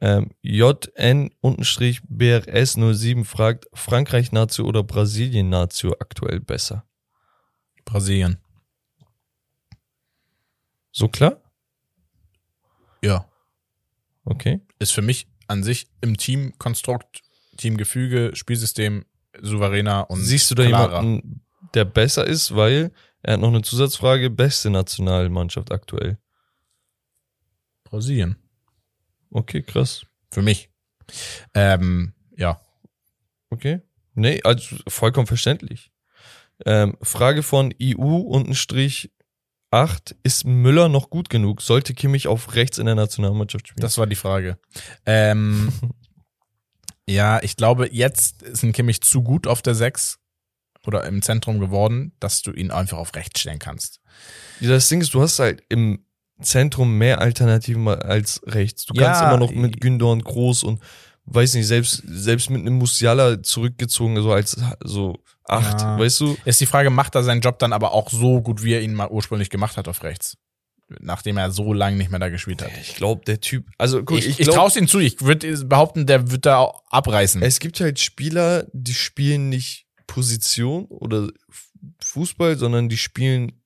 [0.00, 6.84] Ähm, JN-BRS07 fragt, Frankreich Nazio oder Brasilien Nazio aktuell besser?
[7.84, 8.38] Brasilien.
[10.92, 11.40] So klar?
[13.02, 13.26] Ja.
[14.24, 14.60] Okay.
[14.78, 17.22] Ist für mich an sich im Teamkonstrukt,
[17.56, 19.04] Teamgefüge, Spielsystem
[19.40, 21.02] souveräner und Siehst du da klarer.
[21.02, 21.44] jemanden,
[21.74, 22.92] der besser ist, weil
[23.22, 26.18] er hat noch eine Zusatzfrage, beste Nationalmannschaft aktuell.
[27.84, 28.36] Brasilien.
[29.30, 30.06] Okay, krass.
[30.30, 30.70] Für mich.
[31.52, 32.60] Ähm, ja.
[33.50, 33.80] Okay.
[34.14, 35.92] Nee, also vollkommen verständlich.
[36.64, 39.12] Ähm, Frage von EU unten Strich
[39.74, 40.14] 8.
[40.22, 41.60] Ist Müller noch gut genug?
[41.62, 43.82] Sollte Kimmich auf rechts in der Nationalmannschaft spielen?
[43.82, 44.58] Das war die Frage.
[45.04, 45.72] Ähm,
[47.08, 50.18] ja, ich glaube, jetzt ist ein Kimmich zu gut auf der 6
[50.86, 54.00] oder im Zentrum geworden, dass du ihn einfach auf rechts stellen kannst.
[54.60, 56.04] Ja, das Ding ist, du hast halt im
[56.40, 58.84] Zentrum mehr Alternativen als rechts.
[58.86, 60.80] Du Ja, kannst immer noch mit Gündor Groß und
[61.26, 65.98] weiß nicht, selbst, selbst mit einem Musiala zurückgezogen, so als so acht, Ja.
[65.98, 66.36] weißt du?
[66.44, 68.94] Ist die Frage, macht er seinen Job dann aber auch so gut, wie er ihn
[68.94, 70.36] mal ursprünglich gemacht hat auf rechts?
[71.00, 72.70] Nachdem er so lange nicht mehr da gespielt hat.
[72.78, 74.98] Ich glaube, der Typ, also guck, Ich, ich, ich, glaub, traue es ihm zu.
[74.98, 77.40] Ich würde behaupten, der wird da auch abreißen.
[77.42, 81.28] Es gibt halt Spieler, die spielen nicht Position oder
[82.02, 83.62] Fußball, sondern die spielen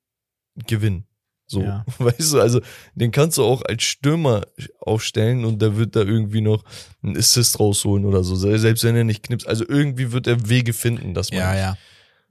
[0.67, 1.08] Gewinn.
[1.51, 1.85] So, Ja.
[1.99, 2.61] weißt du, also
[2.95, 4.47] den kannst du auch als Stürmer
[4.81, 6.63] aufstellen und der wird da irgendwie noch
[7.03, 9.49] einen Assist rausholen oder so, se- selbst wenn er nicht knipst.
[9.49, 11.41] Also irgendwie wird er Wege finden, dass man.
[11.41, 11.77] ja, ja.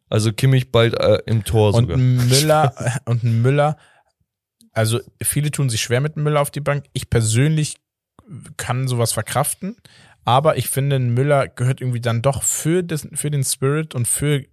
[0.09, 1.97] Also Kimmich bald äh, im Tor Und sogar.
[1.97, 2.73] ein Müller,
[3.05, 3.77] und ein Müller,
[4.71, 6.85] also viele tun sich schwer mit einem Müller auf die Bank.
[6.93, 7.75] Ich persönlich
[8.57, 9.75] kann sowas verkraften,
[10.25, 14.07] aber ich finde, ein Müller gehört irgendwie dann doch für, das, für den Spirit und
[14.07, 14.43] für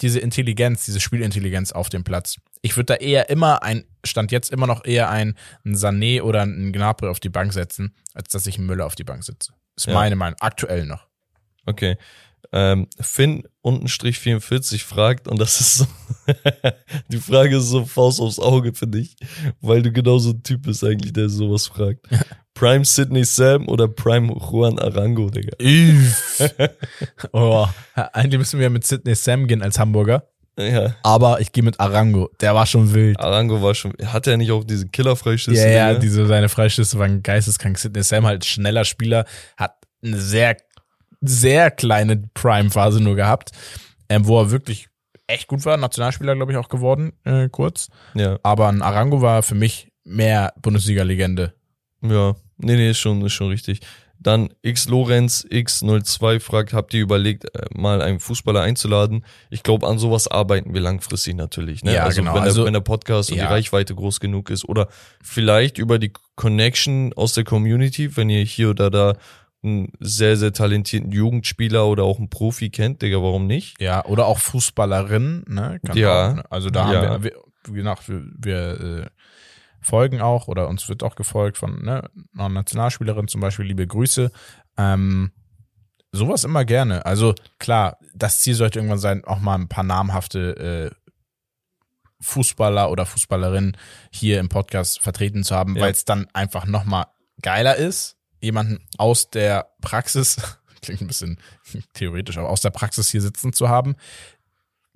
[0.00, 2.36] diese Intelligenz, diese Spielintelligenz auf dem Platz.
[2.64, 5.36] Ich würde da eher immer ein, stand jetzt immer noch eher ein,
[5.66, 8.94] ein Sané oder ein Gnabry auf die Bank setzen, als dass ich einen Müller auf
[8.94, 9.52] die Bank setze.
[9.76, 9.92] Ist Ja.
[9.92, 11.06] meine Meinung, aktuell noch.
[11.66, 11.98] Okay.
[12.52, 15.86] Ähm, Finn untenstrich 44 fragt, und das ist so,
[17.08, 19.14] die Frage ist so Faust aufs Auge, finde ich,
[19.60, 22.06] weil du genau so ein Typ bist eigentlich, der sowas fragt.
[22.54, 25.56] Prime Sydney Sam oder Prime Juan Arango, Digga?
[27.32, 30.28] oh, eigentlich müssen wir mit Sidney Sam gehen als Hamburger.
[30.58, 32.30] Ja, Aber ich gehe mit Arango.
[32.40, 33.18] Der war schon wild.
[33.18, 35.56] Arango war schon, hat er nicht auch diese Killerfreischüsse?
[35.60, 36.00] Ja, ja, Digga?
[36.00, 37.76] diese, seine Freischüsse waren geisteskrank.
[37.78, 39.24] Sidney Sam halt schneller Spieler,
[39.56, 39.74] hat
[40.04, 40.56] eine sehr,
[41.20, 43.50] sehr kleine Prime-Phase nur gehabt,
[44.08, 44.88] ähm, wo er wirklich
[45.26, 45.76] echt gut war.
[45.76, 47.88] Nationalspieler, glaube ich, auch geworden, äh, kurz.
[48.14, 51.54] ja, Aber ein Arango war für mich mehr Bundesliga-Legende.
[52.02, 52.36] ja.
[52.58, 53.80] Nee, nee, ist schon, ist schon richtig.
[54.18, 59.24] Dann X Lorenz X02 fragt, habt ihr überlegt, äh, mal einen Fußballer einzuladen?
[59.50, 61.84] Ich glaube, an sowas arbeiten wir langfristig natürlich.
[61.84, 61.94] Ne?
[61.94, 62.32] Ja, also, genau.
[62.34, 63.46] Wenn, der, Also- wenn der Podcast und Ja.
[63.46, 64.88] die Reichweite groß genug ist oder
[65.22, 69.14] vielleicht über die Connection aus der Community, wenn ihr hier oder da
[69.62, 73.80] einen sehr, sehr talentierten Jugendspieler oder auch einen Profi kennt, Digga, warum nicht?
[73.80, 75.80] Ja, oder auch Fußballerin, ne?
[75.86, 76.30] Kann Ja.
[76.30, 76.44] Auch, ne?
[76.50, 77.08] Also da Ja.
[77.10, 77.40] haben wir, wir,
[77.72, 79.06] wie gesagt, wir, wir äh,
[79.84, 84.32] folgen auch oder uns wird auch gefolgt von ne, einer Nationalspielerin zum Beispiel, liebe Grüße.
[84.78, 85.30] Ähm,
[86.10, 87.04] sowas immer gerne.
[87.06, 90.94] Also klar, das Ziel sollte irgendwann sein, auch mal ein paar namhafte äh,
[92.20, 93.76] Fußballer oder Fußballerinnen
[94.10, 95.82] hier im Podcast vertreten zu haben, Ja.
[95.82, 97.06] weil es dann einfach nochmal
[97.42, 100.36] geiler ist, jemanden aus der Praxis,
[100.82, 101.38] klingt ein bisschen
[101.92, 103.96] theoretisch, aber aus der Praxis hier sitzen zu haben,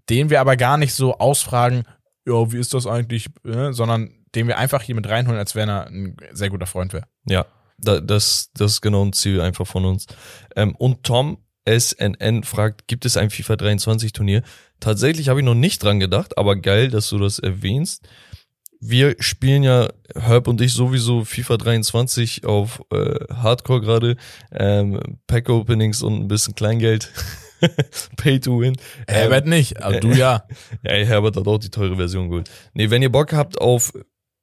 [0.08, 1.84] den wir aber gar nicht so ausfragen,
[2.26, 5.68] ja, wie ist das eigentlich, äh, sondern den wir einfach hier mit reinholen, als wenn
[5.68, 7.06] er ein sehr guter Freund wäre.
[7.26, 7.46] Ja,
[7.76, 10.06] da, das, das ist genau ein Ziel einfach von uns.
[10.54, 11.38] Ähm, und Tom
[11.68, 14.42] SNN fragt, gibt es ein FIFA 23 Turnier?
[14.78, 18.08] Tatsächlich habe ich noch nicht dran gedacht, aber geil, dass du das erwähnst.
[18.80, 24.16] Wir spielen ja, Herb und ich sowieso FIFA 23 auf äh, Hardcore gerade,
[24.52, 27.10] ähm, Pack-Openings und ein bisschen Kleingeld.
[28.16, 28.76] Pay to win.
[29.08, 30.44] Herbert nicht, aber du ja.
[30.84, 32.48] Ja, ey, Herbert hat auch die teure Version geholt.
[32.72, 33.92] Nee, wenn ihr Bock habt auf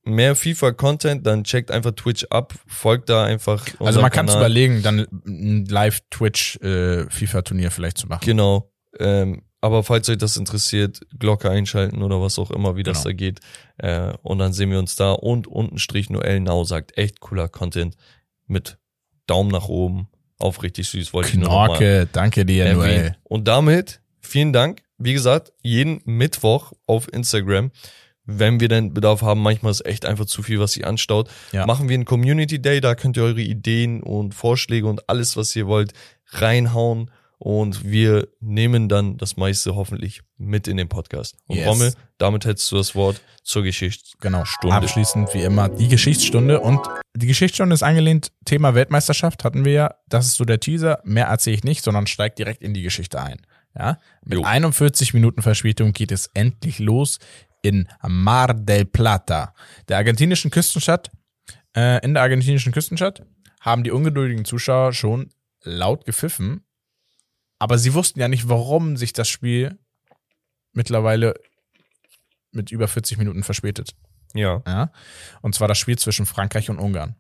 [0.06, 3.66] mehr FIFA-Content, dann checkt einfach Twitch ab, folgt da einfach.
[3.80, 8.22] Also man kann es überlegen, dann ein Live-Twitch-FIFA-Turnier vielleicht zu machen.
[8.24, 8.72] Genau.
[9.00, 13.10] Ähm, aber falls euch das interessiert, Glocke einschalten oder was auch immer, wie das Genau.
[13.10, 13.40] da geht.
[13.78, 15.14] Äh, und dann sehen wir uns da.
[15.14, 17.96] Und unten Strich Noel Now sagt, echt cooler Content
[18.46, 18.78] mit
[19.26, 20.08] Daumen nach oben.
[20.38, 22.74] Auf richtig süß, wollte ich nur noch mal Knorke, danke dir.
[22.74, 23.16] Noel.
[23.24, 24.84] Und damit vielen Dank.
[24.98, 27.72] Wie gesagt, jeden Mittwoch auf Instagram,
[28.26, 31.66] wenn wir denn Bedarf haben, manchmal ist echt einfach zu viel, was sich anstaut, Ja.
[31.66, 35.56] machen wir einen Community Day, da könnt ihr eure Ideen und Vorschläge und alles, was
[35.56, 35.94] ihr wollt,
[36.32, 41.36] reinhauen und wir nehmen dann das meiste hoffentlich mit in den Podcast.
[41.48, 41.68] Und Yes.
[41.68, 44.12] Rommel, damit hättest du das Wort zur Geschichte.
[44.22, 44.44] Genau.
[44.70, 46.62] Abschließend wie immer die Geschichtsstunde.
[46.62, 46.80] Und
[47.16, 49.96] die Geschichtsstunde ist angelehnt, Thema Weltmeisterschaft hatten wir ja.
[50.08, 51.00] Das ist so der Teaser.
[51.04, 53.42] Mehr erzähle ich nicht, sondern steigt direkt in die Geschichte ein.
[53.78, 54.00] Ja?
[54.24, 54.44] Mit Jo.
[54.46, 57.20] 41 Minuten Verspätung geht es endlich los
[57.66, 59.54] in Mar del Plata,
[59.88, 61.12] der argentinischen Küstenstadt.
[61.76, 63.26] Äh, in der argentinischen Küstenstadt
[63.60, 65.30] haben die ungeduldigen Zuschauer schon
[65.64, 66.64] laut gepfiffen.
[67.60, 69.80] Aber sie wussten ja nicht, warum sich das Spiel
[70.74, 71.34] mittlerweile
[72.52, 73.96] mit über 40 Minuten verspätet.
[74.34, 74.62] Ja.
[74.68, 74.92] Ja?
[75.42, 77.16] Und zwar das Spiel zwischen Frankreich und Ungarn.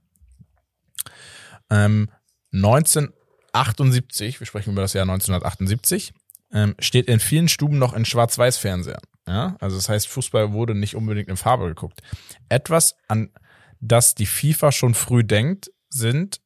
[1.69, 2.09] Ähm,
[2.53, 6.13] 1978, wir sprechen über das Jahr 1978,
[6.51, 9.01] ähm, steht in vielen Stuben noch in Schwarz-Weiß-Fernsehern.
[9.27, 9.55] Ja?
[9.59, 12.01] Also das heißt, Fußball wurde nicht unbedingt in Farbe geguckt.
[12.49, 13.31] Etwas, an
[13.79, 16.41] das die FIFA schon früh denkt, sind,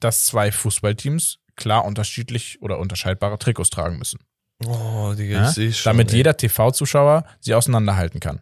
[0.00, 4.18] dass zwei Fußballteams klar unterschiedlich oder unterscheidbare Trikots tragen müssen
[4.64, 5.90] Oh, Digga, ja, ich sehe schon.
[5.90, 6.18] damit ey.
[6.18, 8.40] jeder TV-Zuschauer sie auseinanderhalten kann.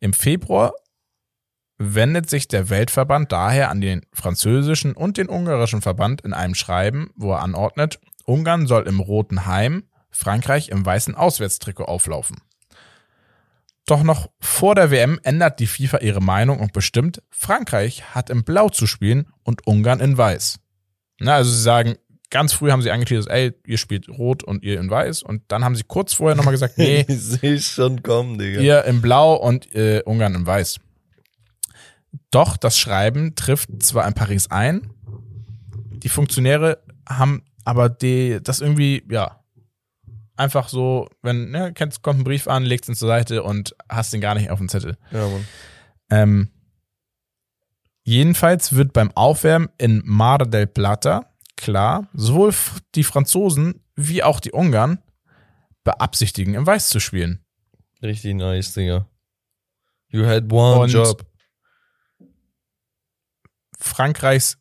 [0.00, 0.74] Im Februar
[1.78, 7.10] wendet sich der Weltverband daher an den französischen und den ungarischen Verband in einem Schreiben,
[7.16, 12.40] wo er anordnet, Ungarn soll im roten Heim, Frankreich im weißen Auswärtstrikot auflaufen.
[13.86, 18.44] Doch noch vor der WM ändert die FIFA ihre Meinung und bestimmt, Frankreich hat in
[18.44, 20.58] Blau zu spielen und Ungarn in Weiß.
[21.20, 21.96] Na, also sie sagen,
[22.30, 25.22] ganz früh haben sie angeteasert, ey, ihr spielt Rot und ihr in Weiß.
[25.22, 27.04] Und dann haben sie kurz vorher nochmal gesagt, nee,
[27.42, 28.60] ich schon kommen, Digga.
[28.60, 30.80] ihr in Blau und äh, Ungarn in Weiß.
[32.30, 34.90] Doch das Schreiben trifft zwar in Paris ein,
[36.02, 36.78] die Funktionäre
[37.08, 39.40] haben aber die, das irgendwie, ja,
[40.36, 44.20] einfach so, wenn, ne, kommt ein Brief an, legst ihn zur Seite und hast den
[44.20, 44.96] gar nicht auf dem Zettel.
[45.10, 45.46] Ja, Mann.
[46.10, 46.50] Ähm,
[48.02, 52.52] jedenfalls wird beim Aufwärmen in Mar del Plata klar, sowohl
[52.94, 54.98] die Franzosen wie auch die Ungarn
[55.84, 57.44] beabsichtigen, im Weiß zu spielen.
[58.02, 59.08] Richtig nice, Digga.
[60.08, 61.24] You had one Und- job.
[63.78, 64.58] Frankreichs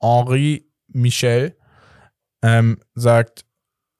[0.00, 1.56] Henri Michel
[2.42, 3.44] ähm, sagt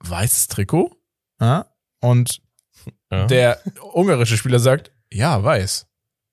[0.09, 0.97] weißes Trikot.
[1.41, 1.67] Ja?
[2.01, 2.41] Und
[3.11, 3.27] Ja.
[3.27, 3.61] der
[3.95, 5.87] ungarische Spieler sagt, ja, weiß.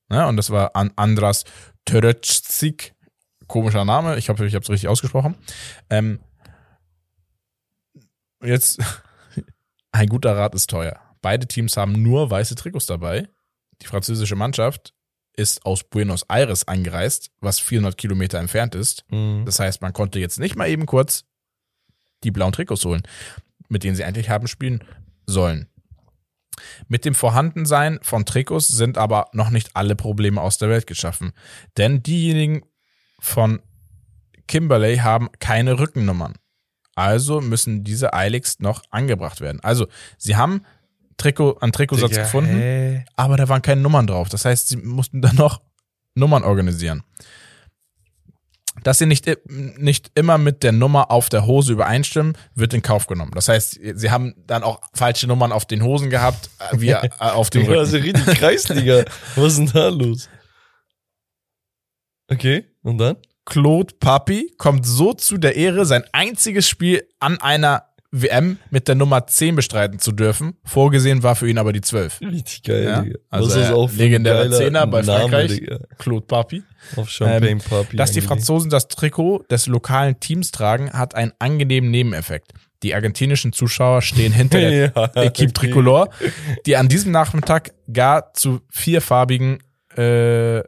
[0.09, 1.45] Ja, und das war An Andras
[1.85, 2.93] Töröczik.
[3.47, 5.35] Komischer Name, ich hoffe, ich habe es richtig ausgesprochen.
[5.89, 6.19] Ähm,
[8.43, 8.79] jetzt,
[9.91, 10.99] ein guter Rat ist teuer.
[11.21, 13.29] Beide Teams haben nur weiße Trikots dabei.
[13.81, 14.93] Die französische Mannschaft
[15.33, 19.05] ist aus Buenos Aires angereist, was 400 Kilometer entfernt ist.
[19.09, 19.43] Mhm.
[19.45, 21.25] Das heißt, man konnte jetzt nicht mal eben kurz
[22.23, 23.01] die blauen Trikots holen,
[23.71, 24.83] mit denen sie eigentlich haben spielen
[25.25, 25.67] sollen.
[26.87, 31.31] Mit dem Vorhandensein von Trikots sind aber noch nicht alle Probleme aus der Welt geschaffen.
[31.77, 32.63] Denn diejenigen
[33.19, 33.61] von
[34.47, 36.33] Kimberley haben keine Rückennummern.
[36.95, 39.61] Also müssen diese eiligst noch angebracht werden.
[39.61, 39.87] Also,
[40.17, 40.65] sie haben
[41.17, 43.05] Trikot, einen Trikotsatz Digga, gefunden hä?
[43.15, 44.27] aber da waren keine Nummern drauf.
[44.27, 45.61] Das heißt, sie mussten dann noch
[46.15, 47.03] Nummern organisieren.
[48.83, 52.81] Dass sie nicht, i- nicht immer mit der Nummer auf der Hose übereinstimmen, wird in
[52.81, 53.31] Kauf genommen.
[53.35, 57.09] Das heißt, sie haben dann auch falsche Nummern auf den Hosen gehabt, äh, wie äh,
[57.19, 57.91] auf dem Rücken.
[57.93, 59.05] ja richtig Kreisliga.
[59.35, 60.29] Was ist denn da los?
[62.29, 63.17] Okay, und dann?
[63.45, 68.95] Claude Papi kommt so zu der Ehre, sein einziges Spiel an einer WM mit der
[68.95, 70.57] Nummer 10 bestreiten zu dürfen.
[70.65, 72.19] Vorgesehen war für ihn aber die 12.
[72.21, 73.19] Richtig geil, Ja, Digga.
[73.29, 75.51] also Was ist auch legendärer Zehner bei Name, Frankreich.
[75.51, 75.79] Digga.
[75.97, 76.63] Claude Papi.
[76.97, 77.95] Auf Champagne Ähm, Papi.
[77.95, 78.21] Dass die.
[78.21, 82.51] Franzosen das Trikot des lokalen Teams tragen, hat einen angenehmen Nebeneffekt.
[82.83, 85.53] Die argentinischen Zuschauer stehen hinter der Ja, Equipe.
[85.53, 86.09] Tricolore,
[86.65, 89.59] die an diesem Nachmittag gar zu vierfarbigen
[89.95, 90.61] äh,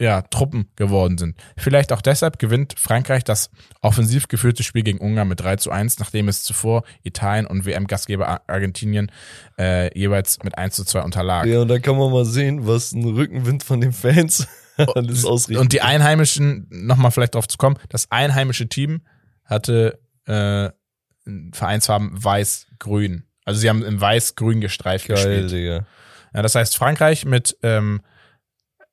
[0.00, 1.36] ja, Truppen geworden sind.
[1.56, 3.50] Vielleicht auch deshalb gewinnt Frankreich das
[3.80, 8.26] offensiv geführte Spiel gegen Ungarn mit 3 zu 1, nachdem es zuvor Italien und WM-Gastgeber
[8.28, 9.12] Ar- Argentinien
[9.58, 11.46] äh, jeweils mit 1 zu 2 unterlag.
[11.46, 15.62] Ja, und da kann man mal sehen, was ein Rückenwind von den Fans alles ausrichtet.
[15.62, 19.02] Und die Einheimischen, nochmal vielleicht drauf zu kommen, das einheimische Team
[19.44, 20.70] hatte äh,
[21.52, 23.24] Vereinsfarben weiß-grün.
[23.44, 25.52] Also sie haben in weiß-grün gestreift Geil, gespielt.
[25.52, 25.86] Digga.
[26.34, 28.00] Ja, das heißt Frankreich mit ähm,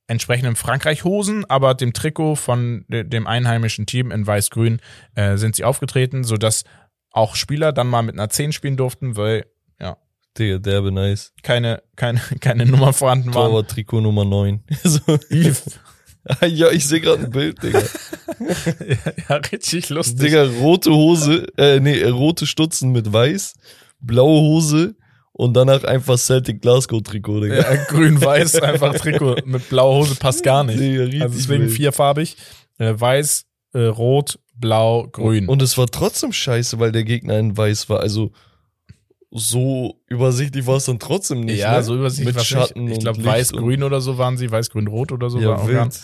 [0.08, 4.82] entsprechenden Frankreich-Hosen, aber dem Trikot von de dem einheimischen Team in weiß-grün
[5.16, 6.64] äh, sind sie aufgetreten, sodass
[7.12, 9.46] auch Spieler dann mal mit einer 10 spielen durften, weil
[9.80, 9.98] ja
[10.38, 11.34] Digga, derbe nice.
[11.44, 13.52] keine, keine, keine Nummer vorhanden waren.
[13.52, 14.64] Torwart Trikot Nummer 9.
[14.84, 15.18] so.
[16.46, 17.80] ja, ich sehe gerade ein Bild, Digga.
[18.40, 20.20] ja, ja, richtig lustig.
[20.20, 23.56] Digga, rote Hose, äh, nee, rote Stutzen mit weiß,
[24.00, 24.96] blaue Hose
[25.42, 27.56] und danach einfach Celtic Glasgow Trikot, Digga.
[27.56, 30.80] Ja, grün-weiß, einfach Trikot mit blauer Hose passt gar nicht.
[30.80, 31.72] Digga, Also deswegen wild.
[31.72, 32.38] vierfarbig.
[32.78, 35.48] Äh, weiß, äh, rot, blau, grün.
[35.50, 38.02] Und es war trotzdem scheiße, weil der Gegner in weiß war.
[38.02, 38.32] Also
[39.32, 41.60] so übersichtlich war es dann trotzdem nicht.
[41.60, 41.84] ja, ne?
[41.84, 42.88] so übersichtlich Mit Schatten.
[42.88, 45.90] Ich und glaube, weiß-grün oder so waren sie, weiß-grün-rot oder so und, war Ja, Ungarn.
[45.90, 46.02] wild.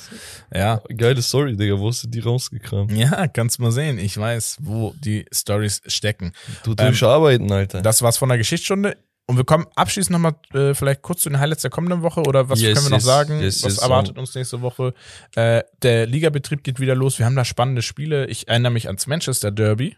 [0.56, 0.82] Ja.
[0.96, 1.78] Geile Story, Digga.
[1.78, 2.92] Wo hast du die rausgekramt?
[2.94, 4.00] Ja, kannst mal sehen.
[4.00, 6.32] Ich weiß, wo die Stories stecken.
[6.64, 7.82] Du durcharbeiten, Alter.
[7.82, 8.98] Das war's von der Geschichtsstunde.
[9.30, 12.48] Und wir kommen abschließend nochmal äh, vielleicht kurz zu den Highlights der kommenden Woche oder
[12.48, 13.42] was Yes, können wir noch yes, sagen?
[13.42, 14.94] yes, was erwartet uns nächste Woche?
[15.36, 17.20] Äh, der Ligabetrieb geht wieder los.
[17.20, 18.28] Wir haben da spannende Spiele.
[18.28, 19.98] Ich erinnere mich ans Manchester Derby.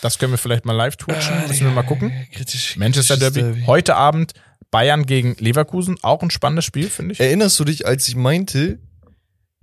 [0.00, 1.34] Das können wir vielleicht mal live twitchen.
[1.44, 2.12] Ah, Müssen wir mal gucken.
[2.32, 3.66] Kritisch, Manchester kritisches Derby.
[3.66, 4.32] Heute Abend
[4.70, 5.96] Bayern gegen Leverkusen.
[6.02, 7.20] Auch ein spannendes Spiel, finde ich.
[7.20, 8.78] Erinnerst du dich, als ich meinte,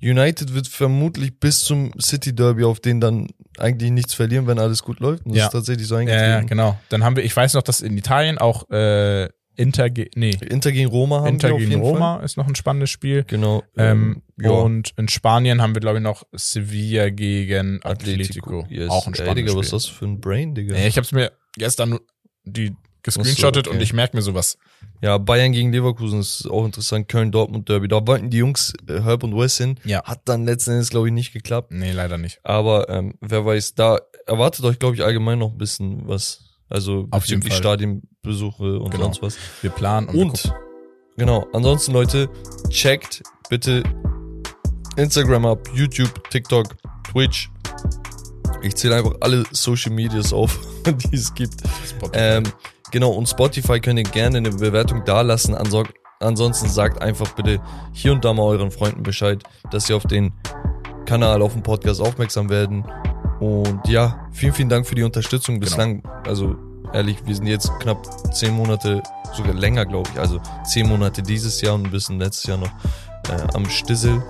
[0.02, 3.28] United wird vermutlich bis zum City Derby auf den dann
[3.58, 5.26] eigentlich nichts verlieren, wenn alles gut läuft?
[5.26, 5.46] Und das Ja.
[5.48, 6.30] ist tatsächlich so eingetreten.
[6.30, 6.80] ja, genau.
[6.90, 10.72] Dann haben wir, ich weiß noch, dass in Italien auch äh, Inter, ge- nee, Inter
[10.72, 12.26] gegen Roma haben Inter wir auf gegen jeden Roma Fall.
[12.26, 13.26] ist noch ein spannendes Spiel.
[13.28, 13.62] Genau.
[13.76, 14.52] Ähm, ja.
[14.52, 18.66] Und in Spanien haben wir, glaube ich, noch Sevilla gegen Atletico.
[18.70, 18.90] Yes.
[18.90, 19.78] Auch ein Ey, spannendes Digga, was ist Spiel.
[19.92, 20.76] das für ein Brain, Digga?
[20.76, 22.00] Nee, ich habe es mir gestern
[22.46, 22.74] die
[23.04, 23.76] gescreenshottet okay.
[23.76, 24.58] und ich merke mir sowas.
[25.02, 27.08] Ja, Bayern gegen Leverkusen ist auch interessant.
[27.08, 27.88] Köln-Dortmund Derby.
[27.88, 29.80] Da wollten die Jungs äh, Herb und Wes hin.
[29.86, 30.04] Ja.
[30.04, 31.72] Hat dann letzten Endes, glaube ich, nicht geklappt.
[31.72, 32.40] Nee, leider nicht.
[32.44, 36.42] Aber ähm, wer weiß, da erwartet euch, glaube ich, allgemein noch ein bisschen was.
[36.68, 37.52] Also Auf jeden Fall.
[37.52, 39.06] Stadienbesuche und Genau.
[39.06, 39.38] sonst was.
[39.62, 40.54] Wir planen und, Und,
[41.18, 42.30] genau, ansonsten Leute,
[42.70, 43.82] checkt bitte
[44.98, 46.76] Instagram ab, YouTube, TikTok,
[47.12, 47.50] Twitch.
[48.62, 51.56] Ich zähle einfach alle Social Medias auf, die es gibt.
[51.88, 52.12] Spotify.
[52.14, 52.44] Ähm,
[52.92, 55.56] genau, und Spotify könnt ihr gerne eine Bewertung dalassen.
[55.56, 55.84] Anso
[56.20, 57.62] ansonsten sagt einfach bitte
[57.94, 59.42] hier und da mal euren Freunden Bescheid,
[59.72, 60.34] dass sie auf den
[61.06, 62.84] Kanal, auf den Podcast aufmerksam werden.
[63.40, 66.04] Und ja, vielen, vielen Dank für die Unterstützung bislang.
[66.26, 66.56] Also
[66.94, 69.02] ehrlich, wir sind jetzt knapp zehn Monate,
[69.34, 70.20] sogar länger, glaube ich.
[70.20, 72.72] Also zehn Monate dieses Jahr und ein bisschen letztes Jahr noch
[73.30, 74.22] äh, am Stissel.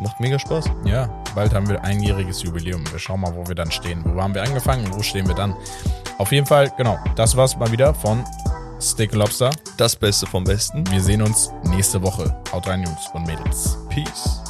[0.00, 0.66] Macht mega Spaß.
[0.84, 2.84] Ja, bald haben wir einjähriges Jubiläum.
[2.90, 4.02] Wir schauen mal, wo wir dann stehen.
[4.04, 5.54] Wo haben wir angefangen und wo stehen wir dann?
[6.18, 8.24] Auf jeden Fall, genau, das war's mal wieder von
[8.80, 9.50] Steak Lobster.
[9.76, 10.90] Das Beste vom Besten.
[10.90, 12.34] Wir sehen uns nächste Woche.
[12.52, 13.78] Haut rein, Jungs und Mädels.
[13.88, 14.49] Peace.